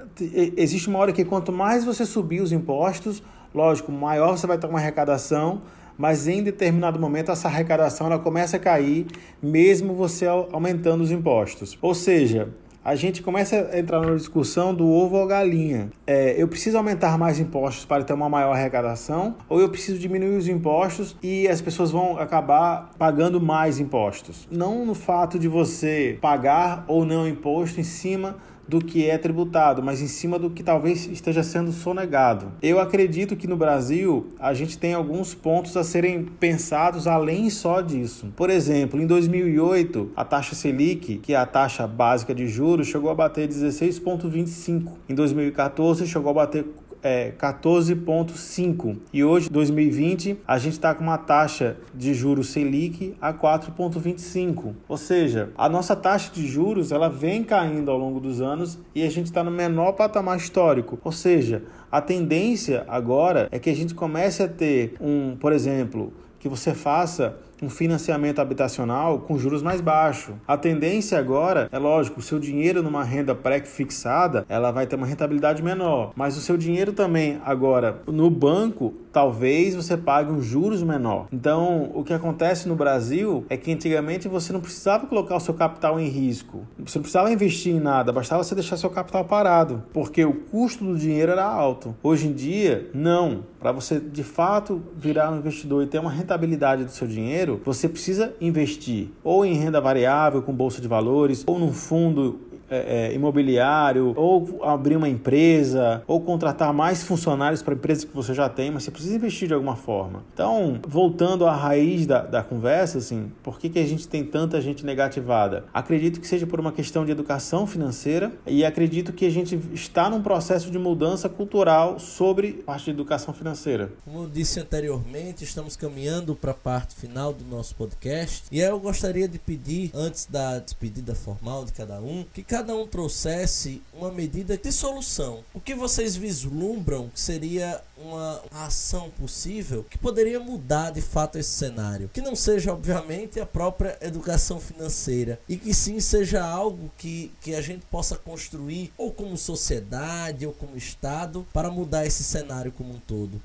existe 0.56 0.88
uma 0.88 0.98
hora 0.98 1.12
que 1.12 1.24
quanto 1.24 1.52
mais 1.52 1.84
você 1.84 2.04
subir 2.04 2.40
os 2.40 2.52
impostos, 2.52 3.22
lógico, 3.54 3.90
maior 3.90 4.36
você 4.36 4.46
vai 4.46 4.58
ter 4.58 4.66
uma 4.66 4.78
arrecadação, 4.78 5.62
mas 5.98 6.26
em 6.26 6.42
determinado 6.42 6.98
momento 6.98 7.30
essa 7.30 7.48
arrecadação 7.48 8.06
ela 8.06 8.18
começa 8.18 8.56
a 8.56 8.60
cair, 8.60 9.06
mesmo 9.42 9.92
você 9.94 10.26
aumentando 10.26 11.02
os 11.02 11.10
impostos. 11.10 11.76
Ou 11.82 11.94
seja, 11.94 12.48
a 12.84 12.94
gente 12.94 13.22
começa 13.22 13.68
a 13.72 13.78
entrar 13.78 14.00
numa 14.00 14.16
discussão 14.16 14.74
do 14.74 14.88
ovo 14.88 15.16
ou 15.16 15.26
galinha. 15.26 15.90
É, 16.06 16.40
eu 16.40 16.48
preciso 16.48 16.76
aumentar 16.76 17.18
mais 17.18 17.38
impostos 17.38 17.84
para 17.84 18.02
ter 18.02 18.12
uma 18.12 18.28
maior 18.28 18.52
arrecadação 18.52 19.36
ou 19.48 19.60
eu 19.60 19.68
preciso 19.68 19.98
diminuir 19.98 20.36
os 20.36 20.48
impostos 20.48 21.16
e 21.22 21.46
as 21.46 21.60
pessoas 21.60 21.90
vão 21.90 22.18
acabar 22.18 22.90
pagando 22.98 23.40
mais 23.40 23.78
impostos? 23.78 24.48
Não 24.50 24.84
no 24.84 24.94
fato 24.94 25.38
de 25.38 25.48
você 25.48 26.18
pagar 26.20 26.84
ou 26.88 27.04
não 27.04 27.28
imposto 27.28 27.80
em 27.80 27.84
cima 27.84 28.36
do 28.70 28.78
que 28.78 29.10
é 29.10 29.18
tributado, 29.18 29.82
mas 29.82 30.00
em 30.00 30.06
cima 30.06 30.38
do 30.38 30.48
que 30.48 30.62
talvez 30.62 31.06
esteja 31.06 31.42
sendo 31.42 31.72
sonegado. 31.72 32.52
Eu 32.62 32.78
acredito 32.78 33.34
que 33.34 33.48
no 33.48 33.56
Brasil 33.56 34.28
a 34.38 34.54
gente 34.54 34.78
tem 34.78 34.94
alguns 34.94 35.34
pontos 35.34 35.76
a 35.76 35.82
serem 35.82 36.24
pensados 36.38 37.08
além 37.08 37.50
só 37.50 37.80
disso. 37.80 38.32
Por 38.36 38.48
exemplo, 38.48 39.00
em 39.00 39.08
2008, 39.08 40.12
a 40.14 40.24
taxa 40.24 40.54
Selic, 40.54 41.16
que 41.16 41.34
é 41.34 41.36
a 41.36 41.44
taxa 41.44 41.84
básica 41.84 42.32
de 42.32 42.46
juros, 42.46 42.86
chegou 42.86 43.10
a 43.10 43.14
bater 43.14 43.48
16,25. 43.48 44.92
Em 45.08 45.14
2014, 45.16 46.06
chegou 46.06 46.30
a 46.30 46.34
bater 46.34 46.64
é 47.02 47.32
14,5 47.32 48.96
e 49.12 49.24
hoje, 49.24 49.48
2020, 49.50 50.38
a 50.46 50.58
gente 50.58 50.74
está 50.74 50.94
com 50.94 51.02
uma 51.02 51.18
taxa 51.18 51.76
de 51.94 52.14
juros 52.14 52.48
Selic 52.48 53.16
a 53.20 53.32
4,25. 53.32 54.74
Ou 54.88 54.96
seja, 54.96 55.50
a 55.56 55.68
nossa 55.68 55.96
taxa 55.96 56.30
de 56.32 56.46
juros 56.46 56.92
ela 56.92 57.08
vem 57.08 57.42
caindo 57.42 57.90
ao 57.90 57.98
longo 57.98 58.20
dos 58.20 58.40
anos 58.40 58.78
e 58.94 59.02
a 59.02 59.10
gente 59.10 59.26
está 59.26 59.42
no 59.42 59.50
menor 59.50 59.92
patamar 59.92 60.36
histórico. 60.36 60.98
Ou 61.02 61.12
seja, 61.12 61.62
a 61.90 62.00
tendência 62.00 62.84
agora 62.88 63.48
é 63.50 63.58
que 63.58 63.70
a 63.70 63.74
gente 63.74 63.94
comece 63.94 64.42
a 64.42 64.48
ter 64.48 64.94
um, 65.00 65.36
por 65.36 65.52
exemplo, 65.52 66.12
que 66.38 66.48
você 66.48 66.74
faça 66.74 67.36
um 67.62 67.70
financiamento 67.70 68.40
habitacional 68.40 69.20
com 69.20 69.38
juros 69.38 69.62
mais 69.62 69.80
baixos. 69.80 70.34
A 70.46 70.56
tendência 70.56 71.18
agora 71.18 71.68
é 71.72 71.78
lógico, 71.78 72.20
o 72.20 72.22
seu 72.22 72.38
dinheiro 72.38 72.82
numa 72.82 73.04
renda 73.04 73.34
pré-fixada, 73.34 74.44
ela 74.48 74.70
vai 74.70 74.86
ter 74.86 74.96
uma 74.96 75.06
rentabilidade 75.06 75.62
menor, 75.62 76.12
mas 76.14 76.36
o 76.36 76.40
seu 76.40 76.56
dinheiro 76.56 76.92
também 76.92 77.40
agora 77.44 78.02
no 78.06 78.30
banco, 78.30 78.94
talvez 79.12 79.74
você 79.74 79.96
pague 79.96 80.32
um 80.32 80.40
juros 80.40 80.82
menor. 80.82 81.26
Então, 81.32 81.90
o 81.94 82.04
que 82.04 82.12
acontece 82.12 82.68
no 82.68 82.74
Brasil 82.74 83.44
é 83.48 83.56
que 83.56 83.72
antigamente 83.72 84.28
você 84.28 84.52
não 84.52 84.60
precisava 84.60 85.06
colocar 85.06 85.36
o 85.36 85.40
seu 85.40 85.54
capital 85.54 85.98
em 85.98 86.08
risco. 86.08 86.66
Você 86.78 86.98
não 86.98 87.02
precisava 87.02 87.32
investir 87.32 87.74
em 87.74 87.80
nada, 87.80 88.12
bastava 88.12 88.42
você 88.42 88.54
deixar 88.54 88.76
seu 88.76 88.90
capital 88.90 89.24
parado, 89.24 89.82
porque 89.92 90.24
o 90.24 90.32
custo 90.32 90.84
do 90.84 90.96
dinheiro 90.96 91.32
era 91.32 91.44
alto. 91.44 91.94
Hoje 92.02 92.28
em 92.28 92.32
dia, 92.32 92.88
não. 92.94 93.44
Para 93.58 93.72
você 93.72 94.00
de 94.00 94.24
fato 94.24 94.82
virar 94.96 95.30
um 95.30 95.38
investidor 95.38 95.82
e 95.82 95.86
ter 95.86 95.98
uma 95.98 96.10
rentabilidade 96.10 96.84
do 96.84 96.90
seu 96.90 97.06
dinheiro, 97.06 97.49
dinheiro, 97.50 97.60
você 97.64 97.88
precisa 97.88 98.34
investir 98.40 99.08
ou 99.24 99.44
em 99.44 99.54
renda 99.54 99.80
variável 99.80 100.42
com 100.42 100.52
bolsa 100.52 100.80
de 100.80 100.86
valores, 100.86 101.44
ou 101.46 101.58
num 101.58 101.72
fundo 101.72 102.40
é, 102.70 103.08
é, 103.08 103.14
imobiliário, 103.14 104.14
ou 104.16 104.60
abrir 104.62 104.96
uma 104.96 105.08
empresa, 105.08 106.02
ou 106.06 106.20
contratar 106.20 106.72
mais 106.72 107.02
funcionários 107.02 107.62
para 107.62 107.74
a 107.74 107.76
empresa 107.76 108.06
que 108.06 108.14
você 108.14 108.32
já 108.32 108.48
tem, 108.48 108.70
mas 108.70 108.84
você 108.84 108.90
precisa 108.90 109.16
investir 109.16 109.48
de 109.48 109.54
alguma 109.54 109.76
forma. 109.76 110.22
Então, 110.32 110.78
voltando 110.86 111.46
à 111.46 111.54
raiz 111.54 112.06
da, 112.06 112.22
da 112.22 112.42
conversa, 112.42 112.98
assim, 112.98 113.32
por 113.42 113.58
que, 113.58 113.68
que 113.68 113.78
a 113.78 113.86
gente 113.86 114.06
tem 114.06 114.24
tanta 114.24 114.60
gente 114.60 114.84
negativada? 114.84 115.64
Acredito 115.74 116.20
que 116.20 116.26
seja 116.26 116.46
por 116.46 116.60
uma 116.60 116.72
questão 116.72 117.04
de 117.04 117.10
educação 117.10 117.66
financeira 117.66 118.32
e 118.46 118.64
acredito 118.64 119.12
que 119.12 119.26
a 119.26 119.30
gente 119.30 119.58
está 119.72 120.08
num 120.08 120.22
processo 120.22 120.70
de 120.70 120.78
mudança 120.78 121.28
cultural 121.28 121.98
sobre 121.98 122.60
a 122.62 122.66
parte 122.66 122.84
de 122.84 122.90
educação 122.90 123.34
financeira. 123.34 123.90
Como 124.04 124.24
eu 124.24 124.28
disse 124.28 124.60
anteriormente, 124.60 125.42
estamos 125.44 125.76
caminhando 125.76 126.34
para 126.34 126.52
a 126.52 126.54
parte 126.54 126.94
final 126.94 127.32
do 127.32 127.44
nosso 127.44 127.74
podcast 127.74 128.44
e 128.52 128.60
eu 128.60 128.78
gostaria 128.78 129.26
de 129.26 129.38
pedir, 129.38 129.90
antes 129.94 130.26
da 130.26 130.58
despedida 130.58 131.14
formal 131.14 131.64
de 131.64 131.72
cada 131.72 132.00
um, 132.00 132.24
que 132.32 132.42
cada 132.42 132.59
cada 132.60 132.76
um 132.76 132.86
trouxesse 132.86 133.80
uma 133.90 134.12
medida 134.12 134.54
de 134.54 134.70
solução. 134.70 135.42
O 135.54 135.58
que 135.58 135.74
vocês 135.74 136.14
vislumbram 136.14 137.08
que 137.08 137.18
seria 137.18 137.80
uma 137.96 138.42
ação 138.50 139.08
possível 139.18 139.82
que 139.88 139.96
poderia 139.96 140.38
mudar 140.38 140.90
de 140.90 141.00
fato 141.00 141.38
esse 141.38 141.48
cenário? 141.48 142.10
Que 142.12 142.20
não 142.20 142.36
seja, 142.36 142.74
obviamente, 142.74 143.40
a 143.40 143.46
própria 143.46 143.96
educação 144.02 144.60
financeira 144.60 145.40
e 145.48 145.56
que 145.56 145.72
sim 145.72 146.00
seja 146.00 146.44
algo 146.44 146.90
que, 146.98 147.32
que 147.40 147.54
a 147.54 147.62
gente 147.62 147.86
possa 147.86 148.14
construir 148.14 148.92
ou 148.98 149.10
como 149.10 149.38
sociedade 149.38 150.46
ou 150.46 150.52
como 150.52 150.76
Estado 150.76 151.46
para 151.54 151.70
mudar 151.70 152.04
esse 152.04 152.22
cenário 152.22 152.72
como 152.72 152.92
um 152.92 153.00
todo. 153.00 153.40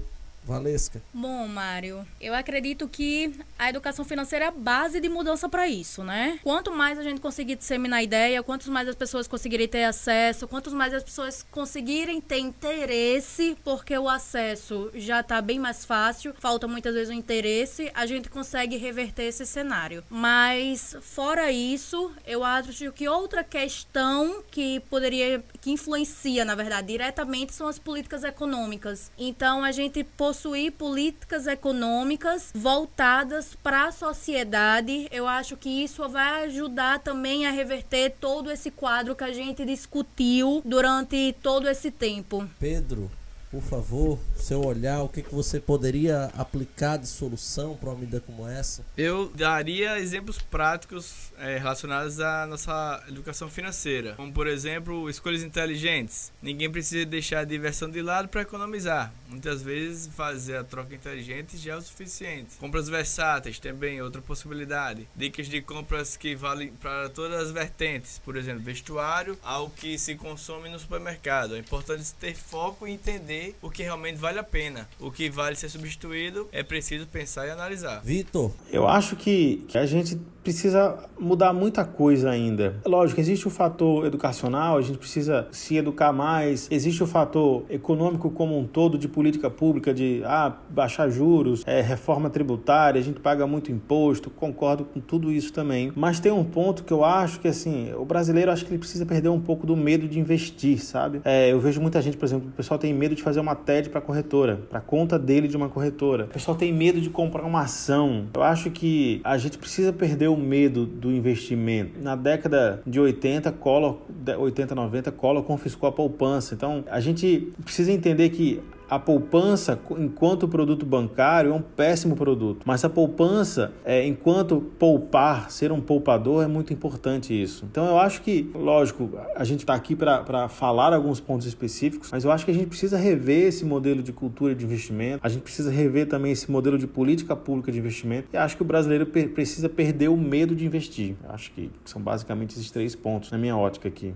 Valesca? 0.46 1.02
Bom, 1.14 1.48
Mário, 1.48 2.06
eu 2.22 2.34
acredito 2.36 2.88
que 2.88 3.34
a 3.58 3.70
educação 3.70 4.06
financeira 4.06 4.46
é 4.46 4.48
a 4.48 4.52
base 4.52 5.02
de 5.02 5.10
mudança 5.10 5.50
para 5.50 5.68
isso, 5.68 6.04
né? 6.04 6.40
Quanto 6.44 6.72
mais 6.72 7.00
a 7.00 7.04
gente 7.04 7.20
conseguir 7.20 7.56
disseminar 7.56 8.00
a 8.00 8.04
ideia, 8.04 8.44
quanto 8.44 8.72
mais 8.72 8.88
as 8.88 8.96
pessoas 8.96 9.28
conseguirem 9.28 9.68
ter 9.68 9.86
acesso, 9.86 10.48
quanto 10.48 10.70
mais 10.72 10.94
as 10.94 11.04
pessoas 11.04 11.46
conseguirem 11.50 12.22
ter 12.22 12.38
interesse, 12.38 13.58
porque 13.64 13.98
o 13.98 14.08
acesso 14.08 14.92
já 14.94 15.22
está 15.22 15.42
bem 15.42 15.58
mais 15.58 15.84
fácil, 15.84 16.34
falta 16.40 16.68
muitas 16.68 16.94
vezes 16.94 17.10
o 17.10 17.14
interesse, 17.14 17.92
a 17.96 18.06
gente 18.06 18.30
consegue 18.30 18.78
reverter 18.78 19.24
esse 19.24 19.46
cenário. 19.46 20.04
Mas, 20.10 20.96
fora 21.02 21.52
isso, 21.52 22.12
eu 22.26 22.44
acho 22.44 22.92
que 22.92 23.08
outra 23.08 23.44
questão 23.44 24.44
que 24.52 24.80
poderia, 24.82 25.44
que 25.60 25.72
influencia, 25.72 26.46
na 26.46 26.54
verdade, 26.54 26.88
diretamente 26.88 27.54
são 27.54 27.68
as 27.68 27.80
políticas 27.80 28.24
econômicas. 28.24 29.12
Então, 29.18 29.64
a 29.64 29.72
gente 29.72 30.04
possuir 30.36 30.74
políticas 30.74 31.48
econômicas 31.48 32.52
voltadas 32.54 33.56
para 33.64 33.86
a 33.86 33.92
sociedade. 33.92 35.08
Eu 35.10 35.28
acho 35.28 35.56
que 35.56 35.70
isso 35.70 36.08
vai 36.10 36.44
ajudar 36.44 37.00
também 37.00 37.48
a 37.48 37.52
reverter 37.52 38.16
todo 38.20 38.52
esse 38.52 38.70
quadro 38.70 39.16
que 39.16 39.24
a 39.24 39.32
gente 39.32 39.64
discutiu 39.64 40.62
durante 40.66 41.34
todo 41.42 41.70
esse 41.70 41.90
tempo. 41.90 42.46
Pedro, 42.60 43.10
por 43.56 43.64
favor, 43.64 44.20
seu 44.36 44.66
olhar, 44.66 45.02
o 45.02 45.08
que, 45.08 45.22
que 45.22 45.34
você 45.34 45.62
poderia 45.62 46.26
aplicar 46.38 46.98
de 46.98 47.08
solução 47.08 47.74
para 47.78 47.90
uma 47.90 48.00
medida 48.00 48.20
como 48.20 48.46
essa? 48.46 48.84
Eu 48.98 49.32
daria 49.34 49.98
exemplos 49.98 50.40
práticos 50.40 51.32
é, 51.40 51.58
relacionados 51.58 52.20
à 52.20 52.46
nossa 52.46 53.02
educação 53.08 53.50
financeira, 53.50 54.14
como 54.16 54.34
por 54.34 54.46
exemplo, 54.46 55.10
escolhas 55.10 55.42
inteligentes. 55.42 56.34
Ninguém 56.42 56.70
precisa 56.70 57.06
deixar 57.06 57.40
a 57.40 57.46
diversão 57.46 57.90
de 57.90 58.02
lado 58.02 58.28
para 58.28 58.42
economizar. 58.42 59.14
Muitas 59.30 59.62
vezes 59.62 60.08
fazer 60.14 60.58
a 60.58 60.64
troca 60.64 60.94
inteligente 60.94 61.58
já 61.58 61.74
é 61.74 61.78
o 61.78 61.82
suficiente. 61.82 62.58
Compras 62.60 62.90
versáteis 62.90 63.58
também 63.58 64.02
outra 64.02 64.22
possibilidade. 64.22 65.08
Dicas 65.16 65.48
de 65.48 65.62
compras 65.62 66.18
que 66.18 66.36
valem 66.36 66.74
para 66.74 67.08
todas 67.10 67.42
as 67.42 67.52
vertentes, 67.52 68.20
por 68.20 68.36
exemplo, 68.36 68.62
vestuário, 68.62 69.38
ao 69.42 69.70
que 69.70 69.98
se 69.98 70.16
consome 70.16 70.70
no 70.70 70.78
supermercado. 70.78 71.56
É 71.56 71.60
importante 71.60 72.14
ter 72.16 72.36
foco 72.36 72.86
e 72.86 72.92
entender 72.92 73.45
o 73.62 73.70
que 73.70 73.84
realmente 73.84 74.18
vale 74.18 74.40
a 74.40 74.44
pena. 74.44 74.88
O 75.00 75.12
que 75.12 75.30
vale 75.30 75.56
ser 75.56 75.70
substituído 75.70 76.48
é 76.52 76.64
preciso 76.64 77.06
pensar 77.08 77.48
e 77.48 77.52
analisar. 77.52 78.02
Vitor, 78.04 78.52
eu 78.72 78.88
acho 78.88 79.16
que, 79.16 79.66
que 79.68 79.78
a 79.78 79.86
gente 79.86 80.20
precisa 80.46 80.96
mudar 81.20 81.52
muita 81.54 81.84
coisa 81.84 82.30
ainda. 82.30 82.76
Lógico, 82.86 83.20
existe 83.20 83.48
o 83.48 83.50
fator 83.50 84.06
educacional, 84.06 84.78
a 84.78 84.82
gente 84.82 85.00
precisa 85.00 85.48
se 85.52 85.76
educar 85.76 86.14
mais, 86.14 86.68
existe 86.70 87.02
o 87.02 87.08
fator 87.08 87.64
econômico 87.68 88.30
como 88.30 88.56
um 88.58 88.64
todo 88.64 88.96
de 88.96 89.08
política 89.08 89.50
pública, 89.50 89.92
de 89.92 90.22
ah, 90.24 90.54
baixar 90.70 91.10
juros, 91.10 91.64
é, 91.66 91.82
reforma 91.82 92.30
tributária, 92.30 93.02
a 93.02 93.04
gente 93.04 93.20
paga 93.20 93.48
muito 93.48 93.72
imposto, 93.72 94.30
concordo 94.30 94.86
com 94.86 95.00
tudo 95.00 95.32
isso 95.32 95.52
também. 95.52 95.92
Mas 95.96 96.20
tem 96.20 96.32
um 96.32 96.44
ponto 96.44 96.84
que 96.84 96.94
eu 96.94 97.04
acho 97.04 97.40
que 97.40 97.48
assim, 97.48 97.92
o 97.96 98.06
brasileiro 98.06 98.52
acho 98.52 98.64
que 98.64 98.72
ele 98.72 98.78
precisa 98.78 99.04
perder 99.04 99.30
um 99.30 99.42
pouco 99.42 99.66
do 99.66 99.76
medo 99.76 100.08
de 100.08 100.20
investir, 100.20 100.80
sabe? 100.80 101.22
É, 101.26 101.52
eu 101.52 101.60
vejo 101.60 101.82
muita 101.82 102.00
gente, 102.04 102.18
por 102.18 102.26
exemplo, 102.26 102.50
o 102.50 102.52
pessoal 102.52 102.78
tem 102.78 102.94
medo 102.94 103.16
de 103.16 103.24
fazer 103.24 103.40
uma 103.40 103.56
TED 103.56 103.90
para 103.90 104.00
corretora, 104.00 104.62
para 104.70 104.80
conta 104.80 105.18
dele 105.18 105.48
de 105.48 105.58
uma 105.58 105.70
corretora. 105.70 106.26
O 106.26 106.28
pessoal 106.28 106.56
tem 106.56 106.72
medo 106.72 107.02
de 107.02 107.10
comprar 107.10 107.44
uma 107.44 107.62
ação. 107.62 108.28
Eu 108.36 108.44
acho 108.44 108.70
que 108.70 109.20
a 109.24 109.40
gente 109.40 109.58
precisa 109.58 109.92
perder 109.92 110.28
o 110.28 110.35
medo 110.38 110.86
do 110.86 111.12
investimento. 111.12 112.00
Na 112.02 112.16
década 112.16 112.82
de 112.86 113.00
80, 113.00 113.52
Collor, 113.54 113.98
80, 114.38 114.76
90, 114.76 115.12
Collor 115.12 115.44
confiscou 115.44 115.88
a 115.88 115.92
poupança. 115.92 116.56
Então, 116.56 116.84
a 116.90 117.00
gente 117.00 117.52
precisa 117.64 117.92
entender 117.92 118.30
que 118.30 118.62
a 118.90 119.00
poupança 119.00 119.80
enquanto 119.98 120.48
produto 120.48 120.86
bancário 120.86 121.52
é 121.52 121.54
um 121.54 121.62
péssimo 121.62 122.16
produto, 122.16 122.64
mas 122.66 122.84
a 122.84 122.90
poupança, 122.90 123.74
é, 123.84 124.06
enquanto 124.06 124.62
poupar, 124.80 125.50
ser 125.52 125.72
um 125.72 125.82
poupador, 125.82 126.44
é 126.44 126.48
muito 126.48 126.74
importante 126.74 127.40
isso. 127.40 127.66
Então 127.70 127.86
eu 127.88 128.00
acho 128.00 128.22
que, 128.22 128.50
lógico, 128.54 129.10
a 129.36 129.44
gente 129.44 129.60
está 129.60 129.74
aqui 129.74 129.96
para 129.96 130.48
falar 130.48 130.94
alguns 130.94 131.20
pontos 131.20 131.48
específicos, 131.48 132.10
mas 132.12 132.24
eu 132.24 132.32
acho 132.32 132.46
que 132.46 132.52
a 132.52 132.54
gente 132.54 132.68
precisa 132.68 132.98
rever 132.98 133.48
esse 133.48 133.66
modelo 133.66 134.02
de 134.04 134.12
cultura 134.12 134.54
de 134.56 134.66
investimento, 134.66 135.20
a 135.24 135.30
gente 135.30 135.42
precisa 135.42 135.72
rever 135.72 136.08
também 136.08 136.32
esse 136.32 136.50
modelo 136.50 136.78
de 136.78 136.88
política 136.88 137.36
pública 137.36 137.72
de 137.72 137.80
investimento 137.80 138.30
e 138.34 138.38
acho 138.38 138.56
que 138.56 138.62
o 138.62 138.66
brasileiro 138.66 139.06
precisa 139.06 139.70
perder 139.70 140.10
o 140.10 140.18
medo 140.18 140.56
de 140.56 140.66
investir. 140.66 141.16
Eu 141.24 141.32
acho 141.32 141.52
que 141.52 141.72
são 141.84 142.02
basicamente 142.02 142.52
esses 142.52 142.72
três 142.72 142.96
pontos 142.96 143.32
na 143.32 143.38
minha 143.38 143.56
ótica 143.56 143.88
aqui. 143.88 144.14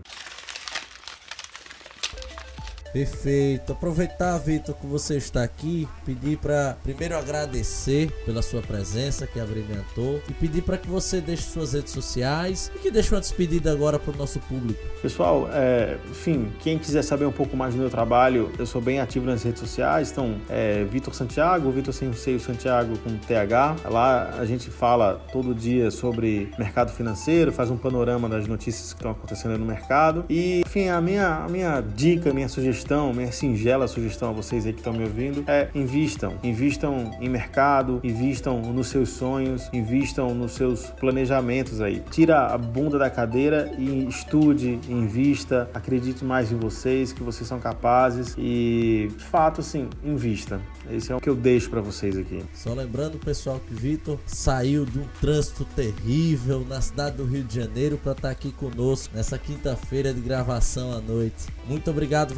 Perfeito. 2.92 3.74
Aproveitar, 3.74 4.38
Vitor, 4.40 4.76
que 4.76 4.88
você 4.88 5.18
está 5.18 5.44
aqui, 5.44 5.88
pedir 6.06 6.38
para 6.38 6.76
primeiro 6.84 7.16
agradecer 7.16 8.12
pela 8.26 8.42
sua 8.42 8.62
presença 8.62 9.28
que 9.28 9.40
abrilhantou 9.40 10.22
e 10.28 10.34
pedir 10.34 10.64
para 10.64 10.78
que 10.78 10.88
você 10.88 11.22
deixe 11.22 11.44
suas 11.44 11.74
redes 11.74 11.94
sociais 11.94 12.72
e 12.76 12.80
que 12.80 12.92
deixe 12.92 13.14
uma 13.14 13.22
despedida 13.22 13.72
agora 13.72 14.00
para 14.00 14.14
o 14.14 14.18
nosso 14.18 14.40
público. 14.40 14.80
Pessoal, 15.02 15.48
é, 15.54 15.98
enfim, 16.10 16.52
quem 16.60 16.78
quiser 16.78 17.04
saber 17.04 17.26
um 17.26 17.32
pouco 17.32 17.56
mais 17.56 17.74
do 17.74 17.80
meu 17.80 17.90
trabalho, 17.90 18.52
eu 18.58 18.66
sou 18.66 18.82
bem 18.82 19.00
ativo 19.00 19.26
nas 19.26 19.44
redes 19.44 19.60
sociais, 19.60 20.12
então 20.12 20.38
é 20.50 20.84
Vitor 20.84 21.14
Santiago, 21.14 21.72
Vitor 21.72 21.94
Sem 21.94 22.12
Seio 22.14 22.40
Santiago 22.40 22.98
com 23.00 23.16
TH. 23.18 23.76
Lá 23.86 24.36
a 24.40 24.46
gente 24.46 24.70
fala 24.70 25.22
todo 25.32 25.54
dia 25.54 25.92
sobre 25.92 26.52
mercado 26.58 26.92
financeiro, 26.92 27.52
faz 27.52 27.70
um 27.70 27.78
panorama 27.78 28.28
das 28.28 28.48
notícias 28.48 28.94
que 28.94 29.00
estão 29.00 29.12
acontecendo 29.12 29.58
no 29.58 29.66
mercado 29.66 30.26
e, 30.28 30.62
enfim, 30.66 30.88
a 30.88 31.00
minha, 31.00 31.46
a 31.46 31.48
minha 31.48 31.82
dica, 31.82 32.32
a 32.32 32.34
minha 32.34 32.50
sugestão 32.50 32.79
sugestão, 32.80 33.14
minha 33.14 33.32
singela 33.32 33.88
sugestão 33.88 34.30
a 34.30 34.34
vocês 34.34 34.66
aí 34.66 34.72
que 34.72 34.80
estão 34.80 34.94
me 34.94 35.04
ouvindo 35.04 35.44
é 35.48 35.70
invistam. 35.76 36.36
Invistam 36.42 37.12
em 37.20 37.28
mercado, 37.28 38.00
invistam 38.04 38.62
nos 38.62 38.88
seus 38.88 39.10
sonhos, 39.10 39.70
invistam 39.74 40.34
nos 40.34 40.54
seus 40.54 40.88
planejamentos 41.00 41.82
aí. 41.82 42.02
Tira 42.10 42.48
a 42.48 42.58
bunda 42.58 42.98
da 42.98 43.10
cadeira 43.10 43.72
e 43.78 44.08
estude, 44.08 44.80
invista, 44.88 45.70
acredite 45.74 46.24
mais 46.24 46.52
em 46.52 46.56
vocês, 46.56 47.12
que 47.12 47.22
vocês 47.22 47.48
são 47.48 47.60
capazes 47.60 48.36
e, 48.38 49.12
de 49.16 49.24
fato, 49.26 49.62
assim, 49.62 49.90
invista. 50.04 50.62
Esse 50.90 51.12
é 51.12 51.16
o 51.16 51.20
que 51.20 51.30
eu 51.30 51.36
deixo 51.36 51.70
para 51.70 51.82
vocês 51.82 52.18
aqui. 52.18 52.44
Só 52.54 52.74
lembrando, 52.74 53.20
pessoal, 53.20 53.62
que 53.68 53.74
Vitor 53.74 54.18
saiu 54.26 54.86
de 54.86 55.00
um 55.00 55.06
trânsito 55.20 55.66
terrível 55.76 56.66
na 56.68 56.82
cidade 56.82 57.18
do 57.18 57.26
Rio 57.26 57.44
de 57.44 57.56
Janeiro 57.56 58.00
para 58.02 58.14
estar 58.14 58.30
tá 58.30 58.32
aqui 58.32 58.52
conosco 58.52 59.16
nessa 59.16 59.38
quinta-feira 59.38 60.14
de 60.14 60.22
gravação 60.22 60.92
à 60.94 61.02
noite. 61.02 61.48
Muito 61.68 61.92
obrigado, 61.92 62.34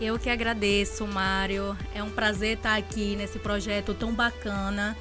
Eu 0.00 0.18
que 0.18 0.30
agradeço, 0.30 1.06
Mário. 1.06 1.76
É 1.94 2.02
um 2.02 2.10
prazer 2.10 2.56
estar 2.56 2.76
aqui 2.76 3.16
nesse 3.16 3.38
projeto 3.38 3.94
tão 3.94 4.12
bacana 4.12 4.96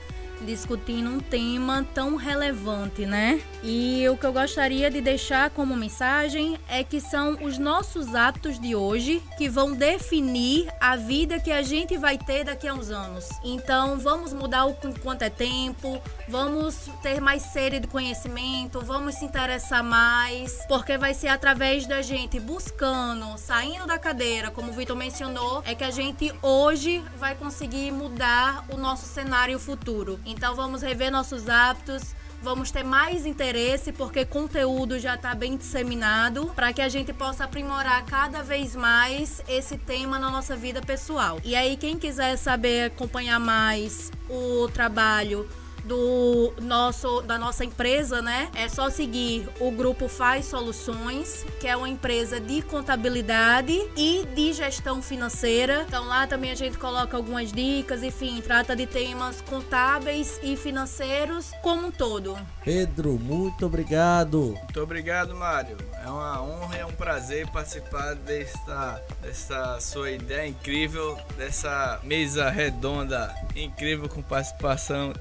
discutindo 0.45 1.09
um 1.09 1.19
tema 1.19 1.85
tão 1.93 2.15
relevante, 2.15 3.05
né? 3.05 3.41
E 3.63 4.07
o 4.09 4.17
que 4.17 4.25
eu 4.25 4.33
gostaria 4.33 4.89
de 4.89 5.01
deixar 5.01 5.49
como 5.51 5.75
mensagem 5.75 6.57
é 6.67 6.83
que 6.83 6.99
são 6.99 7.37
os 7.43 7.57
nossos 7.57 8.15
atos 8.15 8.59
de 8.59 8.75
hoje 8.75 9.21
que 9.37 9.47
vão 9.47 9.73
definir 9.73 10.67
a 10.79 10.95
vida 10.95 11.39
que 11.39 11.51
a 11.51 11.61
gente 11.61 11.97
vai 11.97 12.17
ter 12.17 12.43
daqui 12.43 12.67
a 12.67 12.73
uns 12.73 12.89
anos. 12.89 13.29
Então, 13.43 13.99
vamos 13.99 14.33
mudar 14.33 14.65
o 14.65 14.75
quanto 15.01 15.23
é 15.23 15.29
tempo, 15.29 16.01
vamos 16.27 16.89
ter 17.01 17.21
mais 17.21 17.43
sede 17.43 17.79
de 17.79 17.87
conhecimento, 17.87 18.81
vamos 18.81 19.15
se 19.15 19.25
interessar 19.25 19.83
mais, 19.83 20.65
porque 20.67 20.97
vai 20.97 21.13
ser 21.13 21.27
através 21.27 21.85
da 21.85 22.01
gente 22.01 22.39
buscando, 22.39 23.37
saindo 23.37 23.85
da 23.85 23.99
cadeira, 23.99 24.51
como 24.51 24.71
o 24.71 24.73
Vitor 24.73 24.95
mencionou, 24.95 25.61
é 25.65 25.75
que 25.75 25.83
a 25.83 25.91
gente 25.91 26.33
hoje 26.41 27.03
vai 27.17 27.35
conseguir 27.35 27.91
mudar 27.91 28.65
o 28.69 28.77
nosso 28.77 29.05
cenário 29.05 29.59
futuro. 29.59 30.19
Então 30.31 30.55
vamos 30.55 30.81
rever 30.81 31.11
nossos 31.11 31.49
hábitos, 31.49 32.15
vamos 32.41 32.71
ter 32.71 32.83
mais 32.83 33.25
interesse 33.25 33.91
porque 33.91 34.25
conteúdo 34.25 34.97
já 34.97 35.15
está 35.15 35.35
bem 35.35 35.57
disseminado 35.57 36.51
para 36.55 36.71
que 36.73 36.81
a 36.81 36.89
gente 36.89 37.13
possa 37.13 37.43
aprimorar 37.43 38.05
cada 38.05 38.41
vez 38.41 38.75
mais 38.75 39.43
esse 39.47 39.77
tema 39.77 40.17
na 40.17 40.29
nossa 40.29 40.55
vida 40.55 40.81
pessoal. 40.81 41.39
E 41.43 41.55
aí 41.55 41.75
quem 41.77 41.97
quiser 41.97 42.37
saber 42.37 42.85
acompanhar 42.85 43.39
mais 43.39 44.11
o 44.29 44.67
trabalho 44.69 45.47
do 45.83 46.53
nosso 46.61 47.21
da 47.21 47.37
nossa 47.37 47.63
empresa, 47.65 48.21
né? 48.21 48.49
É 48.55 48.67
só 48.67 48.89
seguir 48.89 49.47
o 49.59 49.71
grupo 49.71 50.07
Faz 50.07 50.45
Soluções, 50.45 51.45
que 51.59 51.67
é 51.67 51.75
uma 51.75 51.89
empresa 51.89 52.39
de 52.39 52.61
contabilidade 52.61 53.73
e 53.95 54.25
de 54.35 54.53
gestão 54.53 55.01
financeira. 55.01 55.85
Então 55.87 56.05
lá 56.05 56.27
também 56.27 56.51
a 56.51 56.55
gente 56.55 56.77
coloca 56.77 57.15
algumas 57.15 57.51
dicas, 57.51 58.03
enfim, 58.03 58.41
trata 58.41 58.75
de 58.75 58.85
temas 58.85 59.41
contábeis 59.41 60.39
e 60.43 60.55
financeiros 60.55 61.51
como 61.61 61.87
um 61.87 61.91
todo. 61.91 62.37
Pedro, 62.63 63.13
muito 63.13 63.65
obrigado. 63.65 64.55
Muito 64.57 64.81
obrigado, 64.81 65.35
Mário. 65.35 65.77
É 66.03 66.09
uma 66.09 66.41
honra 66.41 66.77
e 66.77 66.79
é 66.79 66.85
um 66.85 66.93
prazer 66.93 67.47
participar 67.47 68.15
desta, 68.15 69.01
dessa 69.21 69.79
sua 69.79 70.11
ideia 70.11 70.47
incrível, 70.47 71.17
dessa 71.37 71.99
mesa 72.03 72.49
redonda 72.49 73.33
incrível 73.55 74.07
com 74.07 74.21
participação, 74.21 75.13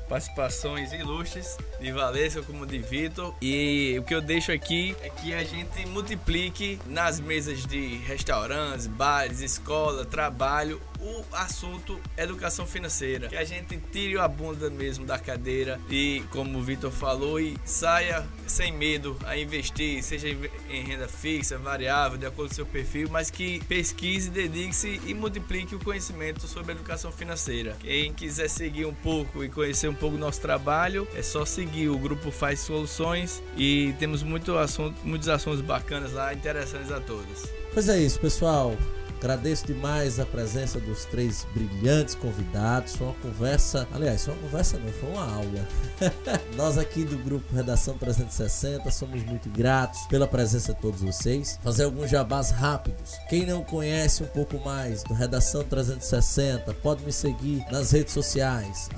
participações 0.60 0.92
ilustres 0.92 1.56
de 1.80 1.90
Valesca 1.90 2.42
como 2.42 2.66
de 2.66 2.78
Vitor. 2.78 3.34
E 3.40 3.96
o 3.98 4.02
que 4.02 4.14
eu 4.14 4.20
deixo 4.20 4.52
aqui 4.52 4.94
é 5.02 5.08
que 5.08 5.32
a 5.32 5.42
gente 5.42 5.86
multiplique 5.86 6.78
nas 6.86 7.18
mesas 7.18 7.64
de 7.64 7.96
restaurantes, 7.98 8.86
bares, 8.86 9.40
escola, 9.40 10.04
trabalho 10.04 10.80
o 11.00 11.24
assunto 11.32 12.00
educação 12.16 12.66
financeira. 12.66 13.28
Que 13.28 13.36
a 13.36 13.44
gente 13.44 13.78
tire 13.92 14.18
a 14.18 14.28
bunda 14.28 14.70
mesmo 14.70 15.06
da 15.06 15.18
cadeira 15.18 15.80
e, 15.88 16.22
como 16.30 16.58
o 16.58 16.62
Vitor 16.62 16.90
falou, 16.90 17.40
e 17.40 17.56
saia 17.64 18.26
sem 18.46 18.72
medo 18.72 19.16
a 19.24 19.36
investir, 19.36 20.02
seja 20.02 20.28
em 20.28 20.84
renda 20.84 21.08
fixa, 21.08 21.58
variável, 21.58 22.18
de 22.18 22.26
acordo 22.26 22.48
com 22.48 22.52
o 22.52 22.54
seu 22.54 22.66
perfil, 22.66 23.08
mas 23.10 23.30
que 23.30 23.62
pesquise, 23.64 24.30
dedique-se 24.30 25.00
e 25.06 25.14
multiplique 25.14 25.74
o 25.74 25.78
conhecimento 25.78 26.46
sobre 26.46 26.72
educação 26.72 27.12
financeira. 27.12 27.76
Quem 27.80 28.12
quiser 28.12 28.48
seguir 28.48 28.86
um 28.86 28.94
pouco 28.94 29.44
e 29.44 29.48
conhecer 29.48 29.88
um 29.88 29.94
pouco 29.94 30.16
do 30.16 30.20
nosso 30.20 30.40
trabalho, 30.40 31.06
é 31.14 31.22
só 31.22 31.44
seguir 31.44 31.88
o 31.88 31.98
grupo 31.98 32.30
Faz 32.30 32.60
Soluções 32.60 33.42
e 33.56 33.94
temos 33.98 34.22
muito 34.22 34.56
assunto, 34.56 34.96
muitos 35.04 35.28
assuntos 35.28 35.60
bacanas 35.60 36.12
lá, 36.12 36.32
interessantes 36.32 36.90
a 36.90 37.00
todos. 37.00 37.44
Pois 37.72 37.88
é 37.88 37.98
isso, 37.98 38.18
pessoal. 38.18 38.76
Agradeço 39.20 39.66
demais 39.66 40.18
a 40.18 40.24
presença 40.24 40.80
dos 40.80 41.04
três 41.04 41.46
brilhantes 41.52 42.14
convidados. 42.14 42.96
Foi 42.96 43.08
uma 43.08 43.16
conversa, 43.16 43.86
aliás, 43.92 44.24
foi 44.24 44.32
uma 44.32 44.42
conversa 44.44 44.78
não, 44.78 44.90
foi 44.94 45.10
uma 45.10 45.30
aula. 45.30 45.68
Nós 46.56 46.78
aqui 46.78 47.04
do 47.04 47.18
grupo 47.18 47.54
Redação 47.54 47.98
360 47.98 48.90
somos 48.90 49.22
muito 49.22 49.50
gratos 49.50 50.00
pela 50.06 50.26
presença 50.26 50.72
de 50.72 50.80
todos 50.80 51.02
vocês. 51.02 51.58
Fazer 51.62 51.84
alguns 51.84 52.08
jabás 52.08 52.50
rápidos. 52.50 53.18
Quem 53.28 53.44
não 53.44 53.62
conhece 53.62 54.22
um 54.22 54.26
pouco 54.26 54.58
mais 54.64 55.02
do 55.02 55.12
Redação 55.12 55.62
360, 55.64 56.72
pode 56.74 57.04
me 57.04 57.12
seguir 57.12 57.62
nas 57.70 57.90
redes 57.90 58.14
sociais, 58.14 58.88